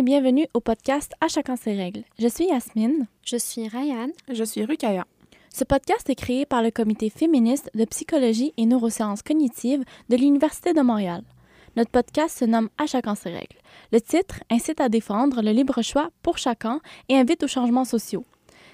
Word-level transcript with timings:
et 0.00 0.02
bienvenue 0.02 0.46
au 0.54 0.60
podcast 0.60 1.12
À 1.20 1.28
chacun 1.28 1.56
ses 1.56 1.74
règles. 1.74 2.04
Je 2.18 2.26
suis 2.26 2.46
Yasmine. 2.46 3.06
Je 3.22 3.36
suis 3.36 3.68
Ryan. 3.68 4.08
Je 4.32 4.44
suis 4.44 4.64
Rukaya. 4.64 5.04
Ce 5.52 5.62
podcast 5.62 6.08
est 6.08 6.14
créé 6.14 6.46
par 6.46 6.62
le 6.62 6.70
Comité 6.70 7.10
féministe 7.10 7.70
de 7.74 7.84
psychologie 7.84 8.54
et 8.56 8.64
neurosciences 8.64 9.20
cognitives 9.20 9.84
de 10.08 10.16
l'Université 10.16 10.72
de 10.72 10.80
Montréal. 10.80 11.22
Notre 11.76 11.90
podcast 11.90 12.38
se 12.38 12.46
nomme 12.46 12.70
À 12.78 12.86
chacun 12.86 13.14
ses 13.14 13.28
règles. 13.28 13.58
Le 13.92 14.00
titre 14.00 14.42
incite 14.48 14.80
à 14.80 14.88
défendre 14.88 15.42
le 15.42 15.50
libre 15.50 15.82
choix 15.82 16.08
pour 16.22 16.38
chacun 16.38 16.80
et 17.10 17.18
invite 17.18 17.42
aux 17.42 17.48
changements 17.48 17.84
sociaux. 17.84 18.24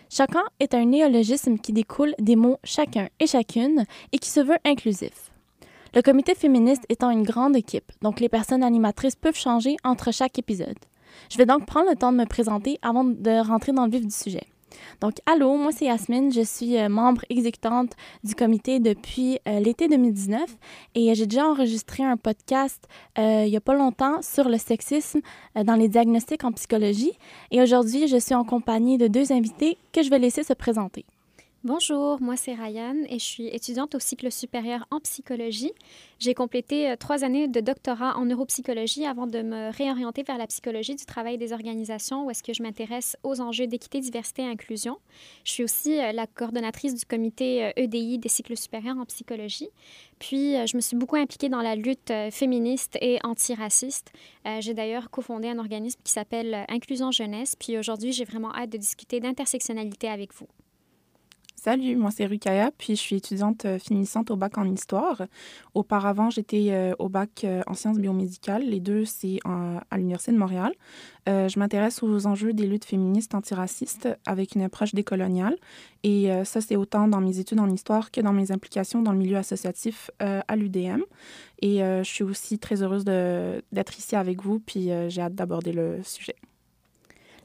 Chacun 0.09 0.45
est 0.61 0.75
un 0.75 0.85
néologisme 0.85 1.59
qui 1.59 1.73
découle 1.73 2.15
des 2.21 2.37
mots 2.37 2.59
chacun 2.63 3.09
et 3.19 3.27
chacune 3.27 3.85
et 4.13 4.19
qui 4.19 4.31
se 4.31 4.39
veut 4.39 4.59
inclusif. 4.65 5.33
Le 5.93 6.03
comité 6.03 6.37
féministe 6.37 6.85
étant 6.89 7.11
une 7.11 7.25
grande 7.25 7.57
équipe, 7.57 7.91
donc 8.01 8.21
les 8.21 8.29
personnes 8.29 8.63
animatrices 8.63 9.17
peuvent 9.17 9.35
changer 9.35 9.77
entre 9.83 10.13
chaque 10.13 10.39
épisode. 10.39 10.79
Je 11.31 11.39
vais 11.39 11.47
donc 11.47 11.67
prendre 11.67 11.91
le 11.91 11.97
temps 11.97 12.13
de 12.13 12.19
me 12.19 12.27
présenter 12.27 12.79
avant 12.83 13.05
de 13.05 13.47
rentrer 13.47 13.73
dans 13.73 13.85
le 13.85 13.91
vif 13.91 14.07
du 14.07 14.15
sujet. 14.15 14.47
Donc, 15.01 15.15
allô, 15.27 15.57
moi 15.57 15.73
c'est 15.73 15.87
Yasmine, 15.87 16.33
je 16.33 16.43
suis 16.43 16.77
euh, 16.79 16.89
membre 16.89 17.23
exécutante 17.31 17.93
du 18.25 18.35
comité 18.35 18.81
depuis 18.81 19.39
euh, 19.47 19.61
l'été 19.61 19.89
2019 19.89 20.43
et 20.95 21.15
j'ai 21.15 21.27
déjà 21.27 21.47
enregistré 21.47 22.03
un 22.03 22.17
podcast 22.17 22.87
euh, 23.19 23.45
il 23.47 23.51
n'y 23.51 23.57
a 23.57 23.61
pas 23.61 23.75
longtemps 23.75 24.23
sur 24.23 24.49
le 24.49 24.59
sexisme 24.59 25.21
dans 25.55 25.75
les 25.75 25.89
diagnostics 25.89 26.45
en 26.45 26.53
psychologie 26.53 27.13
et 27.51 27.61
aujourd'hui 27.63 28.09
je 28.09 28.17
suis 28.17 28.35
en 28.35 28.45
compagnie 28.45 28.99
de 28.99 29.07
deux 29.07 29.33
invités 29.33 29.79
que 29.93 30.03
je 30.03 30.11
vais 30.11 30.19
laisser 30.19 30.43
se 30.43 30.53
présenter. 30.53 31.05
Bonjour, 31.67 32.21
moi 32.21 32.37
c'est 32.37 32.55
Ryan 32.55 32.95
et 33.09 33.19
je 33.19 33.25
suis 33.25 33.49
étudiante 33.49 33.97
au 33.97 33.99
cycle 33.99 34.31
supérieur 34.31 34.87
en 34.93 35.01
psychologie. 35.01 35.73
J'ai 36.21 36.33
complété 36.33 36.89
euh, 36.89 36.95
trois 36.95 37.25
années 37.25 37.49
de 37.49 37.59
doctorat 37.59 38.17
en 38.17 38.27
neuropsychologie 38.27 39.05
avant 39.05 39.27
de 39.27 39.43
me 39.43 39.77
réorienter 39.77 40.23
vers 40.23 40.39
la 40.39 40.47
psychologie 40.47 40.95
du 40.95 41.05
travail 41.05 41.39
des 41.39 41.53
organisations 41.53 42.25
où 42.25 42.31
est-ce 42.31 42.45
que 42.45 42.55
je 42.55 42.63
m'intéresse 42.63 43.17
aux 43.25 43.41
enjeux 43.41 43.67
d'équité, 43.67 43.99
diversité 43.99 44.43
et 44.43 44.47
inclusion. 44.47 44.99
Je 45.43 45.51
suis 45.55 45.65
aussi 45.65 45.99
euh, 45.99 46.13
la 46.13 46.29
coordonnatrice 46.29 46.95
du 46.95 47.05
comité 47.05 47.73
EDI 47.75 48.13
euh, 48.13 48.17
e 48.19 48.21
des 48.21 48.29
cycles 48.29 48.57
supérieurs 48.57 48.99
en 48.99 49.05
psychologie. 49.07 49.71
Puis, 50.21 50.55
je 50.69 50.77
me 50.77 50.81
suis 50.81 50.97
beaucoup 50.97 51.17
impliquée 51.17 51.49
dans 51.49 51.63
la 51.63 51.75
lutte 51.75 52.13
féministe 52.31 52.97
et 53.03 53.19
antiraciste. 53.23 54.13
J'ai 54.61 54.73
d'ailleurs 54.73 55.11
cofondé 55.11 55.49
un 55.49 55.59
organisme 55.59 56.01
qui 56.03 56.13
s'appelle 56.13 56.65
Inclusion 56.69 57.11
Jeunesse. 57.11 57.55
Puis 57.55 57.77
aujourd'hui, 57.77 58.13
j'ai 58.13 58.25
vraiment 58.25 58.55
hâte 58.55 58.71
de 58.71 58.79
discuter 58.79 59.21
d'intersectionnalité 59.21 60.09
avec 60.09 60.33
vous. 60.33 60.47
Salut, 61.67 61.97
moi 61.97 62.13
c'est 62.13 62.27
Rukaya, 62.27 62.71
puis 62.79 62.95
je 62.95 63.01
suis 63.01 63.17
étudiante 63.17 63.65
euh, 63.65 63.81
finissante 63.81 64.31
au 64.31 64.37
bac 64.37 64.57
en 64.57 64.73
histoire. 64.73 65.23
Auparavant, 65.75 66.31
j'étais 66.31 66.69
euh, 66.71 66.95
au 67.01 67.09
bac 67.09 67.43
euh, 67.43 67.61
en 67.67 67.75
sciences 67.75 67.99
biomédicales. 67.99 68.63
Les 68.63 68.79
deux, 68.79 69.05
c'est 69.05 69.41
à 69.45 69.97
l'Université 69.97 70.31
de 70.31 70.39
Montréal. 70.39 70.73
je 71.27 71.59
m'intéresse 71.59 72.05
aux 72.05 72.27
enjeux 72.29 72.53
des 72.53 72.69
luttes 72.69 72.85
féministes 72.85 73.35
antiracistes 73.35 74.09
avec 74.27 74.55
une 74.55 74.63
approche 74.63 74.95
décoloniale. 74.95 75.57
Et 76.05 76.31
ça, 76.45 76.61
c'est 76.61 76.77
autant 76.77 77.09
dans 77.09 77.21
mes 77.21 77.41
études 77.41 77.59
en 77.59 77.69
histoire 77.69 78.13
que 78.13 78.21
dans 78.21 78.33
mes 78.33 78.53
implications 78.53 79.03
dans 79.03 79.13
le 79.13 79.19
milieu 79.19 79.37
associatif 79.37 80.11
à 80.21 80.55
l'UDM. 80.55 81.03
Et 81.63 81.79
je 81.79 82.05
suis 82.05 82.23
aussi 82.23 82.61
très 82.61 82.83
heureuse 82.83 83.05
d'être 83.05 83.99
ici 83.99 84.15
avec 84.15 84.41
vous, 84.41 84.61
puis 84.61 84.91
j'ai 85.09 85.21
hâte 85.21 85.35
d'aborder 85.35 85.73
le 85.73 85.99
sujet. 86.05 86.37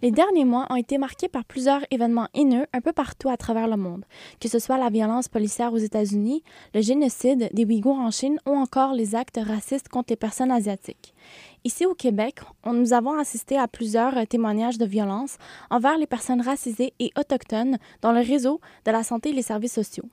Les 0.01 0.09
derniers 0.09 0.45
mois 0.45 0.65
ont 0.71 0.75
été 0.75 0.97
marqués 0.97 1.27
par 1.27 1.45
plusieurs 1.45 1.81
événements 1.91 2.27
haineux 2.33 2.65
un 2.73 2.81
peu 2.81 2.91
partout 2.91 3.29
à 3.29 3.37
travers 3.37 3.67
le 3.67 3.77
monde, 3.77 4.03
que 4.39 4.49
ce 4.49 4.57
soit 4.57 4.79
la 4.79 4.89
violence 4.89 5.27
policière 5.27 5.73
aux 5.73 5.77
États-Unis, 5.77 6.43
le 6.73 6.81
génocide 6.81 7.49
des 7.53 7.65
Ouïghours 7.65 7.99
en 7.99 8.09
Chine 8.09 8.39
ou 8.47 8.51
encore 8.51 8.93
les 8.93 9.13
actes 9.13 9.39
racistes 9.39 9.89
contre 9.89 10.11
les 10.11 10.15
personnes 10.15 10.49
asiatiques. 10.49 11.13
Ici 11.63 11.85
au 11.85 11.93
Québec, 11.93 12.39
nous 12.65 12.93
avons 12.93 13.15
assisté 13.19 13.59
à 13.59 13.67
plusieurs 13.67 14.25
témoignages 14.25 14.79
de 14.79 14.85
violence 14.85 15.37
envers 15.69 15.99
les 15.99 16.07
personnes 16.07 16.41
racisées 16.41 16.93
et 16.99 17.11
autochtones 17.15 17.77
dans 18.01 18.11
le 18.11 18.21
réseau 18.21 18.59
de 18.85 18.91
la 18.91 19.03
santé 19.03 19.29
et 19.29 19.33
les 19.33 19.43
services 19.43 19.73
sociaux. 19.73 20.05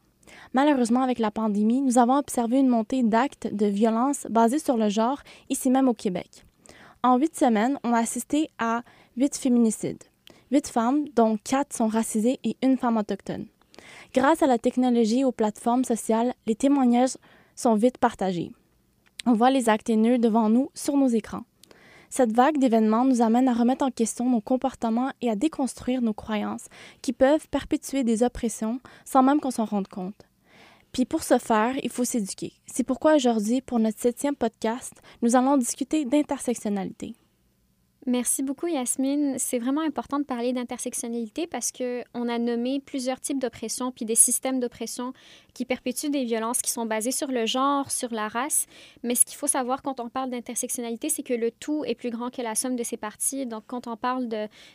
Malheureusement, 0.52 1.00
avec 1.00 1.18
la 1.18 1.30
pandémie, 1.30 1.80
nous 1.80 1.96
avons 1.96 2.18
observé 2.18 2.58
une 2.58 2.68
montée 2.68 3.02
d'actes 3.02 3.48
de 3.54 3.64
violence 3.64 4.26
basés 4.28 4.58
sur 4.58 4.76
le 4.76 4.90
genre 4.90 5.22
ici 5.48 5.70
même 5.70 5.88
au 5.88 5.94
Québec. 5.94 6.44
En 7.02 7.16
huit 7.16 7.36
semaines, 7.36 7.78
on 7.84 7.92
a 7.92 7.98
assisté 7.98 8.50
à 8.58 8.82
huit 9.18 9.36
féminicides. 9.36 10.04
Huit 10.52 10.68
femmes, 10.68 11.08
dont 11.16 11.38
quatre 11.42 11.76
sont 11.76 11.88
racisées 11.88 12.38
et 12.44 12.56
une 12.62 12.78
femme 12.78 12.96
autochtone. 12.96 13.46
Grâce 14.14 14.42
à 14.42 14.46
la 14.46 14.58
technologie 14.58 15.20
et 15.20 15.24
aux 15.24 15.32
plateformes 15.32 15.82
sociales, 15.82 16.34
les 16.46 16.54
témoignages 16.54 17.16
sont 17.56 17.74
vite 17.74 17.98
partagés. 17.98 18.52
On 19.26 19.32
voit 19.32 19.50
les 19.50 19.68
actes 19.68 19.90
haineux 19.90 20.18
devant 20.18 20.48
nous 20.48 20.70
sur 20.72 20.96
nos 20.96 21.08
écrans. 21.08 21.42
Cette 22.10 22.32
vague 22.32 22.58
d'événements 22.58 23.04
nous 23.04 23.20
amène 23.20 23.48
à 23.48 23.54
remettre 23.54 23.84
en 23.84 23.90
question 23.90 24.30
nos 24.30 24.40
comportements 24.40 25.10
et 25.20 25.28
à 25.28 25.36
déconstruire 25.36 26.00
nos 26.00 26.14
croyances 26.14 26.66
qui 27.02 27.12
peuvent 27.12 27.48
perpétuer 27.48 28.04
des 28.04 28.22
oppressions 28.22 28.80
sans 29.04 29.24
même 29.24 29.40
qu'on 29.40 29.50
s'en 29.50 29.64
rende 29.64 29.88
compte. 29.88 30.28
Puis 30.92 31.04
pour 31.04 31.24
ce 31.24 31.38
faire, 31.38 31.74
il 31.82 31.90
faut 31.90 32.04
s'éduquer. 32.04 32.52
C'est 32.66 32.84
pourquoi 32.84 33.16
aujourd'hui, 33.16 33.62
pour 33.62 33.80
notre 33.80 33.98
septième 33.98 34.36
podcast, 34.36 34.92
nous 35.22 35.34
allons 35.34 35.58
discuter 35.58 36.04
d'intersectionnalité. 36.04 37.14
Merci 38.08 38.42
beaucoup, 38.42 38.66
Yasmine. 38.68 39.34
C'est 39.36 39.58
vraiment 39.58 39.82
important 39.82 40.18
de 40.18 40.24
parler 40.24 40.54
d'intersectionnalité 40.54 41.46
parce 41.46 41.70
qu'on 41.72 42.28
a 42.30 42.38
nommé 42.38 42.80
plusieurs 42.80 43.20
types 43.20 43.38
d'oppression 43.38 43.92
puis 43.92 44.06
des 44.06 44.14
systèmes 44.14 44.60
d'oppression 44.60 45.12
qui 45.52 45.66
perpétuent 45.66 46.08
des 46.08 46.24
violences 46.24 46.62
qui 46.62 46.70
sont 46.70 46.86
basées 46.86 47.10
sur 47.10 47.30
le 47.30 47.44
genre, 47.44 47.90
sur 47.90 48.10
la 48.14 48.28
race. 48.28 48.64
Mais 49.02 49.14
ce 49.14 49.26
qu'il 49.26 49.36
faut 49.36 49.46
savoir 49.46 49.82
quand 49.82 50.00
on 50.00 50.08
parle 50.08 50.30
d'intersectionnalité, 50.30 51.10
c'est 51.10 51.22
que 51.22 51.34
le 51.34 51.50
tout 51.50 51.84
est 51.84 51.94
plus 51.94 52.08
grand 52.08 52.34
que 52.34 52.40
la 52.40 52.54
somme 52.54 52.76
de 52.76 52.82
ses 52.82 52.96
parties. 52.96 53.44
Donc, 53.44 53.64
quand 53.66 53.86
on 53.86 53.96
parle 53.98 54.26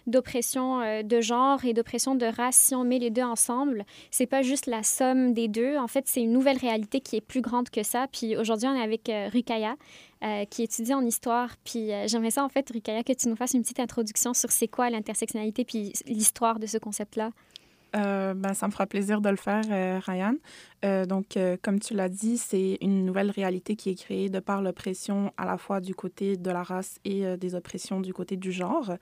d'oppression 0.06 0.82
de, 0.82 0.84
euh, 0.84 1.04
de, 1.04 1.20
genre 1.20 1.66
et 1.66 1.74
d'oppression 1.74 2.14
de 2.14 2.28
race, 2.28 2.58
si 2.58 2.76
on 2.76 2.84
met 2.84 3.00
les 3.00 3.10
deux 3.10 3.24
ensemble, 3.24 3.84
c'est 4.12 4.28
pas 4.28 4.44
juste 4.44 4.68
la 4.68 4.84
somme 4.84 5.34
des 5.34 5.48
deux. 5.48 5.76
En 5.78 5.88
fait, 5.88 6.04
c'est 6.08 6.22
une 6.22 6.34
nouvelle 6.34 6.58
réalité 6.58 7.00
qui 7.00 7.16
est 7.16 7.22
plus 7.22 7.42
grande 7.42 7.72
que 7.72 7.82
ça. 7.82 8.06
Puis 8.12 8.38
aujourd'hui, 8.38 8.68
on 8.68 8.76
est 8.76 8.84
avec 8.84 9.10
euh, 9.10 9.28
Rukaya. 9.34 9.76
Euh, 10.24 10.46
qui 10.46 10.64
étudie 10.64 10.94
en 10.94 11.06
histoire. 11.06 11.50
Puis 11.66 11.92
euh, 11.92 12.08
j'aimerais 12.08 12.32
ça, 12.32 12.46
en 12.46 12.48
fait, 12.48 12.70
Rukaya, 12.70 13.04
que 13.04 13.12
tu 13.12 13.28
nous 13.28 13.36
fasses 13.36 13.56
une 13.56 13.62
petite 13.62 13.82
introduction 13.82 14.34
sur 14.34 14.54
c'est 14.54 14.70
quoi 14.70 14.90
l'intersectionnalité 14.90 15.66
puis 15.66 15.92
l'histoire 16.06 16.60
de 16.60 16.66
ce 16.66 16.78
concept-là. 16.78 17.32
Euh, 17.98 18.34
ben, 18.34 18.54
ça 18.54 18.68
me 18.68 18.72
fera 18.72 18.86
plaisir 18.86 19.20
de 19.20 19.28
le 19.28 19.36
faire, 19.36 19.66
Ryan. 20.06 20.36
donc, 21.08 21.38
comme 21.62 21.80
tu 21.82 21.94
l'as 21.94 22.08
dit, 22.08 22.38
c'est 22.38 22.78
une 22.80 23.06
nouvelle 23.06 23.32
réalité 23.32 23.76
qui 23.76 23.90
est 23.90 23.96
créée 23.96 24.30
de 24.30 24.40
par 24.40 24.62
l'oppression 24.62 25.34
à 25.36 25.46
la 25.46 25.58
fois 25.58 25.82
du 25.82 25.94
côté 25.94 26.38
de 26.38 26.50
la 26.50 26.64
race 26.64 27.00
et 27.04 27.36
des 27.36 27.54
oppressions 27.54 28.00
du 28.00 28.14
côté 28.14 28.38
du 28.38 28.54
genre. 28.54 28.94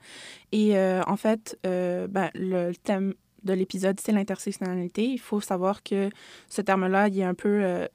Et 0.50 0.76
en 0.76 1.16
fait, 1.16 1.56
ben, 1.62 2.30
le 2.34 2.72
thème 2.72 3.14
de 3.44 3.52
l'épisode, 3.52 4.00
c'est 4.00 4.12
l'intersectionnalité. 4.12 5.04
Il 5.04 5.20
faut 5.20 5.40
savoir 5.40 5.84
que 5.84 6.10
ce 6.48 6.62
terme-là, 6.62 7.06
il 7.08 7.20
est 7.20 7.24
un 7.24 7.34
peu 7.34 7.86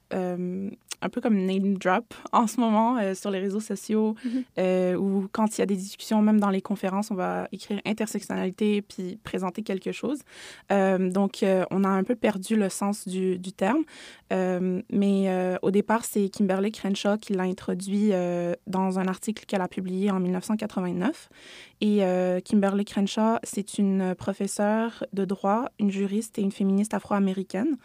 un 1.01 1.09
peu 1.09 1.21
comme 1.21 1.37
name 1.37 1.77
drop 1.77 2.13
en 2.31 2.47
ce 2.47 2.59
moment 2.59 2.97
euh, 2.97 3.13
sur 3.13 3.31
les 3.31 3.39
réseaux 3.39 3.59
sociaux 3.59 4.15
mhm. 4.23 4.43
euh, 4.59 4.95
ou 4.95 5.27
quand 5.31 5.57
il 5.57 5.61
y 5.61 5.63
a 5.63 5.65
des 5.65 5.75
discussions, 5.75 6.21
même 6.21 6.39
dans 6.39 6.49
les 6.49 6.61
conférences, 6.61 7.11
on 7.11 7.15
va 7.15 7.47
écrire 7.51 7.79
intersectionnalité 7.85 8.81
puis 8.81 9.19
présenter 9.23 9.61
quelque 9.61 9.91
chose. 9.91 10.19
Euh, 10.71 11.09
donc, 11.09 11.43
on 11.71 11.83
a 11.83 11.89
un 11.89 12.03
peu 12.03 12.15
perdu 12.15 12.55
le 12.55 12.69
sens 12.69 13.07
du, 13.07 13.37
du 13.37 13.51
terme. 13.51 13.83
mais 14.31 15.57
au 15.61 15.71
départ, 15.71 16.05
c'est 16.05 16.29
Kimberly 16.29 16.71
Crenshaw 16.71 17.17
qui 17.17 17.33
l'a 17.33 17.43
introduit 17.43 18.11
dans 18.67 18.99
un 18.99 19.07
article 19.07 19.45
qu'elle 19.45 19.61
a 19.61 19.67
publié 19.67 20.11
en 20.11 20.19
1989. 20.19 21.29
Et 21.81 22.01
Kimberly 22.43 22.85
Crenshaw, 22.85 23.37
c'est 23.43 23.77
une 23.77 24.15
professeure 24.15 25.03
de 25.13 25.25
droit, 25.25 25.69
une 25.79 25.91
juriste 25.91 26.39
et 26.39 26.41
une 26.41 26.51
féministe 26.51 26.93
afro-américaine. 26.93 27.77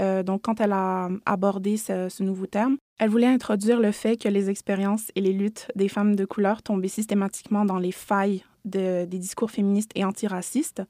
Euh, 0.00 0.22
donc, 0.22 0.42
quand 0.42 0.60
elle 0.60 0.72
a 0.72 1.08
abordé 1.24 1.76
ce, 1.76 2.22
nouveau 2.22 2.46
terme, 2.46 2.76
elle 2.98 3.10
voulait 3.10 3.26
introduire 3.26 3.80
le 3.80 3.92
fait 3.92 4.16
que 4.16 4.28
les 4.28 4.50
expériences 4.50 5.10
et 5.14 5.20
les 5.20 5.32
luttes 5.32 5.68
des 5.74 5.88
femmes 5.88 6.16
de 6.16 6.24
couleur 6.24 6.62
tombaient 6.62 6.88
systématiquement 6.88 7.64
dans 7.64 7.78
les 7.78 7.92
failles 7.92 8.44
des 8.64 9.06
discours 9.06 9.52
féministes 9.52 9.92
et 9.94 10.04
antiracistes. 10.04 10.82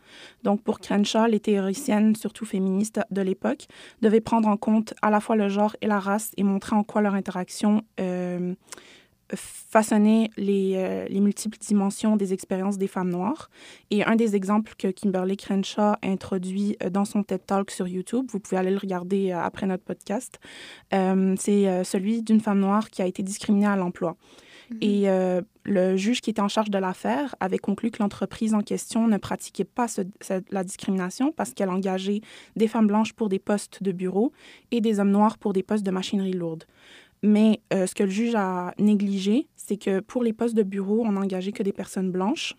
Donc, 0.44 0.62
pour 0.62 0.80
Crenshaw, 0.80 1.26
les 1.26 1.40
théoriciennes, 1.40 2.16
surtout 2.16 2.46
féministes 2.46 3.00
de 3.10 3.20
l'époque, 3.20 3.66
devaient 4.00 4.22
prendre 4.22 4.48
en 4.48 4.56
compte 4.56 4.94
à 5.02 5.10
la 5.10 5.20
fois 5.20 5.36
le 5.36 5.50
genre 5.50 5.76
et 5.82 5.86
la 5.86 6.00
race 6.00 6.30
et 6.38 6.42
montrer 6.42 6.74
en 6.74 6.84
quoi 6.84 7.02
leur 7.02 7.14
interaction 7.14 7.82
euh, 8.00 8.54
façonner 9.34 10.30
les, 10.36 10.74
euh, 10.76 11.06
les, 11.08 11.20
multiples 11.20 11.58
dimensions 11.58 12.16
des 12.16 12.32
expériences 12.32 12.78
des 12.78 12.86
femmes 12.86 13.10
noires. 13.10 13.50
Et 13.90 14.04
un 14.04 14.16
des 14.16 14.36
exemples 14.36 14.74
que 14.78 14.88
Kimberly 14.88 15.36
Crenshaw 15.36 15.80
a 15.80 15.98
introduit 16.02 16.76
euh, 16.82 16.90
dans 16.90 17.04
son 17.04 17.22
TED 17.22 17.44
Talk 17.44 17.70
sur 17.70 17.88
YouTube, 17.88 18.26
vous 18.30 18.38
pouvez 18.38 18.56
aller 18.56 18.70
le 18.70 18.78
regarder 18.78 19.32
euh, 19.32 19.40
après 19.40 19.66
notre 19.66 19.84
podcast, 19.84 20.38
c'est 20.90 21.84
celui 21.84 22.22
d'une 22.22 22.40
femme 22.40 22.60
noire 22.60 22.90
qui 22.90 23.02
a 23.02 23.06
été 23.06 23.22
discriminée 23.22 23.66
à 23.66 23.76
l'emploi. 23.76 24.16
Mm-hmm. 24.70 24.76
Et 24.80 25.42
le 25.64 25.96
juge 25.96 26.20
qui 26.20 26.30
était 26.30 26.40
en 26.40 26.48
charge 26.48 26.70
de 26.70 26.78
l'affaire 26.78 27.34
avait 27.40 27.58
conclu 27.58 27.90
que 27.90 28.02
l'entreprise 28.02 28.54
en 28.54 28.60
question 28.60 29.06
ne 29.06 29.16
pratiquait 29.16 29.64
pas 29.64 29.86
la 30.50 30.64
discrimination 30.64 31.32
parce 31.32 31.52
qu'elle 31.52 31.70
engageait 31.70 32.20
des 32.56 32.68
femmes 32.68 32.86
blanches 32.86 33.12
pour 33.12 33.28
des 33.28 33.38
postes 33.38 33.82
de 33.82 33.92
bureau 33.92 34.32
et 34.70 34.80
des 34.80 34.98
hommes 35.00 35.10
noirs 35.10 35.38
pour 35.38 35.52
des 35.52 35.62
postes 35.62 35.84
de 35.84 35.90
machinerie 35.90 36.32
lourde. 36.32 36.64
Mais 37.22 37.60
euh, 37.72 37.86
ce 37.86 37.94
que 37.94 38.02
le 38.02 38.10
juge 38.10 38.34
a 38.34 38.74
négligé, 38.78 39.46
c'est 39.56 39.76
que 39.76 40.00
pour 40.00 40.22
les 40.22 40.32
postes 40.32 40.54
de 40.54 40.62
bureau, 40.62 41.02
on 41.04 41.12
n'engageait 41.12 41.52
que 41.52 41.62
des 41.62 41.72
personnes 41.72 42.10
blanches 42.10 42.54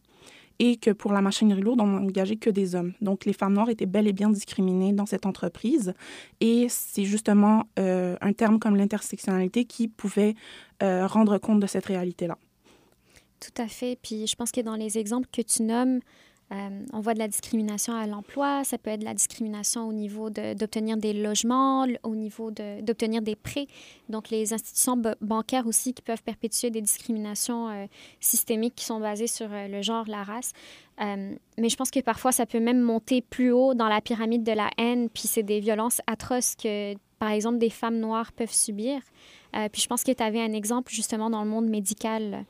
et 0.60 0.78
que 0.78 0.92
pour 0.92 1.14
la 1.14 1.22
machinerie 1.22 1.62
lourde, 1.62 1.82
on 1.82 1.88
n'engageait 1.88 2.36
que 2.36 2.50
des 2.50 2.76
hommes. 2.76 2.94
Donc, 3.02 3.26
les 3.26 3.34
femmes 3.34 3.54
noires 3.54 3.70
étaient 3.70 3.86
bel 3.86 4.08
et 4.08 4.14
bien 4.14 4.30
discriminées 4.30 4.92
dans 4.92 5.06
cette 5.06 5.26
entreprise. 5.26 5.94
Et 6.42 6.68
c'est 6.70 7.06
justement 7.06 7.66
euh, 7.78 8.16
un 8.22 8.34
terme 8.34 8.60
comme 8.60 8.76
l'intersectionnalité 8.76 9.66
qui 9.66 9.88
pouvait 9.88 10.36
euh, 10.82 11.06
rendre 11.06 11.38
compte 11.38 11.60
de 11.60 11.68
cette 11.68 11.86
réalité-là. 11.86 12.38
Tout 13.40 13.62
à 13.62 13.68
fait. 13.68 14.00
Puis 14.02 14.26
je 14.26 14.36
pense 14.36 14.52
que 14.52 14.62
dans 14.62 14.76
les 14.76 14.98
exemples 14.98 15.28
que 15.32 15.44
tu 15.44 15.62
nommes, 15.62 16.00
euh, 16.54 16.86
on 16.94 17.02
voit 17.02 17.14
de 17.14 17.20
la 17.20 17.28
discrimination 17.28 17.94
à 17.94 18.08
l'emploi, 18.08 18.64
ça 18.64 18.78
peut 18.78 18.90
être 18.90 19.02
de 19.02 19.06
la 19.06 19.14
discrimination 19.14 19.88
au 19.88 19.94
niveau 19.94 20.30
d'obtenir 20.30 20.96
des 20.96 21.12
logements, 21.12 21.86
au 22.04 22.16
niveau 22.16 22.52
d'obtenir 22.52 23.22
des 23.22 23.36
prêts. 23.36 23.68
Donc, 24.08 24.30
les 24.30 24.54
institutions 24.54 25.02
bancaires 25.20 25.68
aussi 25.68 25.94
qui 25.94 26.02
peuvent 26.02 26.24
perpétuer 26.24 26.70
des 26.70 26.82
discriminations 26.82 27.70
euh, 27.70 27.86
systémiques 28.22 28.76
qui 28.76 28.86
sont 28.86 29.00
basées 29.00 29.28
sur 29.28 29.48
euh, 29.52 29.68
le 29.68 29.82
genre, 29.82 30.06
la 30.08 30.24
race. 30.24 30.54
mais 31.00 31.70
je 31.70 31.76
pense 31.76 31.92
que 31.92 32.00
parfois, 32.00 32.32
ça 32.32 32.46
peut 32.46 32.62
même 32.62 32.80
monter 32.80 33.22
plus 33.22 33.52
haut 33.52 33.74
dans 33.74 33.90
la 33.90 34.00
pyramide 34.00 34.44
de 34.44 34.54
la 34.54 34.70
haine, 34.78 35.10
puis 35.10 35.28
c'est 35.28 35.44
des 35.44 35.60
violences 35.60 36.02
atroces 36.08 36.56
que, 36.56 36.96
par 37.20 37.32
exemple, 37.32 37.58
des 37.58 37.70
femmes 37.70 38.00
noires 38.00 38.32
peuvent 38.32 38.54
subir. 38.54 39.02
puis 39.52 39.82
je 39.82 39.88
pense 39.88 40.04
que 40.04 40.12
tu 40.12 40.24
avais 40.24 40.42
un 40.42 40.54
exemple 40.54 40.92
justement 40.92 41.30
dans 41.30 41.44
le 41.44 41.50
monde 41.50 41.68
médical. 41.68 42.46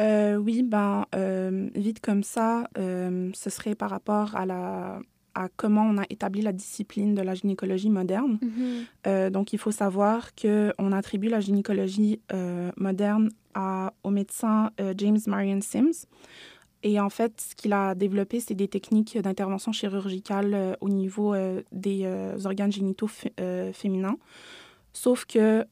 Euh, 0.00 0.36
oui, 0.36 0.62
ben, 0.62 1.06
euh, 1.14 1.68
vite 1.74 2.00
comme 2.00 2.22
ça, 2.22 2.68
euh, 2.78 3.30
ce 3.34 3.50
serait 3.50 3.74
par 3.74 3.90
rapport 3.90 4.34
à, 4.34 4.46
la, 4.46 5.00
à 5.34 5.48
comment 5.56 5.82
on 5.82 5.98
a 5.98 6.04
établi 6.08 6.40
la 6.40 6.52
discipline 6.52 7.14
de 7.14 7.22
la 7.22 7.34
gynécologie 7.34 7.90
moderne. 7.90 8.38
Mm-hmm. 8.42 9.30
donc, 9.30 9.52
il 9.52 9.58
faut 9.58 9.70
savoir 9.70 10.34
qu'on 10.34 10.92
attribue 10.92 11.28
la 11.28 11.40
gynécologie 11.40 12.20
moderne 12.76 13.30
à, 13.54 13.92
au 14.02 14.10
médecin 14.10 14.70
James 14.96 15.20
Marion 15.26 15.60
Sims. 15.60 16.06
Et 16.82 16.98
en 16.98 17.10
fait, 17.10 17.38
ce 17.38 17.54
qu'il 17.54 17.74
a 17.74 17.94
développé, 17.94 18.40
c'est 18.40 18.54
des 18.54 18.68
techniques 18.68 19.18
d'intervention 19.18 19.70
chirurgicale 19.70 20.78
au 20.80 20.88
niveau 20.88 21.34
des 21.72 22.08
organes 22.44 22.72
génitaux 22.72 23.10
féminins. 23.72 24.16
Sauf 24.94 25.26
que 25.26 25.66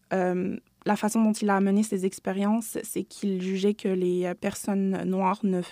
la 0.86 0.96
façon 0.96 1.22
dont 1.22 1.32
il 1.32 1.50
a 1.50 1.60
mené 1.60 1.82
ses 1.82 2.06
expériences, 2.06 2.78
c'est 2.82 3.04
qu'il 3.04 3.42
jugeait 3.42 3.74
que 3.74 3.88
les 3.88 4.26
euh, 4.26 4.34
personnes 4.34 5.02
noires 5.04 5.40
ne, 5.42 5.62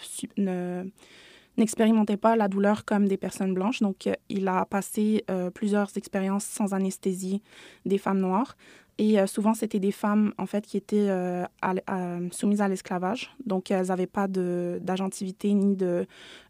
n'expérimentaient 1.56 2.16
pas 2.16 2.36
la 2.36 2.48
douleur 2.48 2.84
comme 2.84 3.08
des 3.08 3.16
personnes 3.16 3.54
blanches. 3.54 3.80
Donc, 3.80 4.06
euh, 4.06 4.14
il 4.28 4.48
a 4.48 4.64
passé 4.66 5.24
euh, 5.30 5.50
plusieurs 5.50 5.96
expériences 5.96 6.44
sans 6.44 6.74
anesthésie 6.74 7.42
des 7.84 7.98
femmes 7.98 8.20
noires. 8.20 8.56
Et 8.98 9.26
souvent, 9.26 9.52
c'était 9.52 9.78
des 9.78 9.93
femmes, 9.93 10.32
en 10.38 10.46
fait, 10.46 10.66
qui 10.66 10.78
étaient 10.78 11.10
soumises 12.31 12.62
à 12.62 12.69
l'esclavage. 12.69 13.31
Donc, 13.44 13.70
elles 13.70 13.88
n'avaient 13.88 14.06
pas 14.06 14.26
d'agentivité 14.26 15.52
ni 15.52 15.76
de, 15.76 16.06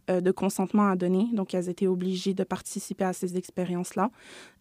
de 0.09 0.31
consentement 0.31 0.89
à 0.89 0.95
donner. 0.95 1.27
Donc, 1.33 1.55
elles 1.55 1.69
étaient 1.69 1.89
obligées 1.89 2.35
de 2.35 2.45
participer 2.45 3.05
à 3.05 3.13
ces 3.13 3.37
expériences-là. 3.37 4.11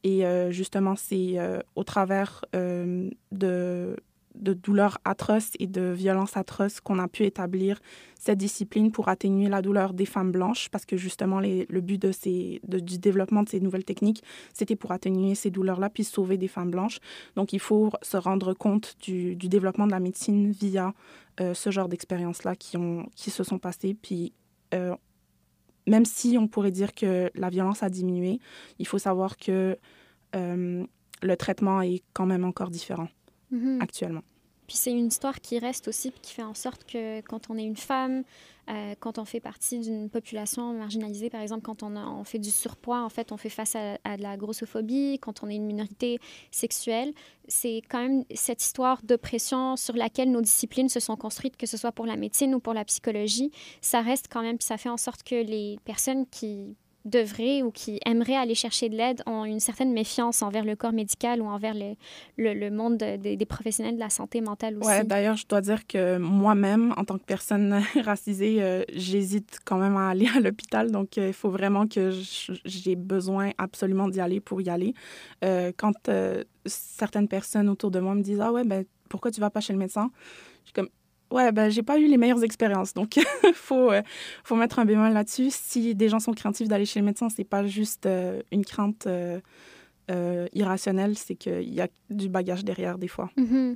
Et 0.03 0.23
justement, 0.49 0.95
c'est 0.95 1.37
au 1.75 1.83
travers 1.83 2.43
de 2.53 3.95
de 4.35 4.53
douleurs 4.53 4.97
atroces 5.05 5.51
et 5.59 5.67
de 5.67 5.91
violences 5.91 6.37
atroces 6.37 6.79
qu'on 6.79 6.99
a 6.99 7.07
pu 7.07 7.23
établir 7.23 7.79
cette 8.19 8.37
discipline 8.37 8.91
pour 8.91 9.09
atténuer 9.09 9.49
la 9.49 9.61
douleur 9.61 9.93
des 9.93 10.05
femmes 10.05 10.31
blanches, 10.31 10.69
parce 10.69 10.85
que 10.85 10.97
justement, 10.97 11.39
le 11.39 11.81
but 11.81 12.01
de 12.01 12.11
ces, 12.11 12.61
du 12.67 12.97
développement 12.97 13.43
de 13.43 13.49
ces 13.49 13.59
nouvelles 13.59 13.85
techniques, 13.85 14.23
c'était 14.53 14.75
pour 14.75 14.91
atténuer 14.91 15.35
ces 15.35 15.51
douleurs-là, 15.51 15.89
puis 15.89 16.03
sauver 16.03 16.37
des 16.37 16.47
femmes 16.47 16.71
blanches. 16.71 16.99
Donc, 17.35 17.53
il 17.53 17.59
faut 17.59 17.91
se 18.01 18.17
rendre 18.17 18.53
compte 18.53 18.95
du, 19.01 19.35
développement 19.35 19.85
de 19.85 19.91
la 19.91 19.99
médecine 19.99 20.51
via 20.51 20.93
euh, 21.39 21.53
ce 21.53 21.69
genre 21.69 21.87
d'expériences-là 21.87 22.55
qui, 22.55 22.77
qui 23.15 23.29
se 23.29 23.43
sont 23.43 23.59
passées. 23.59 23.95
Puis, 24.01 24.33
euh, 24.73 24.95
même 25.87 26.05
si 26.05 26.37
on 26.39 26.47
pourrait 26.47 26.71
dire 26.71 26.93
que 26.93 27.29
la 27.35 27.49
violence 27.49 27.83
a 27.83 27.89
diminué, 27.89 28.39
il 28.79 28.87
faut 28.87 28.97
savoir 28.97 29.37
que 29.37 29.77
euh, 30.35 30.85
le 31.21 31.37
traitement 31.37 31.81
est 31.81 32.03
quand 32.13 32.25
même 32.25 32.43
encore 32.43 32.69
différent. 32.69 33.07
Mhm. 33.51 33.81
actuellement. 33.81 34.23
Puis 34.67 34.77
c'est 34.77 34.91
une 34.91 35.07
histoire 35.07 35.41
qui 35.41 35.59
reste 35.59 35.87
aussi, 35.87 36.11
qui 36.21 36.33
fait 36.33 36.43
en 36.43 36.55
sorte 36.55 36.85
que 36.85 37.21
quand 37.21 37.49
on 37.49 37.57
est 37.57 37.63
une 37.63 37.75
femme, 37.75 38.23
euh, 38.67 38.95
quand 38.99 39.19
on 39.19 39.25
fait 39.25 39.39
partie 39.39 39.79
d'une 39.79 40.09
population 40.09 40.73
marginalisée, 40.73 41.29
par 41.29 41.41
exemple, 41.41 41.61
quand 41.61 41.83
on, 41.83 41.95
on, 41.95 42.23
fait 42.23 42.39
du 42.39 42.49
surpoids, 42.49 43.03
en 43.03 43.09
fait, 43.09 43.31
on 43.31 43.37
fait 43.37 43.49
face 43.49 43.75
à, 43.75 44.17
de 44.17 44.23
la 44.23 44.37
grossophobie, 44.37 45.19
quand 45.19 45.43
on 45.43 45.49
est 45.49 45.55
une 45.55 45.67
minorité 45.67 46.17
sexuelle, 46.49 47.13
c'est 47.47 47.83
quand 47.89 47.99
même 47.99 48.25
cette 48.33 48.63
histoire 48.63 49.03
d'oppression 49.03 49.75
sur 49.75 49.95
laquelle 49.95 50.31
nos 50.31 50.41
disciplines 50.41 50.89
se 50.89 50.99
sont 50.99 51.15
construites, 51.15 51.57
que 51.57 51.67
ce 51.67 51.77
soit 51.77 51.91
pour 51.91 52.07
la 52.07 52.15
médecine 52.15 52.55
ou 52.55 52.59
pour 52.59 52.73
la 52.73 52.85
psychologie, 52.85 53.51
ça 53.81 54.01
reste 54.01 54.27
quand 54.31 54.41
même, 54.41 54.57
puis 54.57 54.65
ça 54.65 54.77
fait 54.77 54.89
en 54.89 54.97
sorte 54.97 55.21
que 55.21 55.35
les 55.35 55.77
personnes 55.85 56.25
qui 56.25 56.75
devraient 57.05 57.61
ou 57.61 57.71
qui 57.71 57.99
aimeraient 58.05 58.35
aller 58.35 58.55
chercher 58.55 58.89
de 58.89 58.95
l'aide 58.95 59.21
ont 59.25 59.45
une 59.45 59.59
certaine 59.59 59.93
méfiance 59.93 60.41
envers 60.41 60.65
le 60.65 60.75
corps 60.75 60.91
médical 60.91 61.41
ou 61.41 61.45
envers 61.45 61.73
le, 61.73 61.95
le, 62.37 62.69
monde 62.69 62.97
des 62.97 63.45
professionnels 63.45 63.95
de 63.95 63.99
la 63.99 64.09
santé 64.09 64.41
mentale 64.41 64.77
aussi. 64.77 64.89
Oui, 64.89 65.05
d'ailleurs, 65.05 65.37
je 65.37 65.45
dois 65.47 65.61
dire 65.61 65.85
que 65.87 66.17
moi-même, 66.17 66.93
en 66.97 67.05
tant 67.05 67.17
que 67.17 67.23
personne 67.23 67.81
racisée, 68.03 68.61
euh, 68.61 68.83
j'hésite 68.93 69.59
quand 69.65 69.77
même 69.77 69.95
à 69.97 70.09
aller 70.09 70.27
à 70.35 70.39
l'hôpital. 70.39 70.91
Donc, 70.91 71.17
euh, 71.17 71.27
il 71.27 71.33
faut 71.33 71.49
vraiment 71.49 71.87
que 71.87 72.11
j'ai 72.65 72.95
besoin 72.95 73.51
absolument 73.57 74.07
d'y 74.07 74.19
aller 74.19 74.39
pour 74.39 74.61
y 74.61 74.69
aller. 74.69 74.93
Euh, 75.43 75.71
quand 75.77 76.09
certaines 76.65 77.27
personnes 77.27 77.69
autour 77.69 77.91
de 77.91 77.99
moi 77.99 78.15
me 78.15 78.21
disent 78.21 78.41
Ah 78.41 78.51
ouais, 78.51 78.63
ben 78.63 78.85
pourquoi 79.09 79.31
tu 79.31 79.39
vas 79.39 79.49
pas 79.49 79.61
chez 79.61 79.73
le 79.73 79.79
médecin? 79.79 80.09
Je 80.63 80.69
suis 80.69 80.73
comme 80.73 80.89
Ouais, 81.31 81.51
ben, 81.51 81.69
j'ai 81.69 81.83
pas 81.83 81.99
eu 81.99 82.07
les 82.07 82.17
meilleures 82.17 82.43
expériences. 82.43 82.93
Donc, 82.93 83.19
faut, 83.53 83.91
euh, 83.91 84.01
faut 84.43 84.55
mettre 84.55 84.79
un 84.79 84.85
bémol 84.85 85.11
là-dessus. 85.11 85.49
Si 85.49 85.95
des 85.95 86.09
gens 86.09 86.19
sont 86.19 86.33
craintifs 86.33 86.67
d'aller 86.67 86.85
chez 86.85 86.99
le 86.99 87.05
médecin, 87.05 87.29
c'est 87.29 87.43
pas 87.43 87.65
juste 87.65 88.05
euh, 88.05 88.41
une 88.51 88.63
crainte 88.63 89.07
euh, 89.07 89.39
irrationnelle, 90.53 91.17
c'est 91.17 91.35
qu'il 91.35 91.73
y 91.73 91.81
a 91.81 91.87
du 92.09 92.29
bagage 92.29 92.63
derrière 92.63 92.97
des 92.97 93.07
fois. 93.07 93.31
Mm-hmm. 93.37 93.75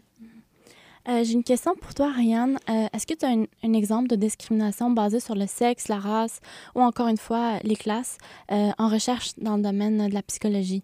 j'ai 1.23 1.33
une 1.33 1.43
question 1.43 1.73
pour 1.75 1.95
toi, 1.95 2.11
Ryan. 2.11 2.55
Est-ce 2.67 3.07
que 3.07 3.15
tu 3.15 3.25
as 3.25 3.29
un, 3.29 3.73
exemple 3.73 4.07
de 4.07 4.15
discrimination 4.15 4.91
basée 4.91 5.19
sur 5.19 5.33
le 5.33 5.47
sexe, 5.47 5.87
la 5.87 5.97
race 5.97 6.39
ou 6.75 6.81
encore 6.81 7.07
une 7.07 7.17
fois 7.17 7.57
les 7.63 7.75
classes 7.75 8.19
en 8.49 8.89
recherche 8.89 9.31
dans 9.37 9.57
le 9.57 9.63
domaine 9.63 10.07
de 10.07 10.13
la 10.13 10.21
psychologie? 10.21 10.83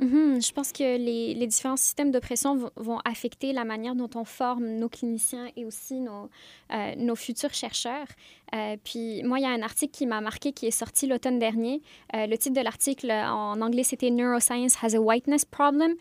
Mhm, 0.00 0.40
je 0.40 0.52
pense 0.52 0.72
que 0.72 0.96
les, 0.96 1.46
différents 1.46 1.76
systèmes 1.76 2.10
d'oppression 2.10 2.70
vont, 2.76 2.98
affecter 3.04 3.52
la 3.52 3.64
manière 3.64 3.94
dont 3.94 4.08
on 4.14 4.24
forme 4.24 4.66
nos 4.66 4.88
cliniciens 4.88 5.48
et 5.56 5.66
aussi 5.66 6.00
nos, 6.00 6.30
euh, 6.72 7.14
futurs 7.14 7.52
chercheurs. 7.52 8.06
Euh, 8.54 8.76
puis 8.82 9.22
moi, 9.24 9.38
il 9.38 9.42
y 9.42 9.46
a 9.46 9.50
un 9.50 9.60
article 9.60 9.92
qui 9.92 10.06
m'a 10.06 10.22
marqué 10.22 10.52
qui 10.52 10.66
est 10.66 10.70
sorti 10.70 11.06
l'automne 11.06 11.38
dernier. 11.38 11.82
Euh, 12.14 12.26
le 12.26 12.38
titre 12.38 12.56
de 12.56 12.64
l'article 12.64 13.10
en 13.12 13.60
anglais, 13.60 13.82
c'était 13.82 14.10
Neuroscience 14.10 14.82
has 14.82 14.94
a 14.94 15.00
whiteness 15.00 15.44
problem. 15.44 15.94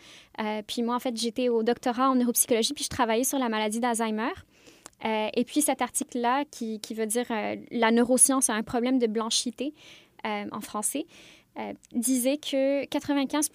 puis 0.65 0.81
moi, 0.81 0.95
en 0.95 0.99
fait, 0.99 1.17
j'étais 1.17 1.49
au 1.49 1.61
doctorat 1.63 2.09
en 2.09 2.15
neuropsychologie, 2.15 2.73
puis 2.73 2.85
je 2.85 2.89
travaillais 2.89 3.25
sur 3.25 3.37
la 3.37 3.49
maladie 3.49 3.81
d'Alzheimer. 3.81 4.31
et 5.03 5.43
puis 5.45 5.61
cet 5.61 5.81
article-là, 5.81 6.45
qui, 6.49 6.79
veut 6.93 7.05
dire 7.05 7.25
la 7.71 7.91
neuroscience 7.91 8.49
a 8.49 8.53
un 8.53 8.63
problème 8.63 8.97
de 8.97 9.07
blanchité 9.07 9.73
en 10.23 10.61
français, 10.61 11.05
disait 11.93 12.37
que 12.37 12.85
95 12.85 13.49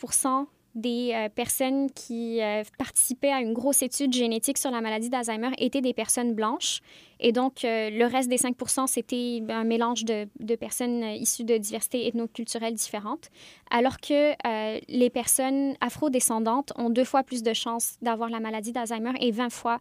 des 0.74 1.12
euh, 1.14 1.28
personnes 1.28 1.90
qui 1.90 2.42
euh, 2.42 2.64
participaient 2.78 3.30
à 3.30 3.40
une 3.40 3.52
grosse 3.52 3.82
étude 3.82 4.12
génétique 4.12 4.58
sur 4.58 4.70
la 4.70 4.80
maladie 4.80 5.08
d'Alzheimer 5.08 5.50
étaient 5.58 5.80
des 5.80 5.94
personnes 5.94 6.34
blanches. 6.34 6.80
Et 7.20 7.30
donc, 7.30 7.64
euh, 7.64 7.90
le 7.90 8.06
reste 8.06 8.28
des 8.28 8.38
5 8.38 8.56
c'était 8.88 9.40
un 9.48 9.62
mélange 9.62 10.04
de, 10.04 10.26
personnes 10.56 11.04
issues 11.04 11.44
de 11.44 11.56
diversités 11.56 12.08
ethnoculturelles 12.08 12.74
différentes, 12.74 13.30
alors 13.70 13.98
que 14.00 14.32
les 14.88 15.10
personnes 15.10 15.74
afrodescendantes 15.80 16.72
ont 16.76 16.90
deux 16.90 17.04
fois 17.04 17.22
plus 17.22 17.42
de 17.42 17.52
chances 17.52 17.96
d'avoir 18.02 18.30
la 18.30 18.40
maladie 18.40 18.72
d'Alzheimer 18.72 19.12
et 19.20 19.30
20 19.30 19.50
fois, 19.50 19.78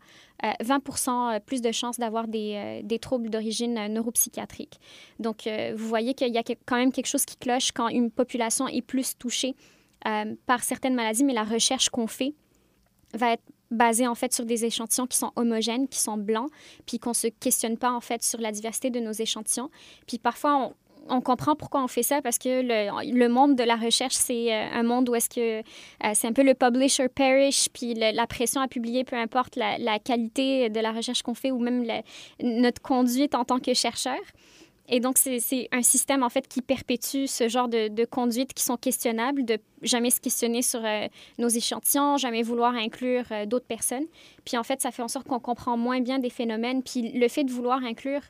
20 0.62 1.40
plus 1.46 1.62
de 1.62 1.72
chances 1.72 1.98
d'avoir 1.98 2.28
des, 2.28 2.82
des, 2.84 3.00
troubles 3.00 3.30
d'origine 3.30 3.88
neuropsychiatrique. 3.88 4.80
Donc, 5.20 5.50
vous 5.76 5.88
voyez 5.88 6.14
qu'il 6.14 6.34
y 6.34 6.38
a 6.38 6.44
quand 6.44 6.78
même 6.78 6.92
quelque 6.92 7.08
chose 7.08 7.26
qui 7.26 7.38
cloche 7.38 7.72
quand 7.72 7.88
une 7.90 8.12
population 8.12 8.68
est 8.68 8.82
plus 8.82 9.18
touchée 9.18 9.56
euh, 10.08 10.36
par 10.46 10.64
certaines 10.64 10.96
maladies, 10.96 11.24
mais 11.24 11.34
la 11.34 11.44
recherche 11.44 11.90
qu'on 11.90 12.08
fait 12.08 12.34
va 13.14 13.34
être 13.34 13.44
basée 13.72 14.08
en 14.08 14.16
fait 14.16 14.34
sur 14.34 14.46
des 14.46 14.66
échantillons 14.66 15.08
qui 15.08 15.18
sont 15.18 15.32
homogènes, 15.36 15.88
qui 15.88 16.00
sont 16.00 16.18
blancs, 16.18 16.50
puis 16.86 17.00
qu'on 17.00 17.14
se 17.14 17.28
questionne 17.28 17.78
pas 17.78 17.92
en 17.92 18.02
fait 18.02 18.22
sur 18.24 18.40
la 18.40 18.52
diversité 18.52 18.90
de 18.90 19.00
nos 19.00 19.12
échantillons. 19.12 19.70
Puis 20.08 20.20
parfois 20.20 20.74
on, 21.10 21.22
comprend 21.22 21.56
pourquoi 21.56 21.84
on 21.84 21.88
fait 21.88 22.04
ça 22.04 22.22
parce 22.22 22.38
que 22.38 22.62
le, 22.62 23.28
monde 23.28 23.56
de 23.56 23.64
la 23.64 23.76
recherche, 23.76 24.16
c'est 24.16 24.54
euh, 24.54 24.68
un 24.74 24.84
monde 24.84 25.10
où 25.10 25.16
est-ce 25.16 25.30
que 25.30 25.60
euh, 25.60 26.12
c'est 26.14 26.28
un 26.28 26.34
peu 26.34 26.44
le 26.44 26.54
publisher 26.54 27.10
perish, 27.10 27.70
puis 27.74 27.94
la 27.94 28.28
pression 28.28 28.62
à 28.62 28.68
publier, 28.68 29.04
peu 29.04 29.16
importe 29.16 29.56
la, 29.56 30.00
qualité 30.00 30.70
de 30.70 30.80
la 30.80 30.92
recherche 30.92 31.22
qu'on 31.22 31.34
fait 31.34 31.52
ou 31.52 31.60
même 31.60 31.86
notre 32.42 32.82
conduite 32.82 33.36
en 33.36 33.44
tant 33.44 33.60
que 33.60 33.74
chercheur. 33.74 34.20
Et 34.90 35.00
donc, 35.00 35.18
c'est 35.18 35.70
un 35.72 35.82
système, 35.82 36.24
en 36.24 36.30
fait, 36.30 36.48
qui 36.48 36.62
perpétue 36.62 37.26
ce 37.26 37.48
genre 37.48 37.70
de, 37.70 38.06
conduites 38.06 38.54
qui 38.54 38.64
sont 38.64 38.76
questionnables, 38.76 39.46
de 39.46 39.58
jamais 39.82 40.10
se 40.10 40.20
questionner 40.20 40.62
sur 40.62 40.84
euh, 40.84 41.08
nos 41.38 41.48
échantillons, 41.48 42.18
jamais 42.18 42.44
vouloir 42.44 42.76
inclure 42.76 43.24
euh, 43.32 43.46
d'autres 43.46 43.66
personnes. 43.66 44.06
Puis 44.46 44.58
en 44.58 44.64
fait, 44.64 44.82
ça 44.82 44.92
fait 44.92 45.02
en 45.02 45.08
sorte 45.08 45.28
qu'on 45.28 45.40
comprend 45.40 45.78
moins 45.78 46.02
bien 46.02 46.20
des 46.20 46.30
phénomènes. 46.30 46.84
Puis 46.84 47.12
le 47.14 47.28
fait 47.30 47.46
de 47.46 47.52
vouloir 47.52 47.84
inclure, 47.84 48.22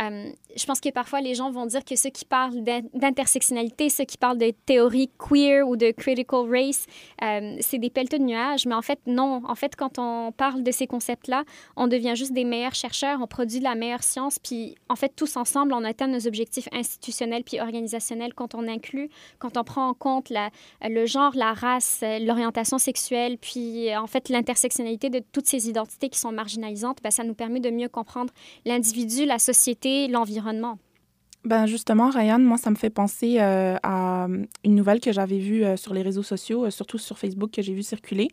euh, 0.00 0.30
je 0.56 0.64
pense 0.64 0.80
que 0.80 0.90
parfois 0.90 1.20
les 1.20 1.34
gens 1.34 1.50
vont 1.50 1.66
dire 1.66 1.84
que 1.84 1.96
ceux 1.96 2.10
qui 2.10 2.24
parlent 2.24 2.62
d'intersectionnalité, 2.94 3.88
ceux 3.88 4.04
qui 4.04 4.18
parlent 4.18 4.38
de 4.38 4.52
théorie 4.66 5.10
queer 5.18 5.66
ou 5.66 5.76
de 5.76 5.90
critical 5.90 6.48
race, 6.50 6.86
c'est 7.60 7.78
des 7.78 7.90
pelleteux 7.90 8.18
de 8.18 8.24
nuages. 8.24 8.66
Mais 8.66 8.74
en 8.74 8.82
fait, 8.82 8.98
non. 9.06 9.42
En 9.46 9.54
fait, 9.54 9.76
quand 9.76 9.98
on 9.98 10.32
parle 10.32 10.62
de 10.62 10.70
ces 10.70 10.86
concepts-là, 10.86 11.44
on 11.76 11.88
devient 11.88 12.14
juste 12.14 12.32
des 12.32 12.44
meilleurs 12.44 12.74
chercheurs, 12.74 13.20
on 13.20 13.26
produit 13.26 13.58
de 13.58 13.64
la 13.64 13.74
meilleure 13.74 14.02
science. 14.02 14.38
Puis 14.38 14.74
en 14.88 14.96
fait, 14.96 15.12
tous 15.14 15.36
ensemble, 15.36 15.72
on 15.72 15.84
atteint 15.84 16.08
nos 16.08 16.26
objectifs 16.26 16.68
institutionnels 16.72 17.44
puis 17.44 17.60
organisationnels 17.60 18.34
quand 18.34 18.54
on 18.54 18.68
inclut, 18.68 19.08
quand 19.38 19.56
on 19.56 19.64
prend 19.64 19.88
en 19.88 19.94
compte 19.94 20.32
le 20.82 21.06
genre, 21.06 21.32
la 21.34 21.52
race, 21.52 22.00
euh, 22.02 22.18
l'orientation 22.18 22.78
sexuelle, 22.78 23.38
puis 23.38 23.88
euh, 23.88 24.00
en 24.00 24.06
fait 24.06 24.28
l'intersectionnalité 24.28 25.10
de 25.10 25.20
toutes 25.32 25.46
ces 25.46 25.68
identités 25.68 26.08
qui 26.08 26.18
sont 26.18 26.32
marginalisantes, 26.32 26.98
ben, 27.02 27.10
ça 27.10 27.24
nous 27.24 27.34
permet 27.34 27.60
de 27.60 27.70
mieux 27.70 27.88
comprendre 27.88 28.32
l'individu, 28.64 29.24
la 29.24 29.38
société, 29.38 29.81
l'environnement. 29.84 30.78
Ben 31.44 31.66
justement, 31.66 32.08
Ryan, 32.08 32.38
moi, 32.38 32.56
ça 32.56 32.70
me 32.70 32.76
fait 32.76 32.88
penser 32.88 33.38
euh, 33.40 33.76
à 33.82 34.28
une 34.64 34.74
nouvelle 34.76 35.00
que 35.00 35.10
j'avais 35.10 35.38
vue 35.38 35.64
sur 35.76 35.92
les 35.92 36.02
réseaux 36.02 36.22
sociaux, 36.22 36.70
surtout 36.70 36.98
sur 36.98 37.18
Facebook, 37.18 37.50
que 37.50 37.62
j'ai 37.62 37.74
vu 37.74 37.82
circuler. 37.82 38.28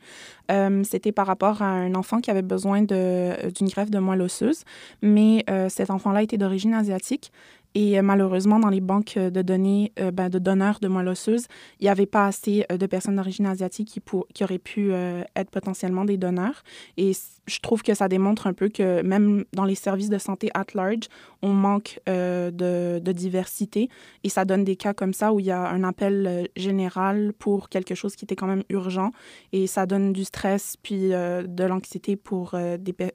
C'était 0.83 1.11
par 1.11 1.25
rapport 1.25 1.63
à 1.63 1.65
un 1.65 1.95
enfant 1.95 2.21
qui 2.21 2.29
avait 2.29 2.43
besoin 2.43 2.83
d'une 2.83 3.67
greffe 3.67 3.89
de 3.89 3.97
moelle 3.97 4.21
osseuse, 4.21 4.63
mais 5.01 5.43
cet 5.69 5.89
enfant-là 5.89 6.21
était 6.21 6.37
d'origine 6.37 6.75
asiatique. 6.75 7.31
Et 7.75 7.97
euh, 7.97 8.01
malheureusement, 8.01 8.59
dans 8.59 8.69
les 8.69 8.81
banques 8.81 9.17
de 9.17 9.41
données 9.41 9.91
euh, 9.99 10.11
ben, 10.11 10.29
de 10.29 10.39
donneurs 10.39 10.79
de 10.79 10.87
moelle 10.87 11.07
osseuse, 11.07 11.45
il 11.79 11.83
n'y 11.83 11.89
avait 11.89 12.05
pas 12.05 12.25
assez 12.25 12.65
euh, 12.71 12.77
de 12.77 12.85
personnes 12.85 13.15
d'origine 13.15 13.45
asiatique 13.45 13.87
qui, 13.87 13.99
pour, 13.99 14.27
auraient 14.41 14.57
pu 14.57 14.91
être 14.91 15.51
potentiellement 15.51 16.05
des 16.05 16.17
donneurs. 16.17 16.63
Et 16.97 17.11
je 17.47 17.59
trouve 17.59 17.83
que 17.83 17.93
ça 17.93 18.07
démontre 18.07 18.47
un 18.47 18.53
peu 18.53 18.69
que 18.69 19.01
même 19.01 19.43
dans 19.53 19.65
les 19.65 19.75
services 19.75 20.09
de 20.09 20.17
santé 20.17 20.49
at 20.53 20.65
large, 20.73 21.07
on 21.41 21.49
manque 21.49 21.99
de, 22.07 23.11
diversité. 23.11 23.89
Et 24.23 24.29
ça 24.29 24.45
donne 24.45 24.63
des 24.63 24.75
cas 24.75 24.93
comme 24.93 25.13
ça 25.13 25.33
où 25.33 25.39
il 25.39 25.47
y 25.47 25.51
a 25.51 25.67
un 25.67 25.83
appel 25.83 26.47
général 26.55 27.33
pour 27.37 27.69
quelque 27.69 27.95
chose 27.95 28.15
qui 28.15 28.25
était 28.25 28.35
quand 28.35 28.47
même 28.47 28.63
urgent. 28.69 29.11
Et 29.51 29.67
ça 29.67 29.85
donne 29.85 30.13
du 30.13 30.23
stress 30.23 30.77
puis 30.81 31.09
de 31.09 31.63
l'anxiété 31.63 32.15
pour 32.15 32.55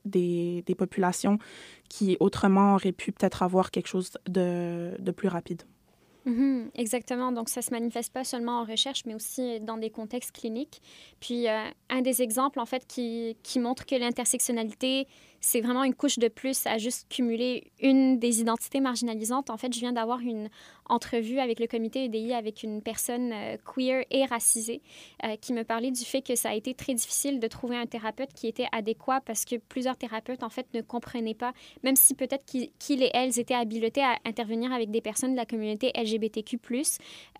des 0.04 0.74
populations 0.76 1.38
qui 1.94 2.16
autrement 2.18 2.74
aurait 2.74 2.90
pu 2.90 3.12
peut-être 3.12 3.44
avoir 3.44 3.70
quelque 3.70 3.86
chose 3.86 4.10
de, 4.28 4.96
de 4.98 5.12
plus 5.12 5.28
rapide. 5.28 5.62
Mhm, 6.24 6.70
exactement. 6.74 7.30
Donc, 7.30 7.48
ça 7.48 7.62
se 7.62 7.70
manifeste 7.70 8.12
pas 8.12 8.24
seulement 8.24 8.62
en 8.62 8.64
recherche, 8.64 9.04
mais 9.06 9.14
aussi 9.14 9.60
dans 9.60 9.76
des 9.76 9.90
contextes 9.90 10.32
cliniques. 10.32 10.82
Puis, 11.20 11.48
euh, 11.48 11.68
un 11.90 12.00
des 12.00 12.20
exemples, 12.20 12.58
en 12.58 12.66
fait, 12.66 12.84
qui, 12.88 13.36
qui 13.44 13.60
montre 13.60 13.86
que 13.86 13.94
l'intersectionnalité 13.94 15.06
c'est 15.44 15.60
vraiment 15.60 15.84
une 15.84 15.94
couche 15.94 16.18
de 16.18 16.28
plus 16.28 16.66
à 16.66 16.78
juste 16.78 17.06
cumuler 17.10 17.70
une 17.78 18.18
des 18.18 18.40
identités 18.40 18.80
marginalisantes. 18.80 19.50
En 19.50 19.58
fait, 19.58 19.74
je 19.74 19.78
viens 19.78 19.92
d'avoir 19.92 20.20
une 20.20 20.48
entrevue 20.86 21.38
avec 21.38 21.60
le 21.60 21.66
comité 21.66 22.04
EDI 22.04 22.32
avec 22.32 22.62
une 22.62 22.80
personne 22.80 23.30
euh, 23.32 23.56
queer 23.64 24.04
et 24.10 24.24
racisée 24.24 24.80
euh, 25.22 25.36
qui 25.36 25.52
me 25.52 25.62
parlait 25.62 25.90
du 25.90 26.04
fait 26.04 26.22
que 26.22 26.34
ça 26.34 26.50
a 26.50 26.54
été 26.54 26.72
très 26.72 26.94
difficile 26.94 27.40
de 27.40 27.46
trouver 27.46 27.76
un 27.76 27.84
thérapeute 27.84 28.32
qui 28.32 28.46
était 28.46 28.66
adéquat 28.72 29.20
parce 29.20 29.44
que 29.44 29.56
plusieurs 29.56 29.98
thérapeutes, 29.98 30.42
en 30.42 30.48
fait, 30.48 30.66
ne 30.72 30.80
comprenaient 30.80 31.34
pas, 31.34 31.52
même 31.82 31.96
si 31.96 32.14
peut-être 32.14 32.44
qu'ils 32.46 33.02
et 33.02 33.10
elles 33.12 33.38
étaient 33.38 33.54
habilités 33.54 34.02
à 34.02 34.16
intervenir 34.24 34.72
avec 34.72 34.90
des 34.90 35.02
personnes 35.02 35.32
de 35.32 35.36
la 35.36 35.46
communauté 35.46 35.92
LGBTQ+, 35.94 36.58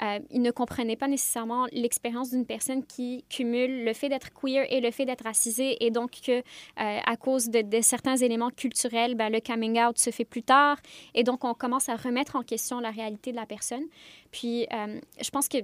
euh, 0.02 0.18
ils 0.30 0.42
ne 0.42 0.50
comprenaient 0.50 0.96
pas 0.96 1.08
nécessairement 1.08 1.66
l'expérience 1.72 2.30
d'une 2.30 2.44
personne 2.44 2.84
qui 2.84 3.24
cumule 3.30 3.84
le 3.84 3.92
fait 3.94 4.10
d'être 4.10 4.30
queer 4.34 4.66
et 4.70 4.80
le 4.80 4.90
fait 4.90 5.06
d'être 5.06 5.24
racisée 5.24 5.84
et 5.84 5.90
donc 5.90 6.10
que, 6.26 6.42
à 6.76 7.16
cause 7.16 7.48
de, 7.48 7.62
de 7.62 7.80
certains 7.94 8.16
éléments 8.16 8.50
culturels, 8.50 9.14
ben, 9.14 9.30
le 9.30 9.40
coming 9.40 9.80
out 9.80 9.98
se 9.98 10.10
fait 10.10 10.24
plus 10.24 10.42
tard. 10.42 10.78
Et 11.14 11.22
donc, 11.22 11.44
on 11.44 11.54
commence 11.54 11.88
à 11.88 11.94
remettre 11.94 12.34
en 12.34 12.42
question 12.42 12.80
la 12.80 12.90
réalité 12.90 13.30
de 13.30 13.36
la 13.36 13.46
personne. 13.46 13.84
Puis, 14.32 14.66
euh, 14.72 15.00
je 15.22 15.30
pense 15.30 15.46
que 15.46 15.58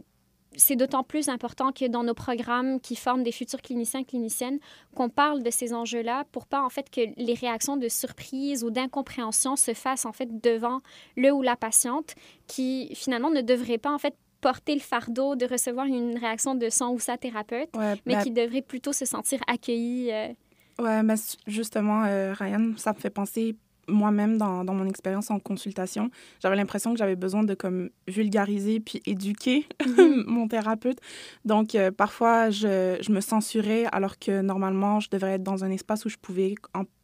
c'est 0.56 0.76
d'autant 0.76 1.02
plus 1.02 1.28
important 1.28 1.72
que 1.72 1.86
dans 1.86 2.04
nos 2.04 2.14
programmes 2.14 2.80
qui 2.80 2.94
forment 2.94 3.24
des 3.24 3.32
futurs 3.32 3.62
cliniciens, 3.62 4.04
cliniciennes, 4.04 4.58
qu'on 4.94 5.08
parle 5.08 5.42
de 5.42 5.50
ces 5.50 5.72
enjeux-là 5.74 6.24
pour 6.30 6.46
pas 6.46 6.62
en 6.64 6.68
fait 6.68 6.88
que 6.90 7.00
les 7.16 7.34
réactions 7.34 7.76
de 7.76 7.88
surprise 7.88 8.64
ou 8.64 8.70
d'incompréhension 8.70 9.54
se 9.56 9.74
fassent 9.74 10.06
en 10.06 10.12
fait 10.12 10.40
devant 10.40 10.80
le 11.16 11.30
ou 11.32 11.42
la 11.42 11.56
patiente 11.56 12.14
qui 12.48 12.92
finalement 12.94 13.30
ne 13.30 13.42
devrait 13.42 13.78
pas 13.78 13.92
en 13.92 13.98
fait 13.98 14.14
porter 14.40 14.74
le 14.74 14.80
fardeau 14.80 15.36
de 15.36 15.46
recevoir 15.46 15.86
une 15.86 16.18
réaction 16.18 16.54
de 16.54 16.68
son 16.68 16.86
ou 16.86 16.98
sa 16.98 17.16
thérapeute, 17.16 17.70
mais 17.76 17.98
ben 18.06 18.22
qui 18.22 18.30
devrait 18.30 18.62
plutôt 18.62 18.92
se 18.92 19.04
sentir 19.04 19.40
accueillie. 19.46 20.10
Euh, 20.10 20.32
Ouais, 20.80 21.02
mais 21.02 21.14
justement, 21.46 22.04
euh, 22.06 22.32
Ryan, 22.32 22.72
ça 22.76 22.92
me 22.92 22.98
fait 22.98 23.10
penser 23.10 23.56
moi-même 23.86 24.38
dans, 24.38 24.64
dans, 24.64 24.74
mon 24.74 24.86
expérience 24.88 25.30
en 25.32 25.40
consultation, 25.40 26.10
j'avais 26.40 26.54
l'impression 26.54 26.92
que 26.92 26.98
j'avais 26.98 27.16
besoin 27.16 27.42
de 27.42 27.54
comme 27.54 27.90
vulgariser 28.06 28.78
puis 28.78 29.02
éduquer 29.04 29.66
mhm. 29.84 30.24
mon 30.28 30.46
thérapeute. 30.46 30.98
Donc 31.44 31.74
euh, 31.74 31.90
parfois 31.90 32.50
je, 32.50 32.98
je, 33.00 33.10
me 33.10 33.20
censurais 33.20 33.86
alors 33.90 34.18
que 34.20 34.42
normalement 34.42 35.00
je 35.00 35.10
devrais 35.10 35.32
être 35.32 35.42
dans 35.42 35.64
un 35.64 35.70
espace 35.70 36.04
où 36.04 36.08
je 36.08 36.18
pouvais 36.18 36.54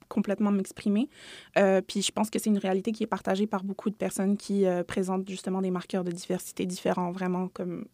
complètement 0.09 0.53
m'exprimer. 0.53 1.09
Euh, 1.59 1.81
puis 1.81 2.03
je 2.03 2.13
pense 2.13 2.31
que 2.31 2.39
c'est 2.39 2.51
une 2.51 2.59
réalité 2.59 2.93
qui 2.93 3.03
est 3.03 3.09
partagée 3.09 3.49
par 3.49 3.65
beaucoup 3.65 3.91
de 3.91 3.97
personnes 3.97 4.37
qui 4.37 4.65
présentent 4.87 5.29
justement 5.29 5.63
des 5.63 5.73
marqueurs 5.73 6.05
de 6.05 6.13
diversité 6.13 6.67
différents, 6.67 7.11
vraiment 7.11 7.49
comme 7.49 7.87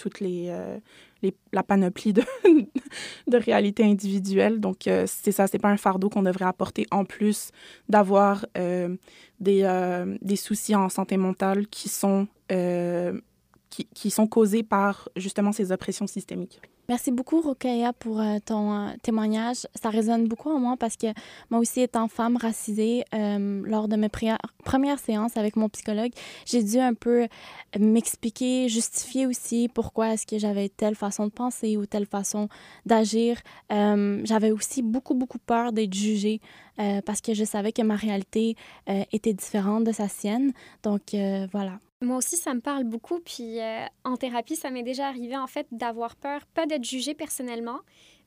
toute 0.00 0.22
euh, 0.22 0.78
les, 1.22 1.34
la 1.52 1.62
panoplie 1.62 2.12
de, 2.12 2.22
de 3.26 3.36
réalités 3.36 3.84
individuelles. 3.84 4.58
Donc, 4.58 4.86
euh, 4.86 5.04
c'est 5.06 5.32
ça, 5.32 5.46
c'est 5.46 5.58
pas 5.58 5.68
un 5.68 5.76
fardeau 5.76 6.08
qu'on 6.08 6.22
devrait 6.22 6.46
apporter 6.46 6.86
en 6.90 7.04
plus 7.04 7.50
d'avoir 7.88 8.46
euh, 8.56 8.96
des, 9.40 9.62
des 10.22 10.36
soucis 10.36 10.74
en 10.74 10.88
santé 10.88 11.16
mentale 11.16 11.66
qui 11.68 11.88
sont, 11.88 12.26
qui, 13.70 14.10
sont 14.10 14.26
causés 14.26 14.62
par 14.62 15.08
justement 15.16 15.52
ces 15.52 15.72
oppressions 15.72 16.06
systémiques. 16.06 16.60
Merci 16.88 17.12
beaucoup, 17.12 17.40
Rokaya, 17.40 17.92
pour 17.92 18.20
euh, 18.20 18.38
ton 18.44 18.72
euh, 18.74 18.90
témoignage. 19.00 19.58
Ça 19.80 19.90
résonne 19.90 20.26
beaucoup 20.26 20.50
en 20.50 20.58
moi 20.58 20.76
parce 20.76 20.96
que 20.96 21.06
moi 21.48 21.60
aussi, 21.60 21.82
étant 21.82 22.08
femme 22.08 22.36
racisée, 22.36 23.04
euh, 23.14 23.62
lors 23.64 23.86
de 23.86 23.94
mes 23.94 24.08
premières 24.08 24.98
séances 24.98 25.36
avec 25.36 25.54
mon 25.54 25.68
psychologue, 25.68 26.10
j'ai 26.44 26.64
dû 26.64 26.80
un 26.80 26.94
peu 26.94 27.28
m'expliquer, 27.78 28.68
justifier 28.68 29.28
aussi 29.28 29.68
pourquoi 29.72 30.14
est-ce 30.14 30.26
que 30.26 30.36
j'avais 30.36 30.68
telle 30.68 30.96
façon 30.96 31.26
de 31.26 31.30
penser 31.30 31.76
ou 31.76 31.86
telle 31.86 32.06
façon 32.06 32.48
d'agir. 32.86 33.38
j'avais 33.70 34.50
aussi 34.50 34.82
beaucoup, 34.82 35.14
beaucoup 35.14 35.38
peur 35.38 35.72
d'être 35.72 35.94
jugée 35.94 36.40
parce 36.76 37.20
que 37.20 37.34
je 37.34 37.44
savais 37.44 37.70
que 37.70 37.82
ma 37.82 37.94
réalité 37.94 38.56
était 39.12 39.32
différente 39.32 39.84
de 39.84 39.92
sa 39.92 40.08
sienne. 40.08 40.52
Donc, 40.82 41.14
voilà. 41.52 41.78
Moi 42.02 42.16
aussi, 42.16 42.36
ça 42.38 42.54
me 42.54 42.60
parle 42.60 42.84
beaucoup. 42.84 43.20
Puis 43.20 43.60
euh, 43.60 43.84
en 44.04 44.16
thérapie, 44.16 44.56
ça 44.56 44.70
m'est 44.70 44.82
déjà 44.82 45.06
arrivé 45.08 45.36
en 45.36 45.46
fait 45.46 45.66
d'avoir 45.70 46.16
peur, 46.16 46.46
pas 46.46 46.64
d'être 46.64 46.84
jugée 46.84 47.14
personnellement, 47.14 47.80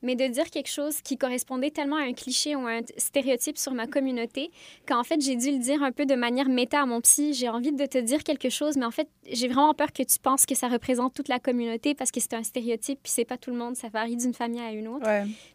mais 0.04 0.14
de 0.14 0.26
dire 0.26 0.50
quelque 0.50 0.70
chose 0.70 1.00
qui 1.00 1.16
correspondait 1.16 1.70
tellement 1.70 1.96
à 1.96 2.02
un 2.02 2.12
cliché 2.12 2.54
ou 2.54 2.66
à 2.66 2.72
un 2.72 2.80
stéréotype 2.96 3.58
sur 3.58 3.72
ma 3.72 3.86
communauté 3.86 4.50
qu'en 4.86 5.02
fait, 5.02 5.20
j'ai 5.20 5.36
dû 5.36 5.50
le 5.50 5.58
dire 5.58 5.82
un 5.82 5.92
peu 5.92 6.06
de 6.06 6.14
manière 6.14 6.48
méta 6.48 6.82
à 6.82 6.86
mon 6.86 7.00
psy. 7.00 7.34
J'ai 7.34 7.48
envie 7.48 7.72
de 7.72 7.86
te 7.86 7.98
dire 7.98 8.22
quelque 8.22 8.50
chose, 8.50 8.76
mais 8.76 8.84
en 8.84 8.90
fait, 8.90 9.08
j'ai 9.30 9.48
vraiment 9.48 9.74
peur 9.74 9.92
que 9.92 10.02
tu 10.02 10.18
penses 10.18 10.46
que 10.46 10.54
ça 10.54 10.68
représente 10.68 11.14
toute 11.14 11.28
la 11.28 11.38
communauté 11.38 11.94
parce 11.94 12.10
que 12.10 12.20
c'est 12.20 12.34
un 12.34 12.42
stéréotype, 12.42 13.00
puis 13.02 13.12
c'est 13.12 13.24
pas 13.24 13.38
tout 13.38 13.50
le 13.50 13.56
monde, 13.56 13.76
ça 13.76 13.88
varie 13.88 14.16
d'une 14.16 14.34
famille 14.34 14.60
à 14.60 14.72
une 14.72 14.88
autre. 14.88 15.06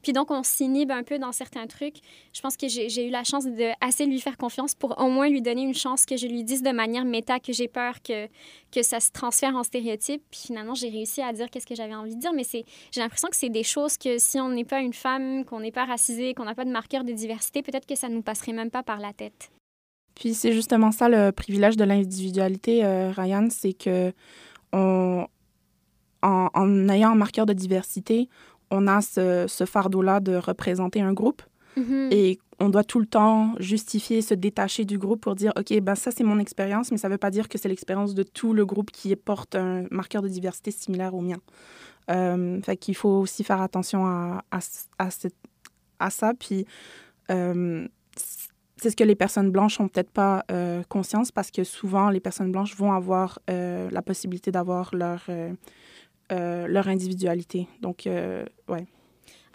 Puis 0.02 0.14
donc, 0.14 0.32
on 0.32 0.44
s'inhibe 0.44 0.92
un 0.92 1.04
peu 1.04 1.20
dans 1.20 1.32
certains 1.32 1.68
trucs. 1.68 1.98
Je 2.34 2.42
pense 2.42 2.58
que 2.58 2.68
j'ai 2.68 3.08
eu 3.08 3.10
la 3.10 3.24
chance 3.24 3.46
de 3.46 3.70
assez 3.82 4.06
lui 4.06 4.20
faire 4.20 4.38
confiance 4.38 4.74
pour 4.74 5.00
au 5.00 5.10
moins 5.10 5.30
lui 5.30 5.42
donner 5.42 5.62
une 5.62 5.76
chance 5.76 6.06
que 6.06 6.18
je 6.18 6.28
lui 6.28 6.44
dise 6.44 6.64
de 6.64 6.72
manière 6.72 7.06
méta 7.06 7.40
que 7.40 7.54
j'ai 7.54 7.68
peur 7.68 8.02
que, 8.02 8.28
que 8.72 8.82
ça 8.82 9.00
se 9.00 9.12
transfère 9.12 9.56
en 9.56 9.64
stéréotype. 9.64 10.24
Puis 10.32 10.42
finalement, 10.48 10.74
j'ai 10.74 10.90
réussi 10.90 11.22
à 11.22 11.32
dire 11.34 11.50
qu'est-ce 11.50 11.68
que 11.68 11.76
j'avais 11.76 11.96
envie 11.96 12.16
de 12.16 12.20
dire, 12.20 12.34
mais 12.34 12.44
j'ai 12.92 13.02
l'impression 13.02 13.28
que 13.30 13.36
c'est 13.36 13.50
des 13.50 13.64
choses 13.64 13.98
que 13.98 14.18
si 14.18 14.39
on 14.42 14.50
n'est 14.50 14.66
pas 14.66 14.82
une 14.82 14.94
femme, 14.94 15.46
qu'on 15.46 15.60
n'est 15.60 15.72
pas 15.72 15.86
racisé, 15.86 16.34
qu'on 16.34 16.46
n'a 16.46 16.56
pas 16.56 16.66
de 16.66 16.72
marqueur 16.72 17.04
de 17.04 17.12
diversité, 17.12 17.62
peut-être 17.62 17.86
que 17.86 17.96
ça 17.96 18.10
ne 18.10 18.16
nous 18.16 18.22
passerait 18.22 18.54
même 18.54 18.72
pas 18.72 18.84
par 18.84 19.00
la 19.00 19.14
tête. 19.14 19.52
Puis 20.16 20.34
c'est 20.34 20.54
justement 20.54 20.92
ça 20.92 21.08
le 21.08 21.32
privilège 21.32 21.78
de 21.78 21.84
l'individualité, 21.84 22.84
euh, 22.84 23.12
Ryan, 23.12 23.48
c'est 23.50 23.74
que 23.74 24.12
on, 24.74 25.26
en, 26.22 26.90
ayant 26.90 27.12
un 27.12 27.16
marqueur 27.16 27.46
de 27.46 27.54
diversité, 27.54 28.30
on 28.72 28.88
a 28.88 29.02
ce, 29.02 29.48
fardeau-là 29.66 30.20
de 30.20 30.36
représenter 30.36 31.02
un 31.02 31.14
groupe. 31.14 31.42
Mm-hmm. 31.78 32.14
Et 32.14 32.40
on 32.60 32.70
doit 32.70 32.84
tout 32.84 33.00
le 33.00 33.06
temps 33.06 33.56
justifier, 33.60 34.22
se 34.22 34.34
détacher 34.34 34.86
du 34.86 34.98
groupe 34.98 35.22
pour 35.22 35.36
dire, 35.36 35.54
OK, 35.58 35.80
ben 35.80 35.96
ça, 35.96 36.12
c'est 36.12 36.24
mon 36.24 36.40
expérience, 36.40 36.92
mais 36.92 36.98
ça 36.98 37.08
ne 37.08 37.14
veut 37.14 37.18
pas 37.18 37.32
dire 37.32 37.48
que 37.48 37.58
c'est 37.58 37.70
l'expérience 37.70 38.14
de 38.14 38.24
tout 38.24 38.54
le 38.54 38.66
groupe 38.66 38.92
qui 38.92 39.16
porte 39.16 39.56
un 39.56 39.86
marqueur 39.92 40.22
de 40.22 40.28
diversité 40.28 40.72
similaire 40.72 41.16
au 41.16 41.22
mien. 41.22 41.38
Euh, 42.10 42.62
fait 42.62 42.78
qu'il 42.78 42.96
faut 42.96 43.20
aussi 43.20 43.44
faire 43.44 43.62
attention 43.62 44.06
à, 44.06 44.44
à, 44.50 46.10
ça. 46.10 46.34
Puis, 46.34 46.66
euh, 47.30 47.88
c'est 48.78 48.90
ce 48.90 48.96
que 48.96 49.04
les 49.04 49.16
personnes 49.16 49.52
blanches 49.52 49.80
n'ont 49.80 49.88
peut-être 49.90 50.12
pas 50.12 50.46
conscience 50.88 51.32
parce 51.32 51.52
que 51.52 51.64
souvent, 51.64 52.10
les 52.10 52.20
personnes 52.20 52.52
blanches 52.52 52.76
vont 52.76 52.94
avoir 52.94 53.40
la 53.48 54.02
possibilité 54.02 54.52
d'avoir 54.52 54.96
leur, 54.96 55.26
leur 56.30 56.88
individualité. 56.88 57.68
Donc, 57.82 58.08
ouais. 58.08 58.88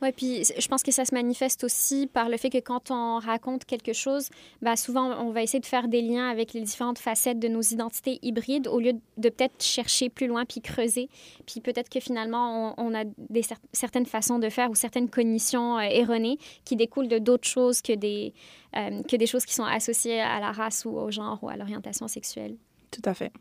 Oui, 0.02 0.10
puis 0.12 0.42
je 0.44 0.68
pense 0.68 0.82
que 0.82 0.90
ça 0.90 1.04
se 1.04 1.14
manifeste 1.14 1.64
aussi 1.64 2.06
par 2.06 2.28
le 2.28 2.36
fait 2.36 2.50
que 2.50 2.58
quand 2.58 2.90
on 2.90 3.18
raconte 3.18 3.64
quelque 3.64 3.92
chose, 3.92 4.28
bah 4.60 4.76
souvent 4.76 5.06
on 5.24 5.30
va 5.30 5.42
essayer 5.42 5.60
de 5.60 5.66
faire 5.66 5.88
des 5.88 6.02
liens 6.02 6.28
avec 6.28 6.52
les 6.52 6.60
différentes 6.60 6.98
facettes 6.98 7.38
de 7.38 7.48
nos 7.48 7.60
identités 7.60 8.18
hybrides 8.22 8.66
au 8.66 8.80
lieu 8.80 8.94
de 9.16 9.28
peut-être 9.28 9.62
chercher 9.62 10.08
plus 10.08 10.26
loin 10.26 10.44
puis 10.44 10.60
creuser. 10.60 11.08
Puis 11.46 11.60
peut-être 11.60 11.88
que 11.88 12.00
finalement 12.00 12.74
on, 12.76 12.94
a 12.94 13.04
des, 13.04 13.42
certaines 13.72 14.06
façons 14.06 14.38
de 14.38 14.48
faire 14.48 14.70
ou 14.70 14.74
certaines 14.74 15.08
cognitions 15.08 15.78
euh, 15.78 15.82
erronées 15.82 16.38
qui 16.64 16.76
découlent 16.76 17.08
de 17.08 17.18
d'autres 17.18 17.48
choses 17.48 17.80
que 17.80 17.92
des, 17.92 18.34
euh, 18.76 19.02
que 19.02 19.16
des 19.16 19.26
choses 19.26 19.44
qui 19.44 19.54
sont 19.54 19.64
associées 19.64 20.20
à 20.20 20.40
la 20.40 20.50
race 20.50 20.84
ou 20.84 20.90
au 20.90 21.10
genre 21.10 21.38
ou 21.42 21.48
à 21.48 21.56
l'orientation 21.56 22.08
sexuelle. 22.08 22.56
Tout 22.90 23.02
à 23.04 23.14
fait. 23.14 23.32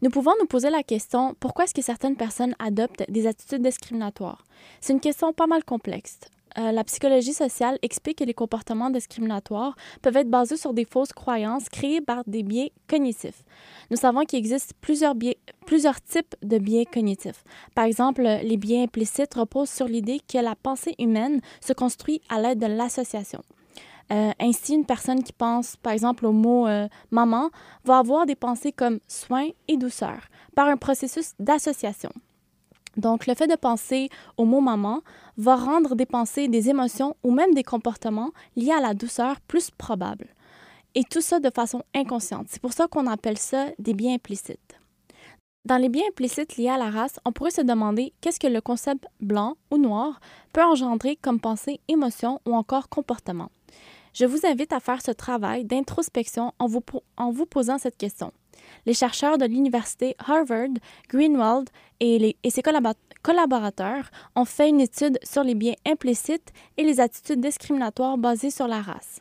Nous 0.00 0.10
pouvons 0.10 0.30
nous 0.38 0.46
poser 0.46 0.70
la 0.70 0.84
question 0.84 1.34
pourquoi 1.40 1.64
est-ce 1.64 1.74
que 1.74 1.82
certaines 1.82 2.14
personnes 2.14 2.54
adoptent 2.60 3.02
des 3.08 3.26
attitudes 3.26 3.62
discriminatoires? 3.62 4.44
C'est 4.80 4.92
une 4.92 5.00
question 5.00 5.32
pas 5.32 5.48
mal 5.48 5.64
complexe. 5.64 6.20
Euh, 6.56 6.70
la 6.70 6.84
psychologie 6.84 7.32
sociale 7.32 7.80
explique 7.82 8.18
que 8.18 8.24
les 8.24 8.32
comportements 8.32 8.90
discriminatoires 8.90 9.74
peuvent 10.00 10.16
être 10.16 10.30
basés 10.30 10.56
sur 10.56 10.72
des 10.72 10.84
fausses 10.84 11.12
croyances 11.12 11.68
créées 11.68 12.00
par 12.00 12.22
des 12.28 12.44
biais 12.44 12.70
cognitifs. 12.88 13.42
Nous 13.90 13.96
savons 13.96 14.24
qu'il 14.24 14.38
existe 14.38 14.72
plusieurs, 14.80 15.14
plusieurs 15.66 16.00
types 16.00 16.36
de 16.42 16.58
biais 16.58 16.86
cognitifs. 16.86 17.42
Par 17.74 17.84
exemple, 17.84 18.22
les 18.22 18.56
biais 18.56 18.84
implicites 18.84 19.34
reposent 19.34 19.68
sur 19.68 19.88
l'idée 19.88 20.20
que 20.32 20.38
la 20.38 20.54
pensée 20.54 20.94
humaine 21.00 21.40
se 21.60 21.72
construit 21.72 22.22
à 22.28 22.40
l'aide 22.40 22.60
de 22.60 22.66
l'association. 22.66 23.42
Euh, 24.10 24.32
ainsi, 24.40 24.74
une 24.74 24.86
personne 24.86 25.22
qui 25.22 25.32
pense, 25.32 25.76
par 25.76 25.92
exemple, 25.92 26.24
au 26.24 26.32
mot 26.32 26.66
euh, 26.66 26.88
maman 27.10 27.50
va 27.84 27.98
avoir 27.98 28.24
des 28.24 28.34
pensées 28.34 28.72
comme 28.72 29.00
soin 29.06 29.48
et 29.68 29.76
douceur 29.76 30.28
par 30.54 30.68
un 30.68 30.76
processus 30.76 31.34
d'association. 31.38 32.10
Donc, 32.96 33.26
le 33.26 33.34
fait 33.34 33.46
de 33.46 33.54
penser 33.54 34.08
au 34.36 34.44
mot 34.44 34.60
maman 34.60 35.02
va 35.36 35.56
rendre 35.56 35.94
des 35.94 36.06
pensées, 36.06 36.48
des 36.48 36.68
émotions 36.68 37.16
ou 37.22 37.30
même 37.30 37.54
des 37.54 37.62
comportements 37.62 38.30
liés 38.56 38.72
à 38.72 38.80
la 38.80 38.94
douceur 38.94 39.40
plus 39.42 39.70
probables. 39.70 40.28
Et 40.94 41.04
tout 41.04 41.20
ça 41.20 41.38
de 41.38 41.50
façon 41.50 41.82
inconsciente. 41.94 42.46
C'est 42.48 42.62
pour 42.62 42.72
ça 42.72 42.88
qu'on 42.88 43.06
appelle 43.06 43.38
ça 43.38 43.66
des 43.78 43.94
biens 43.94 44.14
implicites. 44.14 44.80
Dans 45.64 45.76
les 45.76 45.90
biens 45.90 46.06
implicites 46.08 46.56
liés 46.56 46.70
à 46.70 46.78
la 46.78 46.90
race, 46.90 47.20
on 47.26 47.32
pourrait 47.32 47.50
se 47.50 47.60
demander 47.60 48.14
qu'est-ce 48.20 48.40
que 48.40 48.46
le 48.46 48.62
concept 48.62 49.06
blanc 49.20 49.56
ou 49.70 49.76
noir 49.76 50.18
peut 50.52 50.64
engendrer 50.64 51.16
comme 51.16 51.40
pensée, 51.40 51.80
émotion 51.88 52.40
ou 52.46 52.54
encore 52.54 52.88
comportement. 52.88 53.50
Je 54.18 54.24
vous 54.24 54.40
invite 54.44 54.72
à 54.72 54.80
faire 54.80 55.00
ce 55.00 55.12
travail 55.12 55.64
d'introspection 55.64 56.52
en 56.58 56.66
vous, 56.66 57.46
posant 57.46 57.78
cette 57.78 57.96
question. 57.96 58.32
Les 58.84 58.92
chercheurs 58.92 59.38
de 59.38 59.44
l'université 59.44 60.16
Harvard, 60.18 60.74
Greenwald 61.08 61.70
et, 62.00 62.36
ses 62.50 62.62
collaborateurs 63.22 64.10
ont 64.34 64.44
fait 64.44 64.70
une 64.70 64.80
étude 64.80 65.20
sur 65.22 65.44
les 65.44 65.54
biais 65.54 65.76
implicites 65.86 66.52
et 66.76 66.82
les 66.82 66.98
attitudes 66.98 67.40
discriminatoires 67.40 68.18
basées 68.18 68.50
sur 68.50 68.66
la 68.66 68.82
race. 68.82 69.20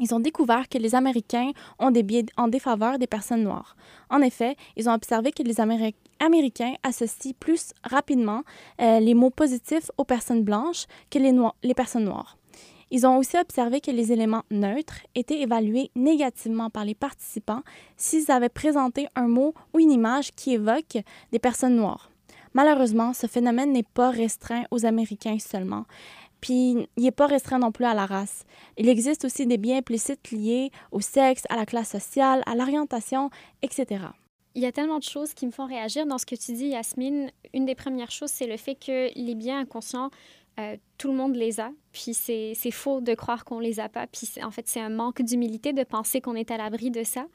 Ils 0.00 0.12
ont 0.12 0.20
découvert 0.20 0.68
que 0.68 0.78
les 0.78 0.96
Américains 0.96 1.52
ont 1.78 1.92
des 1.92 2.02
biais 2.02 2.26
en 2.36 2.48
défaveur 2.48 2.98
des 2.98 3.06
personnes 3.06 3.44
noires. 3.44 3.76
En 4.10 4.20
effet, 4.20 4.56
ils 4.74 4.88
ont 4.88 4.94
observé 4.94 5.30
que 5.30 5.44
les 5.44 5.60
Américains 5.60 6.74
associent 6.82 7.34
plus 7.38 7.70
rapidement 7.84 8.42
euh, 8.80 8.98
les 8.98 9.14
mots 9.14 9.30
positifs 9.30 9.92
aux 9.96 10.04
personnes 10.04 10.42
blanches 10.42 10.86
que 11.08 11.20
les 11.20 11.74
personnes 11.74 12.06
noires. 12.06 12.37
Ils 12.90 13.06
ont 13.06 13.18
aussi 13.18 13.36
observé 13.36 13.80
que 13.80 13.90
les 13.90 14.12
éléments 14.12 14.44
neutres 14.50 15.00
étaient 15.14 15.40
évalués 15.40 15.90
négativement 15.94 16.70
par 16.70 16.84
les 16.84 16.94
participants 16.94 17.62
s'ils 17.96 18.30
avaient 18.30 18.48
présenté 18.48 19.08
un 19.14 19.28
mot 19.28 19.54
ou 19.74 19.80
une 19.80 19.92
image 19.92 20.32
qui 20.34 20.54
évoque 20.54 20.98
des 21.32 21.38
personnes 21.38 21.76
noires. 21.76 22.10
Malheureusement, 22.54 23.12
ce 23.12 23.26
phénomène 23.26 23.72
n'est 23.72 23.82
pas 23.82 24.10
restreint 24.10 24.64
aux 24.70 24.86
Américains 24.86 25.38
seulement. 25.38 25.84
Puis, 26.40 26.88
il 26.96 27.02
n'est 27.02 27.10
pas 27.10 27.26
restreint 27.26 27.58
non 27.58 27.72
plus 27.72 27.84
à 27.84 27.94
la 27.94 28.06
race. 28.06 28.44
Il 28.76 28.88
existe 28.88 29.24
aussi 29.24 29.46
des 29.46 29.58
biens 29.58 29.78
implicites 29.78 30.30
liés 30.30 30.70
au 30.92 31.00
sexe, 31.00 31.42
à 31.50 31.56
la 31.56 31.66
classe 31.66 31.90
sociale, 31.90 32.42
à 32.46 32.54
l'orientation, 32.54 33.30
etc. 33.62 34.06
Il 34.54 34.62
y 34.62 34.66
a 34.66 34.72
tellement 34.72 34.98
de 34.98 35.04
choses 35.04 35.34
qui 35.34 35.46
me 35.46 35.52
font 35.52 35.66
réagir 35.66 36.06
dans 36.06 36.18
ce 36.18 36.26
que 36.26 36.34
tu 36.34 36.52
dis, 36.52 36.68
Yasmine. 36.68 37.30
Une 37.54 37.64
des 37.64 37.74
premières 37.74 38.10
choses, 38.10 38.30
c'est 38.30 38.46
le 38.46 38.56
fait 38.56 38.74
que 38.74 39.08
les 39.14 39.34
biens 39.34 39.60
inconscients 39.60 40.10
euh, 40.58 40.76
tout 40.96 41.08
le 41.08 41.16
monde 41.16 41.36
les 41.36 41.60
a, 41.60 41.70
puis 41.92 42.14
c'est 42.14 42.70
faux 42.70 43.00
de 43.00 43.14
croire 43.14 43.44
qu'on 43.44 43.60
les 43.60 43.80
a 43.80 43.88
pas. 43.88 44.06
Puis 44.06 44.28
en 44.42 44.50
fait, 44.50 44.66
c'est 44.66 44.80
un 44.80 44.88
manque 44.88 45.22
d'humilité 45.22 45.72
de 45.72 45.84
penser 45.84 46.20
qu'on 46.20 46.34
est 46.34 46.50
à 46.50 46.56
l'abri 46.56 46.90
de 46.90 47.04
ça. 47.04 47.26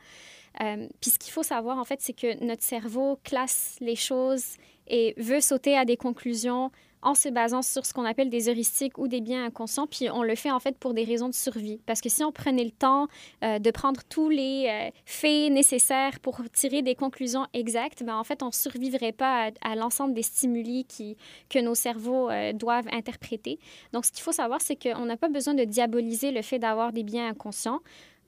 Euh, 0.62 0.88
puis 1.02 1.10
ce 1.10 1.18
qu'il 1.18 1.32
faut 1.32 1.44
savoir, 1.44 1.78
en 1.78 1.86
fait, 1.86 2.02
c'est 2.02 2.14
que 2.14 2.44
notre 2.44 2.64
cerveau 2.64 3.20
classe 3.24 3.78
les 3.80 3.96
choses 3.96 4.58
et 4.88 5.14
veut 5.18 5.42
sauter 5.42 5.78
à 5.78 5.86
des 5.86 5.98
conclusions 5.98 6.72
en 7.04 7.16
se 7.16 7.30
basant 7.30 7.62
sur 7.62 7.86
ce 7.86 7.94
qu'on 7.94 8.06
appelle 8.06 8.30
des 8.30 8.50
heuristiques 8.50 8.98
ou 8.98 9.08
des 9.08 9.22
biens 9.22 9.46
inconscients. 9.46 9.88
Puis 9.88 10.10
on 10.10 10.24
le 10.24 10.36
fait 10.36 10.52
en 10.52 10.60
fait 10.60 10.78
pour 10.78 10.94
des 10.94 11.04
raisons 11.04 11.30
de 11.30 11.34
survie. 11.34 11.80
Parce 11.86 12.02
que 12.02 12.10
si 12.10 12.24
on 12.24 12.32
prenait 12.32 12.63
le 12.63 12.72
temps 12.72 13.08
euh, 13.44 13.60
de 13.60 13.72
prendre 13.72 14.02
tous 14.10 14.30
les 14.30 14.68
euh, 14.70 14.89
faits 15.06 15.52
nécessaires 15.52 16.20
pour 16.20 16.42
tirer 16.52 16.82
des 16.82 16.96
conclusions 16.96 17.46
exactes, 17.54 18.04
ben, 18.04 18.16
en 18.16 18.24
fait, 18.24 18.44
on 18.44 18.52
survivrait 18.52 19.12
pas 19.12 19.52
à, 19.62 19.76
l'ensemble 19.76 20.13
des 20.13 20.24
stimuli 20.24 20.86
qui, 20.86 21.18
que 21.50 21.60
nos 21.60 21.76
cerveaux 21.76 22.30
euh, 22.30 22.54
doivent 22.54 22.88
interpréter. 22.92 23.60
Donc, 23.92 24.06
ce 24.06 24.12
qu'il 24.12 24.24
faut 24.24 24.32
savoir, 24.32 24.62
c'est 24.62 24.76
qu'on 24.76 25.06
n'a 25.06 25.18
pas 25.18 25.30
besoin 25.30 25.54
de 25.54 25.63
diaboliser 25.63 26.32
le 26.32 26.42
fait 26.42 26.60
d'avoir 26.60 26.94
des 26.94 27.04
biens 27.04 27.28
inconscients 27.28 27.82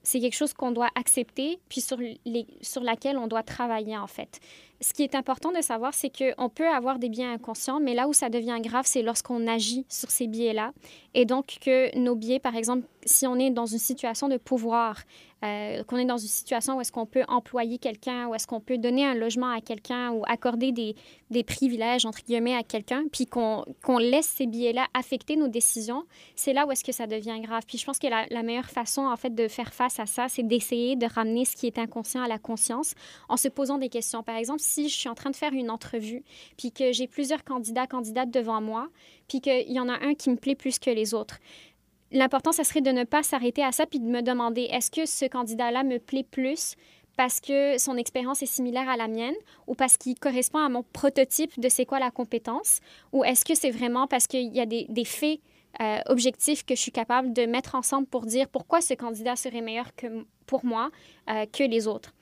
c'est 0.07 0.19
quelque 0.19 0.35
chose 0.35 0.53
qu'on 0.53 0.71
doit 0.71 0.89
accepter, 0.93 1.59
puis 1.67 1.81
sur, 1.81 1.97
les, 1.97 2.45
sur 2.61 2.83
laquelle 2.83 3.17
on 3.17 3.25
doit 3.25 3.41
travailler, 3.41 3.97
en 3.97 4.05
fait 4.05 4.39
ce 4.81 4.93
qui 4.93 5.03
est 5.03 5.15
important 5.15 5.51
de 5.51 5.61
savoir, 5.61 5.93
c'est 5.93 6.11
qu'on 6.11 6.49
peut 6.49 6.67
avoir 6.67 6.99
des 6.99 7.09
biais 7.09 7.25
inconscients, 7.25 7.79
mais 7.79 7.93
là 7.93 8.07
où 8.07 8.13
ça 8.13 8.29
devient 8.29 8.57
grave, 8.61 8.85
c'est 8.85 9.01
lorsqu'on 9.01 9.47
agit 9.47 9.85
sur 9.89 10.11
ces 10.11 10.27
biais-là. 10.27 10.71
Et 11.13 11.25
donc 11.25 11.57
que 11.61 11.97
nos 11.97 12.15
biais, 12.15 12.39
par 12.39 12.55
exemple, 12.55 12.85
si 13.05 13.25
on 13.27 13.37
est 13.37 13.51
dans 13.51 13.65
une 13.65 13.79
situation 13.79 14.27
de 14.27 14.37
pouvoir, 14.37 15.03
euh, 15.43 15.83
qu'on 15.83 15.97
est 15.97 16.05
dans 16.05 16.17
une 16.17 16.27
situation 16.27 16.77
où 16.77 16.81
est-ce 16.81 16.91
qu'on 16.91 17.05
peut 17.05 17.23
employer 17.27 17.77
quelqu'un, 17.77 18.27
où 18.27 18.35
est-ce 18.35 18.47
qu'on 18.47 18.59
peut 18.59 18.77
donner 18.77 19.05
un 19.05 19.13
logement 19.13 19.51
à 19.51 19.61
quelqu'un 19.61 20.11
ou 20.11 20.23
accorder 20.25 20.71
des, 20.71 21.43
privilèges, 21.43 22.05
entre 22.05 22.23
guillemets, 22.23 22.55
à 22.55 22.63
quelqu'un, 22.63 23.03
puis 23.11 23.27
qu'on 23.27 23.65
laisse 23.99 24.25
ces 24.25 24.47
biais-là 24.47 24.87
affecter 24.93 25.35
nos 25.35 25.47
décisions, 25.47 26.03
c'est 26.35 26.53
là 26.53 26.65
où 26.65 26.71
est-ce 26.71 26.83
que 26.83 26.91
ça 26.91 27.05
devient 27.07 27.39
grave. 27.41 27.63
Puis 27.67 27.77
je 27.77 27.85
pense 27.85 27.99
que 27.99 28.07
la, 28.07 28.43
meilleure 28.43 28.69
façon, 28.69 29.03
en 29.03 29.15
fait, 29.15 29.33
de 29.33 29.47
faire 29.47 29.73
face 29.73 29.99
à 29.99 30.05
ça, 30.05 30.27
c'est 30.27 30.43
d'essayer 30.43 30.95
de 30.95 31.05
ramener 31.05 31.45
ce 31.45 31.55
qui 31.55 31.67
est 31.67 31.77
inconscient 31.77 32.23
à 32.23 32.27
la 32.27 32.39
conscience 32.39 32.95
en 33.29 33.37
se 33.37 33.47
posant 33.47 33.77
des 33.77 33.89
questions. 33.89 34.23
Par 34.23 34.37
exemple, 34.37 34.61
je 34.83 34.95
suis 34.95 35.09
en 35.09 35.15
train 35.15 35.31
de 35.31 35.35
faire 35.35 35.53
une 35.53 35.71
entrevue, 35.71 36.23
puis 36.57 36.71
que 36.71 36.91
j'ai 36.91 37.07
plusieurs 37.07 37.43
candidats, 37.43 37.87
candidates 37.87 38.31
devant 38.31 38.61
moi, 38.61 38.89
puis 39.27 39.41
qu'il 39.41 39.71
y 39.71 39.79
en 39.79 39.89
a 39.89 40.03
un 40.05 40.13
qui 40.13 40.29
me 40.29 40.35
plaît 40.35 40.55
plus 40.55 40.79
que 40.79 40.89
les 40.89 41.13
autres, 41.13 41.39
l'important, 42.11 42.51
ce 42.51 42.63
serait 42.63 42.81
de 42.81 42.91
ne 42.91 43.03
pas 43.03 43.23
s'arrêter 43.23 43.63
à 43.63 43.71
ça, 43.71 43.85
puis 43.85 43.99
de 43.99 44.07
me 44.07 44.21
demander, 44.21 44.63
est-ce 44.63 44.91
que 44.91 45.05
ce 45.05 45.25
candidat-là 45.25 45.83
me 45.83 45.99
plaît 45.99 46.23
plus 46.29 46.75
parce 47.17 47.39
que 47.39 47.77
son 47.77 47.95
expérience 47.97 48.41
est 48.41 48.47
similaire 48.47 48.89
à 48.89 48.97
la 48.97 49.07
mienne 49.07 49.35
ou 49.67 49.75
parce 49.75 49.97
qu'il 49.97 50.19
correspond 50.19 50.59
à 50.59 50.69
mon 50.69 50.83
prototype 50.83 51.57
de 51.59 51.69
c'est 51.69 51.85
quoi 51.85 51.99
la 51.99 52.11
compétence 52.11 52.81
ou 53.13 53.23
est-ce 53.23 53.45
que 53.45 53.55
c'est 53.55 53.71
vraiment 53.71 54.05
parce 54.05 54.27
qu'il 54.27 54.53
y 54.53 54.59
a 54.59 54.65
des, 54.65 55.05
faits 55.05 55.39
euh, 55.81 55.99
objectifs 56.07 56.65
que 56.65 56.75
je 56.75 56.81
suis 56.81 56.91
capable 56.91 57.33
de 57.33 57.45
mettre 57.45 57.75
ensemble 57.75 58.07
pour 58.07 58.25
dire 58.25 58.49
pourquoi 58.49 58.81
ce 58.81 58.93
candidat 58.93 59.35
serait 59.35 59.61
meilleur 59.61 59.95
que, 59.95 60.25
pour 60.45 60.65
moi 60.65 60.91
euh, 61.29 61.45
que 61.45 61.63
les 61.63 61.87
autres? 61.87 62.13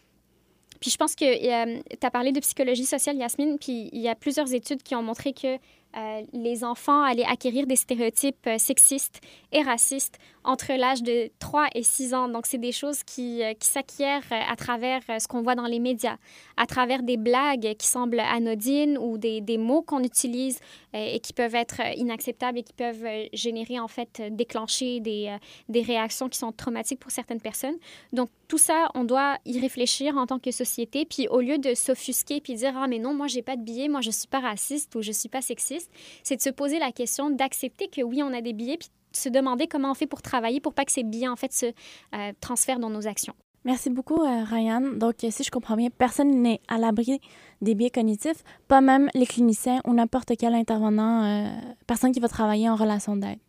Puis 0.84 0.91
je 0.91 0.98
pense 0.98 1.15
que 1.15 1.24
euh, 1.24 1.80
tu 1.89 2.06
as 2.06 2.12
parlé 2.12 2.34
de 2.34 2.41
psychologie 2.41 2.84
sociale, 2.84 3.15
Yasmine, 3.15 3.58
puis 3.58 3.89
il 3.93 4.02
y 4.02 4.10
a 4.10 4.15
plusieurs 4.15 4.54
études 4.54 4.84
qui 4.84 4.96
ont 4.96 5.02
montré 5.02 5.32
que 5.32 5.58
euh, 5.95 6.23
les 6.34 6.63
enfants 6.63 7.03
allaient 7.03 7.25
acquérir 7.25 7.67
des 7.67 7.75
stéréotypes 7.75 8.47
euh, 8.47 8.58
sexistes 8.58 9.21
et 9.51 9.62
racistes 9.62 10.17
entre 10.43 10.73
l'âge 10.73 11.03
de 11.03 11.29
3 11.39 11.67
et 11.75 11.84
6 11.84 12.13
ans. 12.13 12.27
Donc, 12.27 12.47
c'est 12.47 12.58
des 12.58 12.71
choses 12.71 13.03
qui, 13.03 13.43
euh, 13.43 13.53
qui 13.53 13.67
s'acquièrent 13.67 14.23
à 14.32 14.56
travers 14.56 15.01
ce 15.19 15.27
qu'on 15.27 15.41
voit 15.41 15.56
dans 15.56 15.65
les 15.65 15.79
médias, 15.79 16.17
à 16.58 16.65
travers 16.65 17.03
des 17.03 17.17
blagues 17.17 17.75
qui 17.77 17.88
semblent 17.88 18.19
anodines 18.19 18.97
ou 18.97 19.17
des, 19.17 19.39
des 19.41 19.58
mots 19.58 19.84
qu'on 19.84 20.03
utilise 20.03 20.60
et 20.93 21.19
qui 21.19 21.34
peuvent 21.34 21.56
être 21.56 21.82
inacceptables 21.95 22.60
et 22.60 22.63
qui 22.63 22.73
peuvent 22.73 23.08
générer, 23.34 23.79
en 23.79 23.88
fait, 23.88 24.21
déclencher 24.32 24.99
des, 24.99 25.36
des 25.69 25.82
réactions 25.82 26.29
qui 26.29 26.38
sont 26.38 26.51
traumatiques 26.51 26.99
pour 26.99 27.12
certaines 27.12 27.41
personnes. 27.41 27.77
Donc, 28.12 28.29
tout 28.47 28.58
ça, 28.58 28.89
on 28.93 29.03
doit 29.03 29.38
y 29.45 29.60
réfléchir 29.60 30.17
en 30.17 30.27
tant 30.27 30.38
que 30.38 30.51
société. 30.51 31.06
Puis, 31.06 31.27
au 31.27 31.41
lieu 31.41 31.58
de 31.58 31.73
s'offusquer 31.73 32.39
puis 32.41 32.53
dire, 32.53 32.73
ah, 32.77 32.88
mais 32.88 32.99
non, 32.99 33.13
moi, 33.13 33.25
j'ai 33.25 33.41
pas 33.41 33.56
de 33.56 33.63
billet, 33.63 33.88
moi, 33.88 34.01
je 34.01 34.12
suis 34.12 34.27
pas 34.27 34.41
raciste 34.41 34.93
ou 34.95 35.01
je 35.01 35.12
suis 35.12 35.29
pas 35.29 35.41
sexiste, 35.41 35.83
c'est 36.24 36.38
de 36.38 36.41
se 36.41 36.50
poser 36.50 36.80
la 36.80 36.91
question 36.91 37.30
d'accepter 37.30 37.88
que 37.88 38.02
oui, 38.02 38.22
on 38.24 38.34
a 38.34 38.41
des 38.41 38.54
billets, 38.54 38.78
puis 38.78 38.89
de 39.12 39.17
se 39.17 39.30
demander 39.30 39.67
comment 39.67 39.91
on 39.91 39.93
fait 39.93 40.08
pour 40.08 40.22
travailler 40.22 40.60
pour 40.60 40.74
pas 40.74 40.86
que 40.86 40.91
ces 40.91 41.04
billets, 41.04 41.28
en 41.28 41.36
fait, 41.36 41.54
se 41.54 41.67
euh, 41.67 42.32
transfèrent 42.41 42.80
dans 42.80 42.89
nos 42.89 43.08
actions. 43.08 43.36
Merci 43.65 43.89
beaucoup, 43.89 44.22
euh, 44.22 44.43
Ryan. 44.43 44.82
Donc, 44.96 45.15
si 45.30 45.43
je 45.43 45.50
comprends 45.50 45.78
bien, 45.78 45.89
personne 45.89 46.41
n'est 46.41 46.60
à 46.67 46.78
l'abri 46.78 47.22
des 47.62 47.76
biais 47.76 47.89
cognitifs, 47.89 48.43
pas 48.67 48.82
même 48.82 49.10
les 49.13 49.26
cliniciens 49.26 49.82
ou 49.86 49.93
n'importe 49.93 50.34
quel 50.38 50.54
intervenant, 50.54 51.24
euh, 51.24 51.48
personne 51.88 52.12
qui 52.12 52.19
va 52.19 52.28
travailler 52.28 52.69
en 52.69 52.76
relation 52.76 53.15
d'aide. 53.15 53.39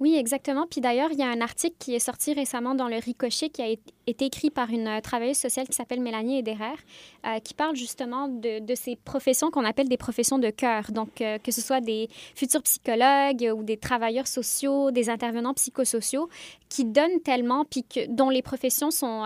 Oui, 0.00 0.14
exactement. 0.14 0.66
Puis 0.70 0.80
d'ailleurs, 0.80 1.10
il 1.10 1.18
y 1.18 1.24
a 1.24 1.28
un 1.28 1.40
article 1.40 1.74
qui 1.80 1.92
est 1.92 1.98
sorti 1.98 2.32
récemment 2.32 2.76
dans 2.76 2.86
le 2.86 2.96
Ricochet 2.96 3.48
qui 3.48 3.62
a 3.62 3.66
été 3.66 4.26
écrit 4.26 4.50
par 4.50 4.70
une 4.70 4.86
euh, 4.86 5.00
travailleuse 5.00 5.36
sociale 5.36 5.66
qui 5.66 5.72
s'appelle 5.72 6.00
Mélanie 6.00 6.38
Ederer, 6.38 6.76
euh, 7.26 7.40
qui 7.40 7.52
parle 7.52 7.74
justement 7.74 8.28
de, 8.28 8.62
ces 8.76 8.94
professions 8.94 9.50
qu'on 9.50 9.64
appelle 9.64 9.88
des 9.88 9.96
professions 9.96 10.38
de 10.38 10.50
cœur. 10.50 10.92
Donc, 10.92 11.20
euh, 11.20 11.38
que 11.38 11.50
ce 11.50 11.60
soit 11.60 11.80
des 11.80 12.08
futurs 12.36 12.62
psychologues 12.62 13.52
ou 13.56 13.64
des 13.64 13.76
travailleurs 13.76 14.28
sociaux, 14.28 14.92
des 14.92 15.10
intervenants 15.10 15.54
psychosociaux, 15.54 16.28
qui 16.68 16.84
donnent 16.84 17.20
tellement, 17.24 17.64
puis 17.64 17.82
que, 17.82 18.06
dont 18.06 18.30
les 18.30 18.42
professions 18.42 18.92
sont, 18.92 19.24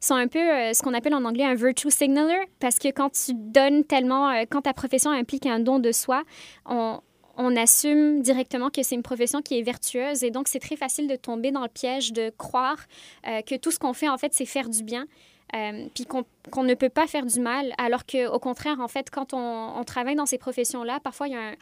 sont 0.00 0.14
un 0.14 0.28
peu 0.28 0.38
ce 0.38 0.82
qu'on 0.82 0.94
appelle 0.94 1.14
en 1.14 1.24
anglais 1.24 1.44
un 1.44 1.54
virtue 1.54 1.90
signaler, 1.90 2.46
parce 2.58 2.78
que 2.78 2.88
quand 2.88 3.10
tu 3.10 3.34
donnes 3.34 3.84
tellement, 3.84 4.32
quand 4.48 4.62
ta 4.62 4.72
profession 4.72 5.10
implique 5.10 5.46
un 5.46 5.58
don 5.58 5.78
de 5.78 5.92
soi, 5.92 6.22
on, 6.64 7.00
on 7.36 7.56
assume 7.56 8.22
directement 8.22 8.70
que 8.70 8.82
c'est 8.82 8.94
une 8.94 9.02
profession 9.02 9.42
qui 9.42 9.58
est 9.58 9.62
vertueuse 9.62 10.22
et 10.24 10.30
donc 10.30 10.48
c'est 10.48 10.58
très 10.58 10.76
facile 10.76 11.06
de 11.06 11.16
tomber 11.16 11.50
dans 11.50 11.62
le 11.62 11.68
piège 11.68 12.12
de 12.12 12.30
croire 12.36 12.78
euh, 13.26 13.42
que 13.42 13.54
tout 13.56 13.70
ce 13.70 13.78
qu'on 13.78 13.92
fait 13.92 14.08
en 14.08 14.18
fait 14.18 14.32
c'est 14.32 14.46
faire 14.46 14.68
du 14.68 14.82
bien. 14.82 15.06
Euh, 15.54 15.86
puis 15.94 16.04
qu'on 16.06 16.64
ne 16.64 16.74
peut 16.74 16.88
pas 16.88 17.06
faire 17.06 17.24
du 17.24 17.38
mal, 17.38 17.72
alors 17.78 18.04
qu'au 18.04 18.40
contraire, 18.40 18.80
en 18.80 18.88
fait, 18.88 19.10
quand 19.10 19.32
on, 19.32 19.84
travaille 19.84 20.16
dans 20.16 20.26
ces 20.26 20.38
professions-là, 20.38 20.98
parfois 20.98 21.28
il 21.28 21.34
y 21.34 21.36
a 21.36 21.52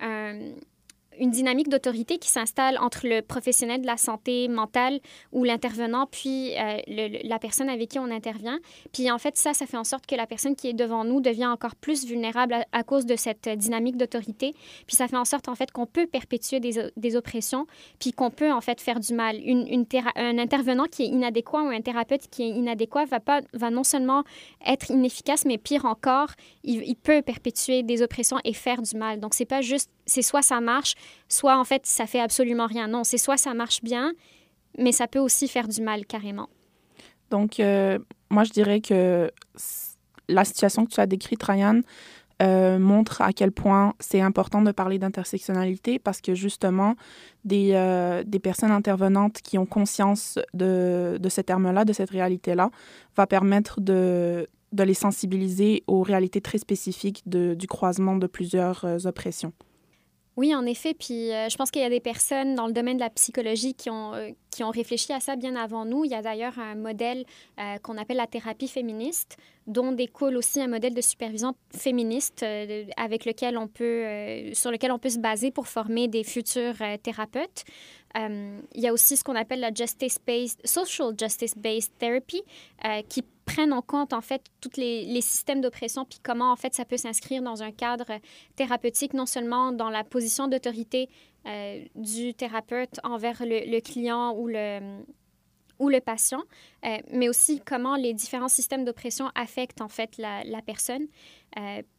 un 0.00 0.54
une 1.20 1.30
dynamique 1.30 1.68
d'autorité 1.68 2.18
qui 2.18 2.28
s'installe 2.28 2.78
entre 2.78 3.06
le 3.06 3.22
professionnel 3.22 3.80
de 3.80 3.86
la 3.86 3.96
santé 3.96 4.48
mentale 4.48 5.00
ou 5.32 5.44
l'intervenant, 5.44 6.06
puis 6.10 6.54
euh, 6.58 6.78
la 7.24 7.38
personne 7.38 7.68
avec 7.68 7.90
qui 7.90 7.98
on 7.98 8.10
intervient. 8.10 8.58
Puis 8.92 9.10
en 9.10 9.18
fait, 9.18 9.36
ça, 9.36 9.54
ça 9.54 9.66
fait 9.66 9.76
en 9.76 9.84
sorte 9.84 10.06
que 10.06 10.14
la 10.14 10.26
personne 10.26 10.56
qui 10.56 10.68
est 10.68 10.74
devant 10.74 11.04
nous 11.04 11.20
devient 11.20 11.46
encore 11.46 11.76
plus 11.76 12.04
vulnérable 12.04 12.56
à, 12.72 12.82
cause 12.84 13.06
de 13.06 13.16
cette 13.16 13.48
dynamique 13.48 13.96
d'autorité. 13.96 14.52
Puis 14.86 14.96
ça 14.96 15.08
fait 15.08 15.16
en 15.16 15.24
sorte 15.24 15.48
en 15.48 15.54
fait 15.54 15.70
qu'on 15.70 15.86
peut 15.86 16.06
perpétuer 16.06 16.60
des, 16.60 16.90
des, 16.96 17.16
oppressions, 17.16 17.66
puis 17.98 18.12
qu'on 18.12 18.30
peut 18.30 18.52
en 18.52 18.60
fait 18.60 18.80
faire 18.80 19.00
du 19.00 19.14
mal. 19.14 19.36
Une 19.44 19.84
un 20.16 20.38
intervenant 20.38 20.84
qui 20.84 21.04
est 21.04 21.06
inadéquat 21.06 21.62
ou 21.62 21.68
un 21.68 21.80
thérapeute 21.80 22.28
qui 22.30 22.42
est 22.42 22.48
inadéquat 22.48 23.04
va, 23.04 23.20
pas, 23.20 23.40
va 23.52 23.70
non 23.70 23.84
seulement 23.84 24.24
être 24.66 24.90
inefficace, 24.90 25.44
mais 25.44 25.58
pire 25.58 25.84
encore, 25.84 26.28
il, 26.62 26.82
il 26.82 26.96
peut 26.96 27.22
perpétuer 27.22 27.82
des 27.82 28.02
oppressions 28.02 28.38
et 28.44 28.52
faire 28.52 28.82
du 28.82 28.96
mal. 28.96 29.20
Donc 29.20 29.34
c'est 29.34 29.44
pas 29.44 29.60
juste, 29.60 29.90
c'est 30.06 30.22
soit 30.22 30.42
ça 30.42 30.60
marche, 30.60 30.94
soit 31.28 31.58
en 31.58 31.64
fait 31.64 31.86
ça 31.86 32.06
fait 32.06 32.20
absolument 32.20 32.66
rien. 32.66 32.88
Non, 32.88 33.04
c'est 33.04 33.18
soit 33.18 33.36
ça 33.36 33.54
marche 33.54 33.82
bien, 33.82 34.12
mais 34.78 34.92
ça 34.92 35.06
peut 35.06 35.18
aussi 35.18 35.48
faire 35.48 35.68
du 35.68 35.82
mal 35.82 36.06
carrément. 36.06 36.48
Donc, 37.30 37.60
euh, 37.60 37.98
moi, 38.30 38.44
je 38.44 38.50
dirais 38.50 38.80
que 38.80 39.30
la 40.28 40.44
situation 40.44 40.84
que 40.84 40.90
tu 40.90 41.00
as 41.00 41.06
décrite, 41.06 41.42
Ryan, 41.42 41.80
euh, 42.42 42.78
montre 42.78 43.22
à 43.22 43.32
quel 43.32 43.52
point 43.52 43.94
c'est 44.00 44.20
important 44.20 44.60
de 44.60 44.72
parler 44.72 44.98
d'intersectionnalité 44.98 45.98
parce 45.98 46.20
que 46.20 46.34
justement, 46.34 46.96
des, 47.44 47.70
euh, 47.74 48.24
des, 48.24 48.40
personnes 48.40 48.72
intervenantes 48.72 49.40
qui 49.40 49.56
ont 49.56 49.66
conscience 49.66 50.38
de, 50.52 51.16
de 51.20 51.28
ce 51.28 51.40
terme-là, 51.40 51.84
de 51.84 51.92
cette 51.92 52.10
réalité-là, 52.10 52.70
va 53.16 53.26
permettre 53.26 53.80
de, 53.80 54.48
de 54.72 54.82
les 54.82 54.94
sensibiliser 54.94 55.84
aux 55.86 56.02
réalités 56.02 56.40
très 56.40 56.58
spécifiques 56.58 57.22
de, 57.26 57.54
du 57.54 57.68
croisement 57.68 58.16
de 58.16 58.26
plusieurs 58.26 59.06
oppressions. 59.06 59.52
Oui, 60.36 60.52
en 60.54 60.66
effet. 60.66 60.94
Puis 60.94 61.32
euh, 61.32 61.48
je 61.48 61.56
pense 61.56 61.70
qu'il 61.70 61.82
y 61.82 61.84
a 61.84 61.90
des 61.90 62.00
personnes 62.00 62.56
dans 62.56 62.66
le 62.66 62.72
domaine 62.72 62.96
de 62.96 63.02
la 63.02 63.10
psychologie 63.10 63.74
qui 63.74 63.88
ont, 63.88 64.14
euh, 64.14 64.30
qui 64.50 64.64
ont 64.64 64.70
réfléchi 64.70 65.12
à 65.12 65.20
ça 65.20 65.36
bien 65.36 65.54
avant 65.54 65.84
nous. 65.84 66.04
Il 66.04 66.10
y 66.10 66.14
a 66.14 66.22
d'ailleurs 66.22 66.58
un 66.58 66.74
modèle 66.74 67.24
euh, 67.60 67.78
qu'on 67.78 67.96
appelle 67.98 68.16
la 68.16 68.26
thérapie 68.26 68.66
féministe, 68.66 69.36
dont 69.68 69.92
découle 69.92 70.36
aussi 70.36 70.60
un 70.60 70.66
modèle 70.66 70.92
de 70.94 71.00
supervision 71.00 71.54
féministe 71.70 72.44
avec 72.96 73.24
lequel 73.24 73.56
on 73.56 73.68
peut, 73.68 74.04
sur 74.52 74.70
lequel 74.70 74.92
on 74.92 74.98
peut 74.98 75.08
se 75.08 75.18
baser 75.18 75.50
pour 75.50 75.68
former 75.68 76.06
des 76.08 76.22
futurs 76.22 76.74
thérapeutes. 77.02 77.64
Il 78.16 78.80
y 78.80 78.86
a 78.86 78.92
aussi 78.92 79.16
ce 79.16 79.24
qu'on 79.24 79.34
appelle 79.34 79.60
la 79.60 79.72
justice-based, 79.72 80.66
social 80.66 81.14
justice-based 81.18 81.92
therapy, 81.98 82.42
qui 83.08 83.24
prennent 83.44 83.72
en 83.72 83.82
compte 83.82 84.12
en 84.12 84.20
fait 84.20 84.42
tous 84.60 84.76
les, 84.76 85.04
les, 85.04 85.20
systèmes 85.20 85.60
d'oppression 85.60 86.04
puis 86.04 86.18
comment 86.22 86.50
en 86.50 86.56
fait 86.56 86.74
ça 86.74 86.84
peut 86.84 86.96
s'inscrire 86.96 87.42
dans 87.42 87.62
un 87.62 87.72
cadre 87.72 88.06
thérapeutique 88.56 89.12
non 89.12 89.26
seulement 89.26 89.70
dans 89.70 89.90
la 89.90 90.02
position 90.02 90.48
d'autorité 90.48 91.10
euh, 91.46 91.84
du 91.94 92.32
thérapeute 92.32 93.00
envers 93.04 93.42
le, 93.44 93.80
client 93.80 94.34
ou 94.34 94.48
le 94.48 95.02
ou 95.78 95.90
le 95.90 96.00
patient, 96.00 96.42
euh, 96.86 96.96
mais 97.10 97.28
aussi 97.28 97.60
comment 97.60 97.96
les 97.96 98.14
différents 98.14 98.48
systèmes 98.48 98.84
d'oppression 98.84 99.30
affectent 99.34 99.82
en 99.82 99.88
fait 99.88 100.16
la 100.16 100.62
personne. 100.64 101.06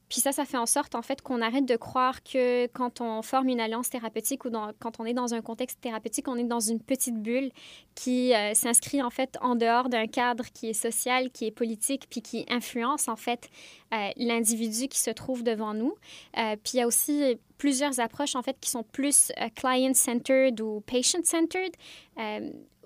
Puis 0.09 0.21
ça, 0.21 0.31
ça 0.31 0.45
fait 0.45 0.57
en 0.57 0.65
sorte, 0.65 0.95
en 0.95 1.01
fait, 1.01 1.21
qu'on 1.21 1.41
arrête 1.41 1.65
de 1.65 1.75
croire 1.75 2.21
que 2.23 2.67
quand 2.67 3.01
on 3.01 3.21
forme 3.21 3.49
une 3.49 3.59
alliance 3.59 3.89
thérapeutique 3.89 4.45
ou 4.45 4.51
quand 4.79 4.99
on 4.99 5.05
est 5.05 5.13
dans 5.13 5.33
un 5.33 5.41
contexte 5.41 5.81
thérapeutique, 5.81 6.27
on 6.27 6.35
est 6.35 6.43
dans 6.43 6.59
une 6.59 6.79
petite 6.79 7.21
bulle 7.21 7.51
qui 7.95 8.33
euh, 8.33 8.53
s'inscrit, 8.53 9.01
en 9.01 9.09
fait, 9.09 9.37
en 9.41 9.55
dehors 9.55 9.89
d'un 9.89 10.07
cadre 10.07 10.45
qui 10.53 10.69
est 10.69 10.73
social, 10.73 11.31
qui 11.31 11.45
est 11.45 11.51
politique, 11.51 12.07
puis 12.09 12.21
qui 12.21 12.45
influence, 12.49 13.07
en 13.07 13.15
fait, 13.15 13.49
euh, 13.93 14.09
l'individu 14.17 14.87
qui 14.87 14.99
se 14.99 15.09
trouve 15.09 15.43
devant 15.43 15.73
nous. 15.73 15.95
Euh, 16.37 16.55
puis 16.63 16.73
il 16.75 16.77
y 16.77 16.81
a 16.81 16.87
aussi 16.87 17.37
plusieurs 17.57 17.99
approches, 17.99 18.35
en 18.35 18.43
fait, 18.43 18.57
qui 18.59 18.69
sont 18.69 18.83
plus 18.83 19.31
client-centered 19.55 20.59
ou 20.61 20.81
patient-centered 20.81 21.71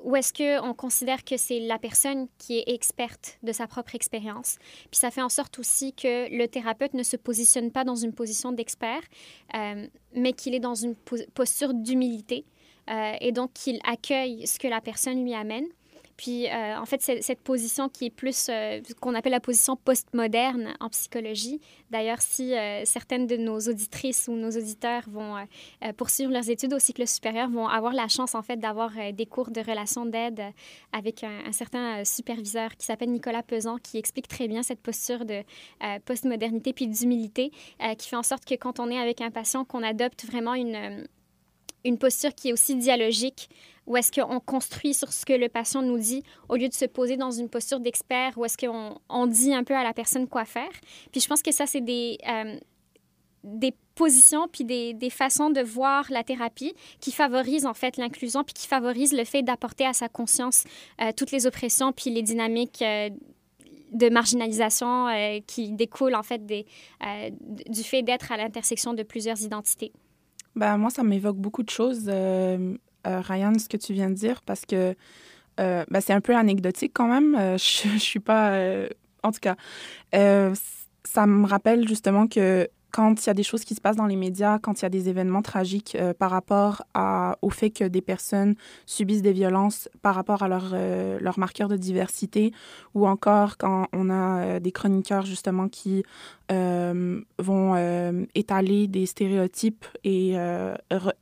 ou 0.04 0.16
est-ce 0.16 0.34
qu'on 0.34 0.74
considère 0.74 1.24
que 1.24 1.38
c'est 1.38 1.60
la 1.60 1.78
personne 1.78 2.28
qui 2.38 2.60
est 2.60 2.70
experte 2.70 3.38
de 3.44 3.52
sa 3.52 3.68
propre 3.68 3.96
expérience? 3.96 4.58
Puis 4.92 5.00
ça 5.00 5.12
fait 5.12 5.22
en 5.22 5.30
sorte 5.30 5.60
aussi 5.60 5.94
que 5.94 6.34
le 6.36 6.48
thérapeute 6.48 6.94
ne 6.94 7.04
se 7.04 7.18
positionne 7.18 7.72
pas 7.72 7.84
dans 7.84 7.96
une 7.96 8.14
position 8.14 8.52
d'expert, 8.52 9.02
euh, 9.56 9.88
mais 10.14 10.34
qu'il 10.34 10.56
est 10.56 10.60
dans 10.60 10.76
une 10.76 10.96
posture 11.34 11.74
d'humilité 11.74 12.46
euh, 12.90 13.14
et 13.22 13.32
donc 13.32 13.54
qu'il 13.54 13.80
accueille 13.84 14.48
ce 14.48 14.58
que 14.60 14.68
la 14.68 14.82
personne 14.82 15.24
lui 15.24 15.34
amène. 15.34 15.66
Puis, 16.20 16.48
euh, 16.48 16.78
en 16.78 16.86
fait, 16.86 17.02
cette 17.02 17.40
position 17.40 17.88
qui 17.88 18.08
est 18.08 18.10
plus, 18.10 18.48
euh, 18.50 18.82
qu'on 19.00 19.16
appelle 19.16 19.32
la 19.32 19.40
position 19.40 19.78
postmoderne 19.78 20.74
en 20.82 20.90
psychologie. 20.90 21.62
D'ailleurs, 21.92 22.22
si 22.22 22.54
euh, 22.54 22.84
certaines 22.84 23.26
de 23.26 23.38
nos 23.38 23.58
auditrices 23.58 24.28
ou 24.28 24.34
nos 24.34 24.50
auditeurs 24.50 25.04
vont 25.08 25.38
poursuivre 25.96 26.34
leurs 26.34 26.50
études 26.50 26.74
au 26.74 26.80
cycle 26.80 27.08
supérieur, 27.08 27.50
vont 27.50 27.70
avoir 27.70 27.94
la 27.94 28.10
chance, 28.10 28.36
en 28.36 28.42
fait, 28.42 28.58
d'avoir 28.58 28.92
des 29.14 29.26
cours 29.26 29.50
de 29.50 29.62
relations 29.62 30.06
d'aide 30.06 30.42
avec 30.92 31.24
un, 31.24 31.54
certain 31.54 32.04
superviseur 32.04 32.76
qui 32.76 32.86
s'appelle 32.86 33.12
Nicolas 33.12 33.42
Pesan, 33.42 33.78
qui 33.78 33.98
explique 33.98 34.28
très 34.28 34.50
bien 34.50 34.62
cette 34.62 34.82
posture 34.82 35.24
de 35.24 35.44
postmodernité 36.04 36.74
puis 36.74 36.88
d'humilité, 36.88 37.52
qui 37.98 38.10
fait 38.10 38.18
en 38.18 38.24
sorte 38.24 38.44
que 38.44 38.56
quand 38.56 38.82
on 38.82 38.90
est 38.90 39.00
avec 39.00 39.22
un 39.22 39.32
patient, 39.32 39.64
qu'on 39.64 39.84
adopte 39.84 40.26
vraiment 40.26 40.54
une 40.54 41.08
une 41.86 41.98
posture 41.98 42.34
qui 42.36 42.50
est 42.50 42.54
aussi 42.54 42.76
dialogique, 42.76 43.50
où 43.90 43.98
est-ce 43.98 44.12
qu'on 44.12 44.40
construit 44.40 44.94
sur 44.94 45.12
ce 45.12 45.26
que 45.26 45.34
le 45.34 45.50
patient 45.50 45.82
nous 45.82 45.98
dit, 45.98 46.24
au 46.48 46.56
lieu 46.56 46.70
de 46.70 46.74
se 46.74 46.86
poser 46.86 47.18
dans 47.18 47.32
une 47.32 47.50
posture 47.50 47.80
d'expert, 47.80 48.38
où 48.38 48.46
est-ce 48.46 48.56
qu'on 48.56 49.00
on 49.10 49.28
dit 49.28 49.54
un 49.54 49.64
peu 49.64 49.76
à 49.76 49.84
la 49.84 49.94
personne 49.94 50.28
quoi 50.28 50.46
faire? 50.46 50.70
Puis 51.12 51.20
je 51.20 51.28
pense 51.28 51.42
que 51.42 51.52
ça, 51.52 51.66
c'est 51.66 51.82
des, 51.82 52.20
euh, 52.30 52.56
des 53.44 53.74
positions 53.96 54.48
puis 54.48 54.64
des, 54.64 54.94
des, 54.94 55.10
façons 55.10 55.50
de 55.50 55.62
voir 55.62 56.06
la 56.12 56.24
thérapie 56.24 56.74
qui 57.02 57.12
favorisent 57.12 57.66
en 57.66 57.74
fait 57.74 57.98
l'inclusion 57.98 58.44
puis 58.44 58.54
qui 58.54 58.68
favorisent 58.68 59.12
le 59.12 59.26
fait 59.26 59.42
d'apporter 59.42 59.88
à 59.88 59.94
sa 59.94 60.08
conscience 60.08 60.66
euh, 61.02 61.12
toutes 61.18 61.32
les 61.32 61.48
oppressions 61.48 61.92
puis 61.92 62.12
les 62.12 62.22
dynamiques 62.22 62.84
euh, 62.84 63.10
de 63.92 64.08
marginalisation 64.10 65.08
qui 65.48 65.72
découlent 65.72 66.14
en 66.14 66.22
fait 66.22 66.46
des, 66.46 66.68
du 67.68 67.82
fait 67.82 68.04
d'être 68.04 68.32
à 68.32 68.38
l'intersection 68.38 68.94
de 68.94 69.02
plusieurs 69.02 69.42
identités. 69.42 69.92
Ben, 70.56 70.78
moi, 70.78 70.92
ça 70.92 71.02
m'évoque 71.02 71.38
beaucoup 71.38 71.64
de 71.64 71.72
choses, 71.72 72.08
Ryan, 73.06 73.58
ce 73.58 73.70
que 73.70 73.78
tu 73.78 73.94
viens 73.94 74.10
de 74.10 74.16
dire, 74.16 74.42
parce 74.42 74.66
que 74.66 74.96
euh, 75.60 75.86
ben, 75.90 76.02
c'est 76.02 76.14
un 76.14 76.22
peu 76.22 76.36
anecdotique 76.36 76.92
quand 76.94 77.08
même. 77.08 77.34
je 77.58 77.94
ne 77.94 78.00
suis 78.00 78.20
pas... 78.20 78.60
en 79.24 79.32
tout 79.32 79.40
cas, 79.42 79.56
ça 80.12 81.26
me 81.26 81.48
rappelle 81.48 81.88
justement 81.88 82.28
que 82.28 82.70
quand 82.92 83.24
il 83.24 83.28
y 83.28 83.30
a 83.30 83.34
des 83.34 83.44
choses 83.44 83.64
qui 83.64 83.76
se 83.76 83.82
passent 83.82 83.96
dans 83.96 84.06
les 84.06 84.16
médias, 84.16 84.60
quand 84.60 84.82
il 84.82 84.84
y 84.84 84.86
a 84.86 84.90
des 84.90 85.10
événements 85.10 85.42
tragiques 85.42 85.96
euh, 85.96 86.14
par 86.14 86.32
rapport 86.32 86.84
au 87.42 87.50
fait 87.50 87.70
que 87.70 87.84
des 87.84 88.02
personnes 88.02 88.56
subissent 88.86 89.22
des 89.22 89.32
violences 89.32 89.90
par 90.02 90.16
rapport 90.16 90.44
à 90.44 90.48
leur, 90.48 90.72
euh, 90.74 91.20
leur 91.22 91.40
marqueur 91.40 91.68
de 91.70 91.78
diversité, 91.78 92.52
ou 92.94 93.08
encore 93.08 93.58
quand 93.58 93.88
on 93.94 94.10
a 94.10 94.40
euh, 94.40 94.60
des 94.60 94.72
chroniqueurs 94.72 95.26
justement 95.26 95.68
qui 95.70 96.04
vont 96.50 98.26
étaler 98.34 98.88
des 98.88 99.06
stéréotypes 99.06 99.86
et 100.04 100.36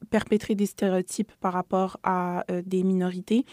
perpétrer 0.10 0.56
des 0.56 0.66
stéréotypes 0.66 1.34
par 1.42 1.52
rapport 1.52 1.98
à 2.04 2.46
des 2.66 2.84
minorités 2.84 3.44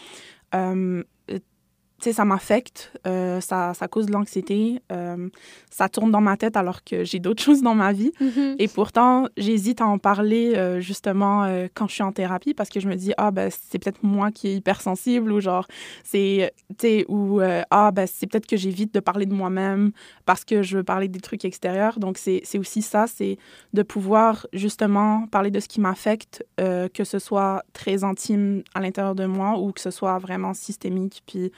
sais, 2.03 2.13
ça 2.13 2.25
m'affecte, 2.25 2.91
euh, 3.07 3.39
ça, 3.41 3.73
ça, 3.73 3.87
cause 3.87 4.07
de 4.07 4.11
l'anxiété, 4.11 4.81
euh, 4.91 5.29
ça 5.69 5.89
tourne 5.89 6.11
dans 6.11 6.21
ma 6.21 6.37
tête 6.37 6.57
alors 6.57 6.83
que 6.83 7.03
j'ai 7.03 7.19
d'autres 7.19 7.41
choses 7.43 7.61
dans 7.61 7.75
ma 7.75 7.93
vie. 7.93 8.11
Mm-hmm. 8.21 8.55
Et 8.59 8.67
pourtant, 8.67 9.27
j'hésite 9.37 9.81
à 9.81 9.87
en 9.87 9.97
parler 9.97 10.53
euh, 10.55 10.79
justement 10.79 11.45
quand 11.73 11.87
je 11.87 11.93
suis 11.93 12.03
en 12.03 12.11
thérapie 12.11 12.53
parce 12.53 12.69
que 12.69 12.79
je 12.79 12.87
me 12.87 12.95
dis, 12.95 13.13
ah, 13.17 13.31
ben, 13.31 13.49
c'est 13.49 13.79
peut-être 13.79 14.03
moi 14.03 14.31
qui 14.31 14.49
est 14.49 14.55
hypersensible 14.55 15.31
ou 15.31 15.39
genre, 15.39 15.67
c'est, 16.03 16.53
tu 16.77 16.87
sais, 16.87 17.05
ou 17.07 17.39
ah, 17.71 17.91
ben, 17.91 18.07
c'est 18.07 18.27
peut-être 18.27 18.47
que 18.47 18.57
j'évite 18.57 18.93
de 18.93 18.99
parler 18.99 19.25
de 19.25 19.33
moi-même 19.33 19.91
parce 20.25 20.43
que 20.43 20.63
je 20.63 20.77
veux 20.77 20.83
parler 20.83 21.07
des 21.07 21.19
trucs 21.19 21.45
extérieurs. 21.45 21.99
Donc, 21.99 22.17
c'est 22.17 22.43
aussi 22.57 22.81
ça, 22.81 23.07
c'est 23.07 23.37
de 23.73 23.83
pouvoir 23.83 24.47
justement 24.53 25.27
parler 25.27 25.51
de 25.51 25.59
ce 25.59 25.67
qui 25.67 25.79
m'affecte, 25.79 26.45
que 26.57 27.03
ce 27.03 27.19
soit 27.19 27.63
très 27.73 28.03
intime 28.03 28.63
à 28.73 28.81
l'intérieur 28.81 29.15
de 29.15 29.25
moi 29.25 29.59
ou 29.59 29.71
que 29.71 29.81
ce 29.81 29.91
soit 29.91 30.17
vraiment 30.19 30.53
systémique. 30.53 31.23
Puis, 31.25 31.51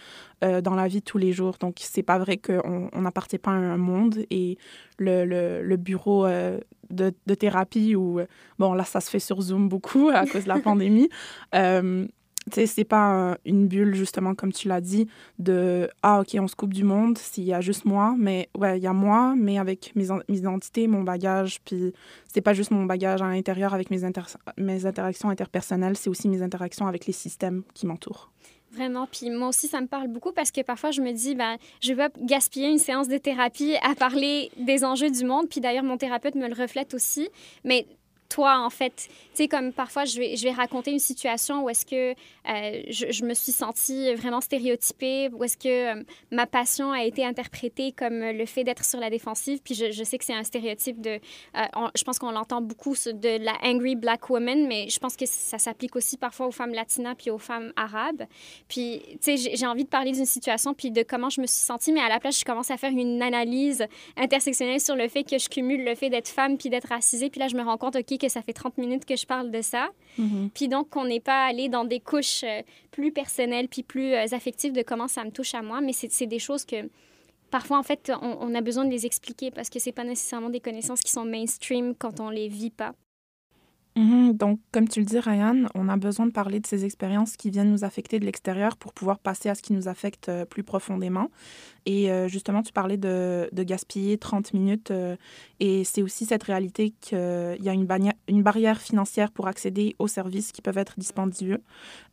euh, 0.43 0.61
dans 0.61 0.75
la 0.75 0.87
vie 0.87 0.99
de 0.99 1.05
tous 1.05 1.17
les 1.17 1.33
jours. 1.33 1.57
Donc, 1.59 1.77
c'est 1.79 2.03
pas 2.03 2.19
vrai 2.19 2.37
qu'on 2.37 2.89
n'appartient 3.01 3.39
pas 3.39 3.51
à 3.51 3.55
un 3.55 3.77
monde. 3.77 4.19
Et 4.29 4.57
le, 4.99 5.75
bureau 5.77 6.25
euh, 6.25 6.59
de, 6.91 7.11
thérapie, 7.33 7.95
où, 7.95 8.19
euh, 8.19 8.27
bon, 8.59 8.73
là, 8.73 8.83
ça 8.83 9.01
se 9.01 9.09
fait 9.09 9.19
sur 9.19 9.41
Zoom 9.41 9.67
beaucoup 9.67 10.09
à 10.13 10.27
cause 10.27 10.43
de 10.43 10.49
la 10.49 10.59
pandémie. 10.59 11.09
Euh, 11.55 12.05
c'est 12.51 12.85
pas 12.85 13.37
une 13.45 13.67
bulle, 13.67 13.95
justement, 13.95 14.35
comme 14.35 14.53
tu 14.53 14.67
l'as 14.67 14.79
dit, 14.79 15.07
de 15.39 15.89
Ah, 16.01 16.21
OK, 16.21 16.37
on 16.39 16.47
se 16.47 16.55
coupe 16.55 16.73
du 16.73 16.83
monde 16.83 17.17
s'il 17.17 17.43
y 17.43 17.53
a 17.53 17.59
juste 17.59 17.83
moi. 17.83 18.15
Mais 18.17 18.49
ouais, 18.57 18.77
il 18.77 18.83
y 18.83 18.87
a 18.87 18.93
moi, 18.93 19.33
mais 19.35 19.57
avec 19.57 19.91
mes, 19.95 20.07
mes 20.29 20.37
identités, 20.37 20.87
mon 20.87 21.03
bagage. 21.03 21.59
Puis 21.65 21.93
c'est 22.31 22.41
pas 22.41 22.53
juste 22.53 22.71
mon 22.71 22.85
bagage 22.85 23.21
à 23.21 23.27
l'intérieur 23.27 23.73
avec 23.73 23.89
mes, 23.89 24.01
mes 24.57 24.85
interactions 24.85 25.29
interpersonnelles, 25.29 25.97
c'est 25.97 26.09
aussi 26.09 26.29
mes 26.29 26.41
interactions 26.41 26.87
avec 26.87 27.05
les 27.05 27.13
systèmes 27.13 27.63
qui 27.73 27.85
m'entourent. 27.85 28.31
Vraiment. 28.77 29.07
Puis 29.11 29.31
moi 29.31 29.47
aussi, 29.47 29.67
ça 29.67 29.81
me 29.81 29.87
parle 29.87 30.07
beaucoup 30.07 30.31
parce 30.31 30.51
que 30.51 30.61
parfois, 30.61 30.91
je 30.91 31.01
me 31.01 31.11
dis, 31.11 31.33
ben, 31.33 31.57
je 31.81 31.93
vais 31.93 32.09
pas 32.09 32.19
gaspiller 32.21 32.69
une 32.69 32.77
séance 32.77 33.07
de 33.07 33.17
thérapie 33.17 33.75
à 33.81 33.95
parler 33.95 34.51
des 34.57 34.85
enjeux 34.85 35.09
du 35.09 35.25
monde. 35.25 35.49
Puis 35.49 35.61
d'ailleurs, 35.61 35.83
mon 35.83 35.97
thérapeute 35.97 36.35
me 36.35 36.47
le 36.47 36.53
reflète 36.53 36.93
aussi. 36.93 37.29
Mais 37.63 37.87
toi, 38.29 38.59
en 38.59 38.69
fait. 38.69 38.93
Tu 38.95 39.09
sais, 39.33 39.47
comme 39.47 39.73
parfois, 39.73 40.05
je 40.05 40.19
vais, 40.19 40.51
raconter 40.51 40.91
une 40.91 40.99
situation 40.99 41.63
où 41.63 41.69
est-ce 41.69 41.85
que 41.85 42.11
euh, 42.11 42.81
je, 42.89 43.25
me 43.25 43.33
suis 43.33 43.51
sentie 43.51 44.13
vraiment 44.15 44.41
stéréotypée, 44.41 45.29
où 45.33 45.43
est-ce 45.43 45.57
que 45.57 45.99
euh, 45.99 46.03
ma 46.31 46.47
passion 46.47 46.91
a 46.91 47.03
été 47.03 47.25
interprétée 47.25 47.91
comme 47.91 48.19
le 48.19 48.45
fait 48.45 48.63
d'être 48.63 48.83
sur 48.85 48.99
la 48.99 49.09
défensive. 49.09 49.59
Puis 49.63 49.75
je, 49.75 50.03
sais 50.03 50.17
que 50.17 50.25
c'est 50.25 50.33
un 50.33 50.43
stéréotype 50.43 51.01
de... 51.01 51.19
Euh, 51.55 51.87
je 51.95 52.03
pense 52.03 52.17
qu'on 52.17 52.31
l'entend 52.31 52.61
beaucoup 52.61 52.95
de 52.95 53.43
la 53.43 53.53
angry 53.63 53.95
black 53.95 54.29
woman, 54.29 54.67
mais 54.67 54.89
je 54.89 54.99
pense 54.99 55.15
que 55.15 55.25
ça 55.25 55.57
s'applique 55.57 55.95
aussi 55.95 56.17
parfois 56.17 56.47
aux 56.47 56.51
femmes 56.51 56.73
latinas 56.73 57.15
puis 57.15 57.29
aux 57.29 57.37
femmes 57.37 57.71
arabes. 57.75 58.23
Puis, 58.67 59.01
tu 59.21 59.37
sais, 59.37 59.55
j'ai 59.55 59.67
envie 59.67 59.83
de 59.83 59.89
parler 59.89 60.11
d'une 60.11 60.25
situation 60.25 60.73
puis 60.73 60.91
de 60.91 61.03
comment 61.03 61.29
je 61.29 61.41
me 61.41 61.47
suis 61.47 61.61
sentie, 61.61 61.91
mais 61.91 62.01
à 62.01 62.09
la 62.09 62.19
place, 62.19 62.39
je 62.39 62.45
commence 62.45 62.71
à 62.71 62.77
faire 62.77 62.91
une 62.91 63.21
analyse 63.21 63.85
intersectionnelle 64.15 64.81
sur 64.81 64.95
le 64.95 65.07
fait 65.07 65.23
que 65.23 65.37
je 65.37 65.49
cumule 65.49 65.83
le 65.83 65.95
fait 65.95 66.09
d'être 66.09 66.27
femme 66.27 66.57
puis 66.57 66.69
d'être 66.69 66.89
racisée. 66.89 67.29
Puis 67.29 67.39
là, 67.39 67.47
je 67.47 67.55
me 67.55 67.63
rends 67.63 67.77
compte, 67.77 67.95
OK, 67.95 68.16
que 68.17 68.29
ça 68.29 68.41
fait 68.41 68.53
30 68.53 68.77
minutes 68.77 69.05
que 69.05 69.15
je 69.15 69.25
parle 69.25 69.51
de 69.51 69.61
ça. 69.61 69.89
Mm-hmm. 70.19 70.49
Puis 70.53 70.67
donc, 70.67 70.89
qu'on 70.89 71.05
n'est 71.05 71.19
pas 71.19 71.45
allé 71.45 71.69
dans 71.69 71.85
des 71.85 71.99
couches 71.99 72.43
euh, 72.43 72.61
plus 72.91 73.11
personnelles 73.11 73.67
puis 73.67 73.83
plus 73.83 74.13
euh, 74.13 74.25
affectives 74.31 74.73
de 74.73 74.81
comment 74.81 75.07
ça 75.07 75.23
me 75.23 75.31
touche 75.31 75.53
à 75.53 75.61
moi, 75.61 75.81
mais 75.81 75.93
c'est 75.93 76.25
des 76.25 76.39
choses 76.39 76.65
que 76.65 76.89
parfois, 77.51 77.77
en 77.77 77.83
fait, 77.83 78.11
on, 78.21 78.37
on, 78.41 78.55
a 78.55 78.61
besoin 78.61 78.85
de 78.85 78.91
les 78.91 79.05
expliquer 79.05 79.51
parce 79.51 79.69
que 79.69 79.79
c'est 79.79 79.91
pas 79.91 80.03
nécessairement 80.03 80.49
des 80.49 80.59
connaissances 80.59 81.01
qui 81.01 81.11
sont 81.11 81.25
mainstream 81.25 81.95
quand 81.95 82.19
on 82.19 82.29
les 82.29 82.47
vit 82.47 82.71
pas. 82.71 82.93
Mhm. 83.97 84.33
donc, 84.33 84.59
comme 84.71 84.87
tu 84.87 84.99
le 84.99 85.05
dis, 85.05 85.17
Ryan, 85.17 85.63
on 85.73 85.89
a 85.89 85.97
besoin 85.97 86.27
de 86.27 86.31
parler 86.31 86.59
de 86.59 86.67
ces 86.67 86.85
expériences 86.85 87.35
qui 87.35 87.49
viennent 87.49 87.71
nous 87.71 87.83
affecter 87.83 88.19
de 88.19 88.25
l'extérieur 88.25 88.77
pour 88.77 88.93
pouvoir 88.93 89.17
passer 89.17 89.49
à 89.49 89.55
ce 89.55 89.63
qui 89.63 89.73
nous 89.73 89.87
affecte 89.87 90.29
euh, 90.29 90.45
plus 90.45 90.61
profondément. 90.61 91.31
Et 91.87 92.11
euh, 92.11 92.27
justement, 92.27 92.61
tu 92.61 92.73
parlais 92.73 92.97
de, 92.97 93.49
de 93.51 93.63
gaspiller 93.63 94.19
30 94.19 94.53
minutes. 94.53 94.91
Euh, 94.91 95.15
et 95.59 95.83
c'est 95.83 96.03
aussi 96.03 96.25
cette 96.25 96.43
réalité 96.43 96.93
qu'il 97.01 97.17
y 97.59 97.69
a 97.69 97.73
une, 97.73 98.43
barrière 98.43 98.79
financière 98.79 99.31
pour 99.31 99.47
accéder 99.47 99.95
aux 99.97 100.07
services 100.07 100.51
qui 100.51 100.61
peuvent 100.61 100.77
être 100.77 100.93
dispendieux. 100.99 101.63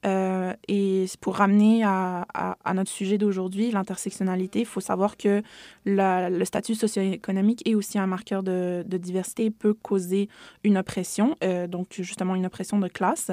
et 0.04 1.06
pour 1.20 1.36
ramener 1.36 1.82
à, 1.84 2.26
notre 2.74 2.90
sujet 2.90 3.18
d'aujourd'hui, 3.18 3.70
l'intersectionnalité, 3.70 4.60
il 4.60 4.66
faut 4.66 4.80
savoir 4.80 5.16
que 5.16 5.42
le 5.84 6.44
statut 6.44 6.74
socio-économique 6.74 7.68
est 7.68 7.74
aussi 7.74 7.98
un 7.98 8.06
marqueur 8.06 8.42
de, 8.42 8.84
de 8.86 8.96
diversité 8.96 9.46
et 9.46 9.50
peut 9.50 9.74
causer 9.74 10.28
une 10.62 10.78
oppression 10.78 11.36
donc 11.74 11.88
justement 11.90 12.36
une 12.36 12.46
oppression 12.46 12.78
de 12.78 12.86
classe. 12.86 13.32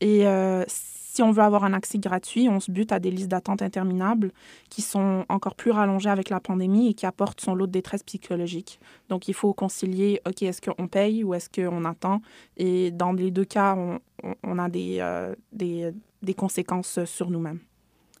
Et 0.00 0.26
euh, 0.26 0.64
si 0.66 1.22
on 1.22 1.30
veut 1.30 1.42
avoir 1.42 1.64
un 1.64 1.74
accès 1.74 1.98
gratuit, 1.98 2.48
on 2.48 2.58
se 2.58 2.70
bute 2.70 2.90
à 2.90 2.98
des 2.98 3.10
listes 3.10 3.28
d'attente 3.28 3.60
interminables 3.60 4.32
qui 4.70 4.80
sont 4.80 5.26
encore 5.28 5.54
plus 5.54 5.72
rallongées 5.72 6.08
avec 6.08 6.30
la 6.30 6.40
pandémie 6.40 6.88
et 6.88 6.94
qui 6.94 7.04
apportent 7.04 7.40
son 7.42 7.54
lot 7.54 7.66
de 7.66 7.72
détresse 7.72 8.02
psychologique. 8.02 8.80
Donc 9.10 9.28
il 9.28 9.34
faut 9.34 9.52
concilier, 9.52 10.20
OK, 10.26 10.42
est-ce 10.42 10.62
qu'on 10.62 10.88
paye 10.88 11.22
ou 11.22 11.34
est-ce 11.34 11.50
qu'on 11.50 11.84
attend? 11.84 12.22
Et 12.56 12.90
dans 12.92 13.12
les 13.12 13.30
deux 13.30 13.44
cas, 13.44 13.76
on, 14.42 14.58
a 14.58 14.68
des, 14.70 14.98
euh, 15.00 15.34
des, 15.52 15.92
des 16.22 16.34
conséquences 16.34 17.04
sur 17.04 17.30
nous-mêmes. 17.30 17.60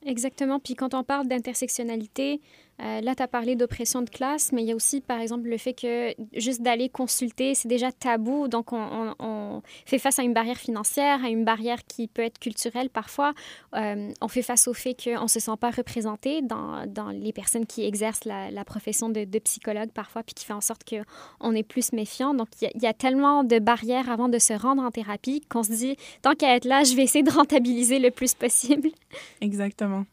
Exactement. 0.04 0.60
Puis 0.60 0.74
quand 0.74 0.92
on 0.92 1.02
parle 1.02 1.28
d'intersectionnalité, 1.28 2.40
euh, 2.82 3.00
là, 3.00 3.14
tu 3.14 3.22
as 3.22 3.28
parlé 3.28 3.56
d'oppression 3.56 4.02
de 4.02 4.10
classe, 4.10 4.52
mais 4.52 4.62
il 4.62 4.68
y 4.68 4.72
a 4.72 4.74
aussi, 4.74 5.00
par 5.00 5.20
exemple, 5.20 5.48
le 5.48 5.56
fait 5.56 5.72
que 5.72 6.14
juste 6.34 6.60
d'aller 6.60 6.88
consulter, 6.88 7.54
c'est 7.54 7.68
déjà 7.68 7.90
tabou. 7.90 8.48
Donc, 8.48 8.72
on, 8.72 9.62
fait 9.86 9.98
face 9.98 10.18
à 10.18 10.22
une 10.22 10.34
barrière 10.34 10.58
financière, 10.58 11.24
à 11.24 11.28
une 11.28 11.44
barrière 11.44 11.84
qui 11.86 12.06
peut 12.06 12.22
être 12.22 12.38
culturelle 12.38 12.90
parfois. 12.90 13.32
Euh, 13.74 14.10
on 14.20 14.28
fait 14.28 14.42
face 14.42 14.68
au 14.68 14.74
fait 14.74 14.94
qu'on 14.94 15.22
ne 15.22 15.28
se 15.28 15.40
sent 15.40 15.56
pas 15.58 15.70
représenté 15.70 16.42
dans, 16.42 16.86
dans, 16.86 17.08
les 17.08 17.32
personnes 17.32 17.66
qui 17.66 17.84
exercent 17.84 18.24
la, 18.24 18.64
profession 18.64 19.08
de, 19.08 19.24
psychologue 19.38 19.90
parfois, 19.92 20.22
puis 20.22 20.34
qui 20.34 20.44
fait 20.44 20.52
en 20.52 20.60
sorte 20.60 20.82
qu'on 20.84 21.52
est 21.52 21.62
plus 21.62 21.92
méfiant. 21.92 22.34
Donc, 22.34 22.48
il 22.60 22.82
y, 22.82 22.86
a, 22.86 22.92
tellement 22.92 23.44
de 23.44 23.58
barrières 23.58 24.10
avant 24.10 24.28
de 24.28 24.38
se 24.38 24.52
rendre 24.52 24.82
en 24.82 24.90
thérapie 24.90 25.40
qu'on 25.48 25.62
se 25.62 25.72
dit, 25.72 25.96
tant 26.22 26.34
qu'à 26.34 26.56
être 26.56 26.64
là, 26.64 26.84
je 26.84 26.94
vais 26.94 27.02
essayer 27.02 27.22
de 27.22 27.30
rentabiliser 27.30 27.98
le 27.98 28.10
plus 28.10 28.34
possible. 28.34 28.90
Exactement. 29.40 30.04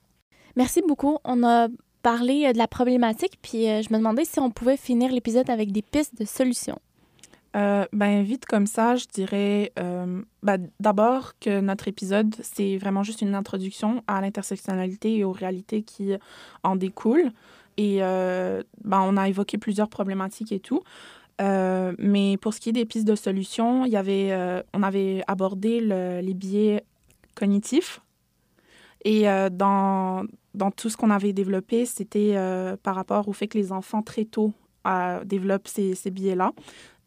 Merci 0.55 0.81
beaucoup. 0.87 1.17
On 1.23 1.43
a 1.43 1.67
parler 2.03 2.45
euh, 2.45 2.53
de 2.53 2.59
la 2.59 2.67
problématique, 2.67 3.39
puis 3.41 3.67
euh, 3.67 3.81
je 3.81 3.91
me 3.91 3.97
demandais 3.97 4.25
si 4.25 4.39
on 4.39 4.51
pouvait 4.51 4.77
finir 4.77 5.11
l'épisode 5.11 5.49
avec 5.49 5.71
des 5.71 5.81
pistes 5.81 6.19
de 6.19 6.25
solutions. 6.25 6.77
Euh, 7.55 7.85
ben, 7.93 8.23
vite 8.23 8.45
comme 8.45 8.67
ça, 8.67 8.95
je 8.95 9.05
dirais 9.11 9.71
ben, 9.75 10.69
d'abord 10.79 11.33
que 11.39 11.59
notre 11.59 11.87
épisode, 11.87 12.35
c'est 12.41 12.77
vraiment 12.77 13.03
juste 13.03 13.21
une 13.21 13.35
introduction 13.35 14.03
à 14.07 14.21
l'intersectionnalité 14.21 15.17
et 15.17 15.23
aux 15.23 15.31
réalités 15.31 15.83
qui 15.83 16.13
en 16.63 16.75
découlent. 16.75 17.31
Et 17.77 17.99
ben, 17.99 18.63
on 18.83 19.17
a 19.17 19.29
évoqué 19.29 19.59
plusieurs 19.59 19.87
problématiques 19.87 20.51
et 20.51 20.59
tout. 20.59 20.81
mais 21.39 22.37
pour 22.41 22.55
ce 22.55 22.59
qui 22.59 22.69
est 22.69 22.73
des 22.73 22.85
pistes 22.85 23.07
de 23.07 23.15
solutions, 23.15 23.85
y 23.85 23.97
avait, 23.97 24.35
on 24.73 24.81
avait 24.81 25.23
abordé 25.27 25.79
les 25.79 26.33
biais 26.33 26.83
cognitifs. 27.35 28.01
Et 29.05 29.25
dans, 29.51 30.23
dans 30.53 30.71
tout 30.71 30.89
ce 30.89 30.97
qu'on 30.97 31.09
avait 31.09 31.33
développé, 31.33 31.85
c'était 31.85 32.33
euh, 32.35 32.77
par 32.81 32.95
rapport 32.95 33.27
au 33.27 33.33
fait 33.33 33.47
que 33.47 33.57
les 33.57 33.71
enfants 33.71 34.01
très 34.01 34.25
tôt 34.25 34.53
euh, 34.85 35.23
développent 35.23 35.67
ces, 35.67 35.95
ces 35.95 36.11
biais-là. 36.11 36.51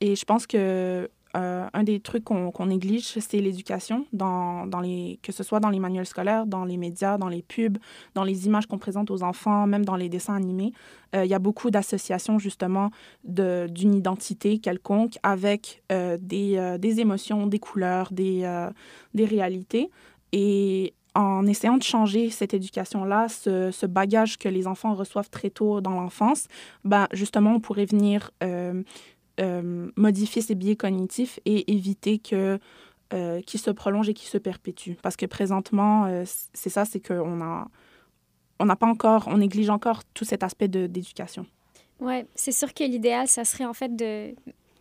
Et 0.01 0.17
je 0.17 0.25
pense 0.25 0.47
que 0.47 1.09
euh, 1.37 1.69
un 1.73 1.83
des 1.83 2.01
trucs 2.01 2.25
qu'on 2.25 2.67
néglige, 2.67 3.19
c'est 3.19 3.41
l'éducation, 3.41 4.07
dans, 4.13 4.67
dans 4.67 4.81
que 5.23 5.33
ce 5.33 5.43
soit 5.43 5.61
dans 5.61 5.69
les 5.69 5.79
manuels 5.79 6.07
scolaires, 6.07 6.47
dans 6.47 6.65
les 6.65 6.79
médias, 6.79 7.19
dans 7.19 7.29
les 7.29 7.43
pubs, 7.43 7.77
dans 8.15 8.25
les 8.25 8.47
images 8.47 8.67
qu'on 8.67 8.79
présente 8.79 9.11
aux 9.11 9.23
enfants, 9.23 9.67
même 9.67 9.85
dans 9.85 9.97
les 9.97 10.09
dessins 10.09 10.35
animés. 10.35 10.73
Il 11.15 11.27
y 11.27 11.35
a 11.35 11.39
beaucoup 11.39 11.71
d'associations 11.71 12.39
justement 12.39 12.91
d'une 13.25 13.95
identité 13.95 14.59
quelconque 14.59 15.19
avec 15.23 15.83
des, 15.91 16.77
des, 16.79 17.01
émotions, 17.01 17.47
des 17.47 17.59
couleurs, 17.59 18.13
des, 18.13 18.69
des 19.13 19.25
réalités. 19.27 19.91
Et 20.33 20.95
en 21.17 21.47
essayant 21.47 21.79
de 21.79 21.83
changer 21.83 22.29
cette 22.29 22.53
éducation-là, 22.53 23.29
ce, 23.29 23.87
bagage 23.87 24.37
que 24.37 24.49
les 24.49 24.67
enfants 24.67 24.95
reçoivent 24.95 25.31
très 25.31 25.49
tôt 25.49 25.81
dans 25.81 25.93
l'enfance, 25.93 26.47
ben, 26.85 27.09
justement, 27.13 27.55
on 27.55 27.61
pourrait 27.61 27.87
venir 27.87 28.31
euh, 28.43 28.83
euh, 29.41 29.91
modifier 29.97 30.43
ces 30.43 30.55
biais 30.55 30.77
cognitifs 30.77 31.41
et 31.47 31.73
éviter 31.73 32.19
que 32.19 32.59
euh, 33.15 33.41
se 33.47 33.71
prolongent 33.71 34.11
et 34.11 34.15
qu'ils 34.15 34.29
se 34.29 34.37
perpétuent. 34.37 34.97
Parce 35.01 35.17
que 35.17 35.25
présentement, 35.25 36.07
c'est 36.53 36.71
ça, 36.71 36.85
c'est 36.85 37.01
qu'on 37.01 37.41
a 37.41 37.69
on 38.59 38.65
n'a 38.65 38.77
pas 38.77 38.87
encore, 38.87 39.29
on 39.29 39.37
néglige 39.37 39.69
encore 39.69 40.03
tout 40.15 40.25
cet 40.25 40.43
aspect 40.43 40.69
d'éducation. 40.69 41.45
Oui, 42.01 42.25
c'est 42.35 42.53
sûr 42.53 42.73
que 42.73 42.85
l'idéal, 42.85 43.29
ça 43.29 43.45
serait 43.45 43.67
en 43.67 43.75
fait 43.75 43.95
de 43.95 44.35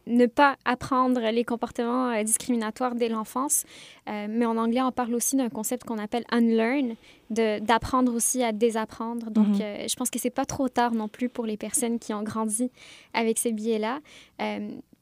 ne 0.07 0.25
pas 0.25 0.57
apprendre 0.65 1.19
les 1.31 1.43
comportements 1.43 2.11
euh, 2.11 2.23
discriminatoires 2.23 2.95
dès 2.95 3.09
l'enfance. 3.09 3.63
Euh, 4.07 4.27
mais 4.29 4.45
en 4.45 4.57
anglais, 4.57 4.81
on 4.81 4.91
parle 4.91 5.15
aussi 5.15 5.35
d'un 5.35 5.49
concept 5.49 5.83
qu'on 5.83 5.97
appelle 5.97 6.25
unlearn, 6.31 6.95
d'apprendre 7.29 8.13
aussi 8.13 8.43
à 8.43 8.51
désapprendre. 8.51 9.31
Donc, 9.31 9.47
mhm. 9.47 9.61
euh, 9.61 9.87
je 9.87 9.95
pense 9.95 10.09
que 10.09 10.19
c'est 10.19 10.29
pas 10.29 10.45
trop 10.45 10.69
tard 10.69 10.93
non 10.93 11.07
plus 11.07 11.29
pour 11.29 11.45
les 11.45 11.57
personnes 11.57 11.99
qui 11.99 12.13
ont 12.13 12.23
grandi 12.23 12.71
avec 13.13 13.37
ces 13.37 13.51
biais-là. 13.51 13.99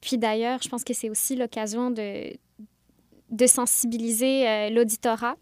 puis 0.00 0.18
d'ailleurs, 0.18 0.60
je 0.62 0.68
pense 0.68 0.84
que 0.84 0.94
c'est 0.94 1.10
aussi 1.10 1.36
l'occasion 1.36 1.90
de, 1.90 2.34
de 3.30 3.46
sensibiliser 3.46 4.70
l'auditorat 4.70 5.36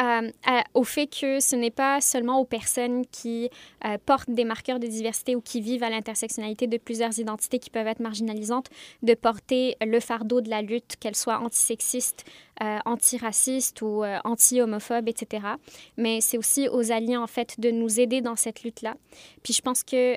euh, 0.00 0.30
au 0.74 0.84
fait 0.84 1.06
que 1.06 1.40
ce 1.40 1.56
n'est 1.56 1.70
pas 1.70 2.00
seulement 2.00 2.40
aux 2.40 2.44
personnes 2.44 3.04
qui 3.06 3.50
euh, 3.84 3.98
portent 4.04 4.30
des 4.30 4.44
marqueurs 4.44 4.78
de 4.78 4.86
diversité 4.86 5.34
ou 5.34 5.40
qui 5.40 5.60
vivent 5.60 5.82
à 5.82 5.90
l'intersectionnalité 5.90 6.66
de 6.66 6.76
plusieurs 6.76 7.18
identités 7.18 7.58
qui 7.58 7.70
peuvent 7.70 7.86
être 7.86 8.00
marginalisantes 8.00 8.68
de 9.02 9.14
porter 9.14 9.76
le 9.80 10.00
fardeau 10.00 10.40
de 10.40 10.50
la 10.50 10.62
lutte, 10.62 10.96
qu'elle 11.00 11.16
soit 11.16 11.38
antisexiste, 11.38 12.24
euh, 12.62 12.78
antiraciste 12.84 13.82
ou 13.82 14.04
anti-homophobe, 14.24 15.08
etc. 15.08 15.46
Mais 15.96 16.20
c'est 16.20 16.38
aussi 16.38 16.68
aux 16.68 16.92
alliés, 16.92 17.16
en 17.16 17.26
fait, 17.26 17.58
de 17.58 17.70
nous 17.70 18.00
aider 18.00 18.20
dans 18.20 18.36
cette 18.36 18.62
lutte-là. 18.62 18.94
Puis 19.42 19.52
je 19.52 19.62
pense 19.62 19.82
que 19.82 20.16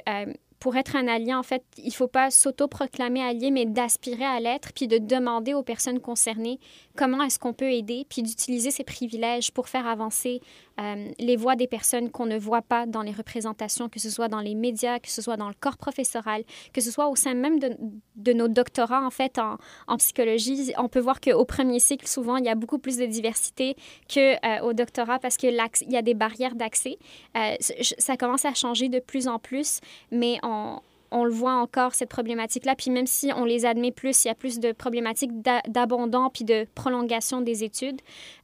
pour 0.61 0.77
être 0.77 0.95
un 0.95 1.07
allié, 1.07 1.33
en 1.33 1.41
fait, 1.41 1.63
il 1.77 1.87
ne 1.87 1.91
faut 1.91 2.07
pas 2.07 2.29
s'auto-proclamer 2.29 3.21
allié, 3.21 3.49
mais 3.49 3.65
d'aspirer 3.65 4.23
à 4.23 4.39
l'être, 4.39 4.71
puis 4.73 4.87
de 4.87 4.99
demander 4.99 5.55
aux 5.55 5.63
personnes 5.63 5.99
concernées 5.99 6.59
comment 6.95 7.23
est-ce 7.23 7.39
qu'on 7.39 7.53
peut 7.53 7.71
aider, 7.71 8.05
puis 8.07 8.21
d'utiliser 8.21 8.69
ces 8.69 8.83
privilèges 8.83 9.51
pour 9.51 9.69
faire 9.69 9.87
avancer 9.87 10.39
euh, 10.79 11.09
les 11.17 11.35
voix 11.35 11.55
des 11.55 11.65
personnes 11.65 12.11
qu'on 12.11 12.27
ne 12.27 12.37
voit 12.37 12.61
pas 12.61 12.85
dans 12.85 13.01
les 13.01 13.11
représentations, 13.11 13.89
que 13.89 13.99
ce 13.99 14.11
soit 14.11 14.27
dans 14.27 14.39
les 14.39 14.53
médias, 14.53 14.99
que 14.99 15.09
ce 15.09 15.23
soit 15.23 15.35
dans 15.35 15.47
le 15.47 15.55
corps 15.59 15.77
professoral, 15.77 16.43
que 16.73 16.81
ce 16.81 16.91
soit 16.91 17.07
au 17.07 17.15
sein 17.15 17.33
même 17.33 17.59
de, 17.59 18.33
nos 18.33 18.47
doctorats, 18.47 19.03
en 19.03 19.09
fait, 19.09 19.39
en, 19.39 19.57
en, 19.87 19.97
psychologie. 19.97 20.73
On 20.77 20.89
peut 20.89 20.99
voir 20.99 21.21
qu'au 21.21 21.43
premier 21.43 21.79
cycle, 21.79 22.07
souvent, 22.07 22.37
il 22.37 22.45
y 22.45 22.49
a 22.49 22.55
beaucoup 22.55 22.77
plus 22.77 22.97
de 22.97 23.05
diversité 23.07 23.75
qu'au 24.13 24.19
euh, 24.19 24.73
doctorat 24.73 25.17
parce 25.17 25.37
qu'il 25.37 25.59
y 25.87 25.97
a 25.97 26.01
des 26.03 26.13
barrières 26.13 26.53
d'accès. 26.53 26.97
Euh, 27.35 27.55
ça 27.59 28.15
commence 28.15 28.45
à 28.45 28.53
changer 28.53 28.89
de 28.89 28.99
plus 28.99 29.27
en 29.27 29.39
plus, 29.39 29.79
mais 30.11 30.37
on 30.43 30.50
on, 31.11 31.23
le 31.23 31.31
voit 31.31 31.55
encore, 31.55 31.93
cette 31.93 32.09
problématique-là. 32.09 32.75
Puis 32.75 32.89
même 32.91 33.07
si 33.07 33.31
on 33.35 33.45
les 33.45 33.65
admet 33.65 33.91
plus, 33.91 34.23
il 34.23 34.27
y 34.29 34.31
a 34.31 34.35
plus 34.35 34.59
de 34.59 34.71
problématiques 34.71 35.31
d'abondant 35.67 36.29
puis 36.29 36.45
de 36.45 36.65
prolongation 36.75 37.41
des 37.41 37.63
études. 37.63 37.99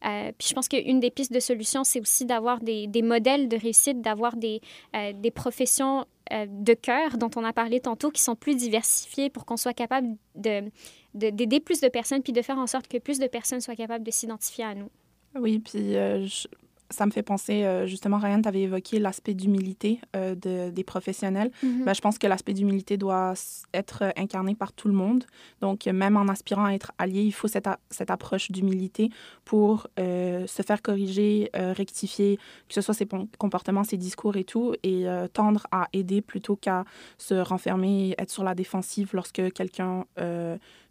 Euh, 0.05 0.31
puis 0.37 0.49
je 0.49 0.53
pense 0.53 0.67
qu'une 0.67 0.99
des 0.99 1.11
pistes 1.11 1.31
de 1.31 1.39
solution, 1.39 1.83
c'est 1.83 2.01
aussi 2.01 2.25
d'avoir 2.25 2.59
des, 2.59 2.89
modèles 3.01 3.47
de 3.47 3.57
réussite, 3.57 4.01
d'avoir 4.01 4.35
des, 4.35 4.61
euh, 4.95 5.13
professions 5.33 6.05
euh, 6.33 6.45
de 6.49 6.73
cœur 6.73 7.17
dont 7.17 7.29
on 7.35 7.43
a 7.43 7.53
parlé 7.53 7.79
tantôt 7.79 8.11
qui 8.11 8.21
sont 8.21 8.35
plus 8.35 8.55
diversifiées 8.55 9.29
pour 9.29 9.45
qu'on 9.45 9.57
soit 9.57 9.73
capable 9.73 10.07
d'aider 10.35 10.71
de, 11.13 11.29
d'aider 11.29 11.59
plus 11.59 11.79
de 11.79 11.87
personnes 11.87 12.21
puis 12.21 12.33
de 12.33 12.41
faire 12.41 12.57
en 12.57 12.67
sorte 12.67 12.87
que 12.87 12.97
plus 12.97 13.19
de 13.19 13.27
personnes 13.27 13.61
soient 13.61 13.75
capables 13.75 14.03
de 14.03 14.11
s'identifier 14.11 14.65
à 14.65 14.75
nous. 14.75 14.89
Oui, 15.35 15.59
puis 15.59 15.93
je, 15.93 16.47
ça 16.89 17.05
me 17.05 17.11
fait 17.11 17.23
penser, 17.23 17.63
euh, 17.63 17.85
justement, 17.85 18.17
Ryan, 18.17 18.41
tu 18.41 18.47
avais 18.47 18.61
évoqué 18.61 18.99
l'aspect 18.99 19.33
d'humilité 19.33 19.99
euh, 20.15 20.35
de, 20.35 20.69
des 20.69 20.83
professionnels. 20.83 21.51
Ben, 21.61 21.93
je 21.93 22.01
pense 22.01 22.17
que 22.17 22.27
l'aspect 22.27 22.53
d'humilité 22.53 22.97
doit 22.97 23.33
être 23.73 24.13
incarné 24.15 24.55
par 24.55 24.71
tout 24.73 24.87
le 24.87 24.93
monde. 24.93 25.25
Donc, 25.61 25.85
même 25.85 26.17
en 26.17 26.27
aspirant 26.27 26.65
à 26.65 26.73
être 26.73 26.91
allié, 26.97 27.23
il 27.23 27.31
faut 27.31 27.47
cette, 27.47 27.67
cette 27.89 28.09
approche 28.09 28.51
d'humilité 28.51 29.09
pour 29.43 29.87
euh, 29.99 30.47
se 30.47 30.61
faire 30.61 30.81
corriger, 30.81 31.49
rectifier, 31.53 32.37
que 32.67 32.73
ce 32.73 32.81
soit 32.81 32.93
ses 32.93 33.07
comportements, 33.37 33.83
ses 33.83 33.97
discours 33.97 34.37
et 34.37 34.43
tout, 34.43 34.73
et 34.83 35.05
tendre 35.33 35.67
à 35.71 35.87
aider 35.93 36.21
plutôt 36.21 36.55
qu'à 36.55 36.85
se 37.17 37.33
renfermer, 37.33 38.15
être 38.17 38.29
sur 38.29 38.43
la 38.43 38.55
défensive 38.55 39.09
lorsque 39.13 39.51
quelqu'un 39.53 40.05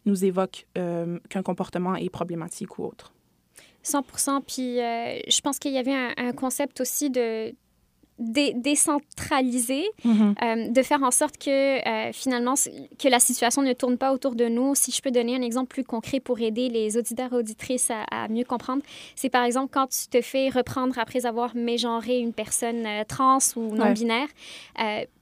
nous 0.04 0.24
évoque 0.24 0.66
qu'un 0.74 1.42
comportement 1.42 1.96
est 1.96 2.10
problématique 2.10 2.78
ou 2.78 2.84
autre. 2.84 3.12
100 3.86 4.40
Puis 4.46 4.80
euh, 4.80 5.18
je 5.28 5.40
pense 5.40 5.58
qu'il 5.58 5.72
y 5.72 5.78
avait 5.78 5.94
un, 5.94 6.12
un, 6.16 6.32
concept 6.32 6.80
aussi 6.80 7.10
de 7.10 7.54
décentraliser, 8.18 9.84
mm-hmm. 10.04 10.34
euh, 10.42 10.70
de 10.70 10.82
faire 10.82 11.02
en 11.02 11.10
sorte 11.10 11.36
que 11.36 11.50
euh, 11.86 12.12
finalement 12.12 12.54
que 12.98 13.08
la 13.08 13.20
situation 13.20 13.60
ne 13.60 13.74
tourne 13.74 13.98
pas 13.98 14.12
autour 14.12 14.34
de 14.34 14.46
nous. 14.46 14.74
Si 14.74 14.90
je 14.90 15.02
peux 15.02 15.10
donner 15.10 15.36
un 15.36 15.42
exemple 15.42 15.68
plus 15.68 15.84
concret 15.84 16.20
pour 16.20 16.40
aider 16.40 16.70
les 16.70 16.96
auditeurs 16.96 17.32
et 17.34 17.36
auditrices 17.36 17.90
à, 17.90 18.28
mieux 18.28 18.44
comprendre, 18.44 18.82
c'est 19.16 19.28
par 19.28 19.44
exemple 19.44 19.68
quand 19.70 19.88
tu 19.88 20.08
te 20.08 20.22
fais 20.22 20.48
reprendre 20.48 20.98
après 20.98 21.26
avoir 21.26 21.54
mégenré 21.54 22.18
une 22.18 22.32
personne 22.32 22.86
euh, 22.86 23.04
trans 23.06 23.38
ou 23.56 23.74
non-binaire, 23.74 24.28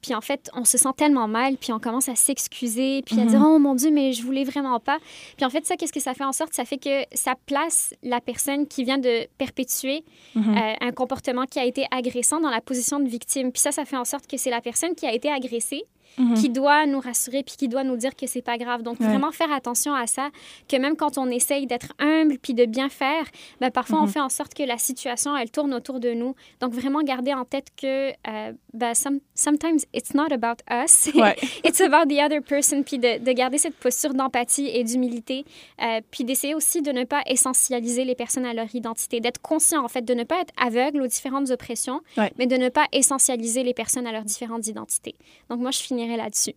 puis 0.00 0.14
en 0.14 0.20
fait 0.20 0.50
on 0.54 0.64
se 0.64 0.78
sent 0.78 0.90
tellement 0.96 1.26
mal, 1.26 1.56
puis 1.56 1.72
on 1.72 1.80
commence 1.80 2.08
à 2.08 2.14
s'excuser, 2.14 3.02
puis 3.02 3.18
à 3.18 3.24
dire 3.24 3.40
mm-hmm. 3.40 3.56
oh 3.56 3.58
mon 3.58 3.74
Dieu 3.74 3.90
mais 3.90 4.12
je 4.12 4.22
voulais 4.22 4.44
vraiment 4.44 4.78
pas. 4.78 4.98
Puis 5.36 5.44
en 5.44 5.50
fait 5.50 5.66
ça 5.66 5.76
qu'est-ce 5.76 5.92
que 5.92 6.00
ça 6.00 6.14
fait 6.14 6.24
en 6.24 6.32
sorte? 6.32 6.54
Ça 6.54 6.64
fait 6.64 6.78
que 6.78 7.04
ça 7.12 7.34
place 7.46 7.92
la 8.04 8.20
personne 8.20 8.68
qui 8.68 8.84
vient 8.84 8.98
de 8.98 9.26
perpétuer 9.36 10.04
mm-hmm. 10.36 10.76
un 10.80 10.92
comportement 10.92 11.44
qui 11.46 11.58
a 11.58 11.64
été 11.64 11.86
agressant 11.90 12.38
dans 12.38 12.50
la 12.50 12.60
position 12.60 12.83
de 13.00 13.08
victime. 13.08 13.52
Puis 13.52 13.60
ça, 13.60 13.72
ça 13.72 13.84
fait 13.84 13.96
en 13.96 14.04
sorte 14.04 14.26
que 14.26 14.36
c'est 14.36 14.50
la 14.50 14.60
personne 14.60 14.94
qui 14.94 15.06
a 15.06 15.12
été 15.12 15.30
agressée 15.30 15.84
Mhm. 16.18 16.34
qui 16.34 16.48
doit 16.48 16.86
nous 16.86 17.00
rassurer 17.00 17.42
puis 17.42 17.56
qui 17.56 17.68
doit 17.68 17.84
nous 17.84 17.96
dire 17.96 18.14
que 18.14 18.26
c'est 18.26 18.42
pas 18.42 18.56
grave. 18.56 18.82
Donc, 18.82 19.00
vraiment 19.00 19.32
faire 19.32 19.52
attention 19.52 19.94
à 19.94 20.06
ça, 20.06 20.30
que 20.68 20.76
même 20.76 20.96
quand 20.96 21.18
on 21.18 21.28
essaye 21.28 21.66
d'être 21.66 21.92
humble 21.98 22.38
puis 22.38 22.54
de 22.54 22.66
bien 22.66 22.88
faire, 22.88 23.24
ben, 23.60 23.70
parfois 23.70 24.00
on 24.00 24.02
mhm. 24.02 24.10
fait 24.10 24.20
en 24.20 24.28
sorte 24.28 24.54
que 24.54 24.62
la 24.62 24.78
situation, 24.78 25.36
elle 25.36 25.50
tourne 25.50 25.74
autour 25.74 26.00
de 26.00 26.12
nous. 26.12 26.34
Donc, 26.60 26.72
vraiment 26.72 27.02
garder 27.02 27.34
en 27.34 27.44
tête 27.44 27.68
que 27.76 28.10
euh, 28.10 28.52
ben, 28.74 28.92
sometimes 28.94 29.86
it's 29.92 30.14
not 30.14 30.32
about 30.32 30.62
us, 30.68 31.08
it's 31.64 31.80
about 31.80 32.08
the 32.08 32.20
other 32.20 32.42
person, 32.42 32.82
puis 32.82 32.98
de, 32.98 33.18
de 33.18 33.32
garder 33.32 33.58
cette 33.58 33.76
posture 33.76 34.14
d'empathie 34.14 34.68
et 34.68 34.84
d'humilité, 34.84 35.44
euh, 35.82 36.00
puis 36.10 36.24
d'essayer 36.24 36.54
aussi 36.54 36.82
de 36.82 36.92
ne 36.92 37.04
pas 37.04 37.22
essentialiser 37.26 38.04
les 38.04 38.14
personnes 38.14 38.44
à 38.44 38.52
leur 38.52 38.74
identité, 38.74 39.20
d'être 39.20 39.40
conscient 39.40 39.84
en 39.84 39.88
fait, 39.88 40.02
de 40.02 40.14
ne 40.14 40.24
pas 40.24 40.40
être 40.40 40.52
aveugle 40.60 41.02
aux 41.02 41.06
différentes 41.06 41.50
oppressions, 41.50 42.00
mais 42.38 42.46
de 42.46 42.56
ne 42.56 42.68
pas 42.68 42.86
essentialiser 42.92 43.62
les 43.62 43.74
personnes 43.74 44.06
à 44.06 44.12
leurs 44.12 44.24
différentes 44.24 44.66
identités. 44.66 45.14
Donc, 45.48 45.60
moi, 45.60 45.70
je 45.70 45.78
finis 45.78 46.04
là-dessus. 46.16 46.54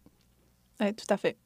Oui, 0.80 0.94
tout 0.94 1.06
à 1.10 1.18
fait. 1.18 1.38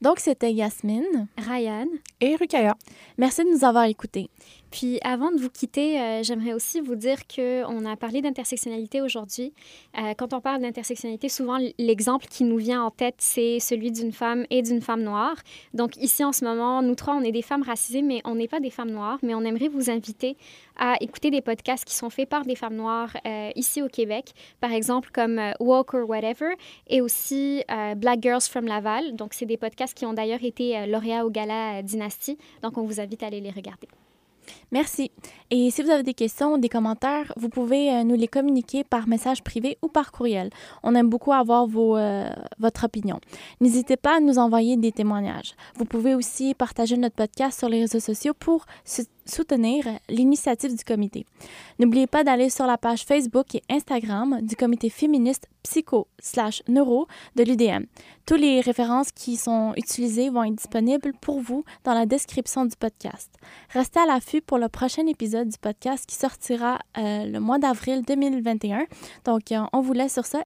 Donc, 0.00 0.18
c'était 0.18 0.52
Yasmine, 0.52 1.28
Ryan 1.36 1.86
et 2.20 2.34
Rukaya. 2.36 2.74
Merci 3.18 3.44
de 3.44 3.50
nous 3.50 3.64
avoir 3.64 3.84
écoutés. 3.84 4.30
Puis 4.70 5.00
avant 5.02 5.32
de 5.32 5.38
vous 5.38 5.50
quitter, 5.50 6.00
euh, 6.00 6.22
j'aimerais 6.22 6.52
aussi 6.52 6.80
vous 6.80 6.94
dire 6.94 7.26
qu'on 7.26 7.84
a 7.84 7.96
parlé 7.96 8.22
d'intersectionnalité 8.22 9.00
aujourd'hui. 9.00 9.52
Euh, 9.98 10.14
quand 10.16 10.32
on 10.32 10.40
parle 10.40 10.62
d'intersectionnalité, 10.62 11.28
souvent 11.28 11.58
l'exemple 11.78 12.26
qui 12.26 12.44
nous 12.44 12.56
vient 12.56 12.84
en 12.84 12.90
tête, 12.90 13.16
c'est 13.18 13.58
celui 13.58 13.90
d'une 13.90 14.12
femme 14.12 14.46
et 14.50 14.62
d'une 14.62 14.80
femme 14.80 15.02
noire. 15.02 15.34
Donc 15.74 15.96
ici 15.96 16.22
en 16.22 16.32
ce 16.32 16.44
moment, 16.44 16.82
nous 16.82 16.94
trois, 16.94 17.14
on 17.14 17.22
est 17.22 17.32
des 17.32 17.42
femmes 17.42 17.62
racisées, 17.62 18.02
mais 18.02 18.20
on 18.24 18.36
n'est 18.36 18.48
pas 18.48 18.60
des 18.60 18.70
femmes 18.70 18.90
noires. 18.90 19.18
Mais 19.22 19.34
on 19.34 19.42
aimerait 19.42 19.68
vous 19.68 19.90
inviter 19.90 20.36
à 20.76 20.94
écouter 21.00 21.30
des 21.30 21.40
podcasts 21.40 21.84
qui 21.84 21.94
sont 21.94 22.10
faits 22.10 22.28
par 22.28 22.44
des 22.44 22.54
femmes 22.54 22.76
noires 22.76 23.16
euh, 23.26 23.50
ici 23.56 23.82
au 23.82 23.88
Québec, 23.88 24.32
par 24.60 24.72
exemple 24.72 25.10
comme 25.12 25.40
Walk 25.58 25.94
or 25.94 26.08
Whatever, 26.08 26.54
et 26.86 27.00
aussi 27.00 27.62
Black 27.96 28.22
Girls 28.22 28.42
from 28.42 28.66
Laval. 28.66 29.16
Donc 29.16 29.34
c'est 29.34 29.46
des 29.46 29.56
podcasts 29.56 29.94
qui 29.94 30.06
ont 30.06 30.12
d'ailleurs 30.12 30.44
été 30.44 30.86
lauréats 30.86 31.26
au 31.26 31.30
Gala 31.30 31.82
Dynasty. 31.82 32.38
Donc 32.62 32.78
on 32.78 32.82
vous 32.82 33.00
invite 33.00 33.22
à 33.22 33.26
aller 33.26 33.40
les 33.40 33.50
regarder. 33.50 33.88
Merci. 34.72 35.10
Et 35.50 35.70
si 35.70 35.82
vous 35.82 35.90
avez 35.90 36.02
des 36.02 36.14
questions 36.14 36.54
ou 36.54 36.58
des 36.58 36.68
commentaires, 36.68 37.32
vous 37.36 37.48
pouvez 37.48 37.92
euh, 37.92 38.04
nous 38.04 38.14
les 38.14 38.28
communiquer 38.28 38.84
par 38.84 39.08
message 39.08 39.42
privé 39.42 39.78
ou 39.82 39.88
par 39.88 40.12
courriel. 40.12 40.50
On 40.82 40.94
aime 40.94 41.08
beaucoup 41.08 41.32
avoir 41.32 41.66
vos, 41.66 41.96
euh, 41.96 42.30
votre 42.58 42.84
opinion. 42.84 43.20
N'hésitez 43.60 43.96
pas 43.96 44.16
à 44.18 44.20
nous 44.20 44.38
envoyer 44.38 44.76
des 44.76 44.92
témoignages. 44.92 45.54
Vous 45.76 45.84
pouvez 45.84 46.14
aussi 46.14 46.54
partager 46.54 46.96
notre 46.96 47.16
podcast 47.16 47.58
sur 47.58 47.68
les 47.68 47.80
réseaux 47.80 48.00
sociaux 48.00 48.34
pour 48.38 48.66
soutenir 49.26 49.84
l'initiative 50.08 50.76
du 50.76 50.84
comité. 50.84 51.26
N'oubliez 51.78 52.06
pas 52.06 52.24
d'aller 52.24 52.50
sur 52.50 52.66
la 52.66 52.78
page 52.78 53.04
Facebook 53.04 53.54
et 53.54 53.62
Instagram 53.70 54.40
du 54.42 54.56
comité 54.56 54.90
féministe 54.90 55.48
psycho 55.62 56.08
neuro 56.68 57.06
de 57.36 57.44
l'UDM. 57.44 57.84
Toutes 58.26 58.40
les 58.40 58.60
références 58.60 59.12
qui 59.12 59.36
sont 59.36 59.72
utilisées 59.76 60.30
vont 60.30 60.44
être 60.44 60.54
disponibles 60.54 61.12
pour 61.20 61.40
vous 61.40 61.64
dans 61.84 61.94
la 61.94 62.06
description 62.06 62.64
du 62.64 62.76
podcast. 62.76 63.30
Restez 63.70 64.00
à 64.00 64.06
l'affût 64.06 64.40
pour 64.40 64.58
le 64.58 64.68
prochain 64.68 65.06
épisode 65.06 65.48
du 65.48 65.58
podcast 65.58 66.06
qui 66.06 66.16
sortira 66.16 66.78
euh, 66.98 67.24
le 67.24 67.40
mois 67.40 67.58
d'avril 67.58 68.02
2021. 68.06 68.86
Donc, 69.24 69.52
euh, 69.52 69.64
on 69.72 69.80
vous 69.80 69.92
laisse 69.92 70.14
sur 70.14 70.26
ça 70.26 70.42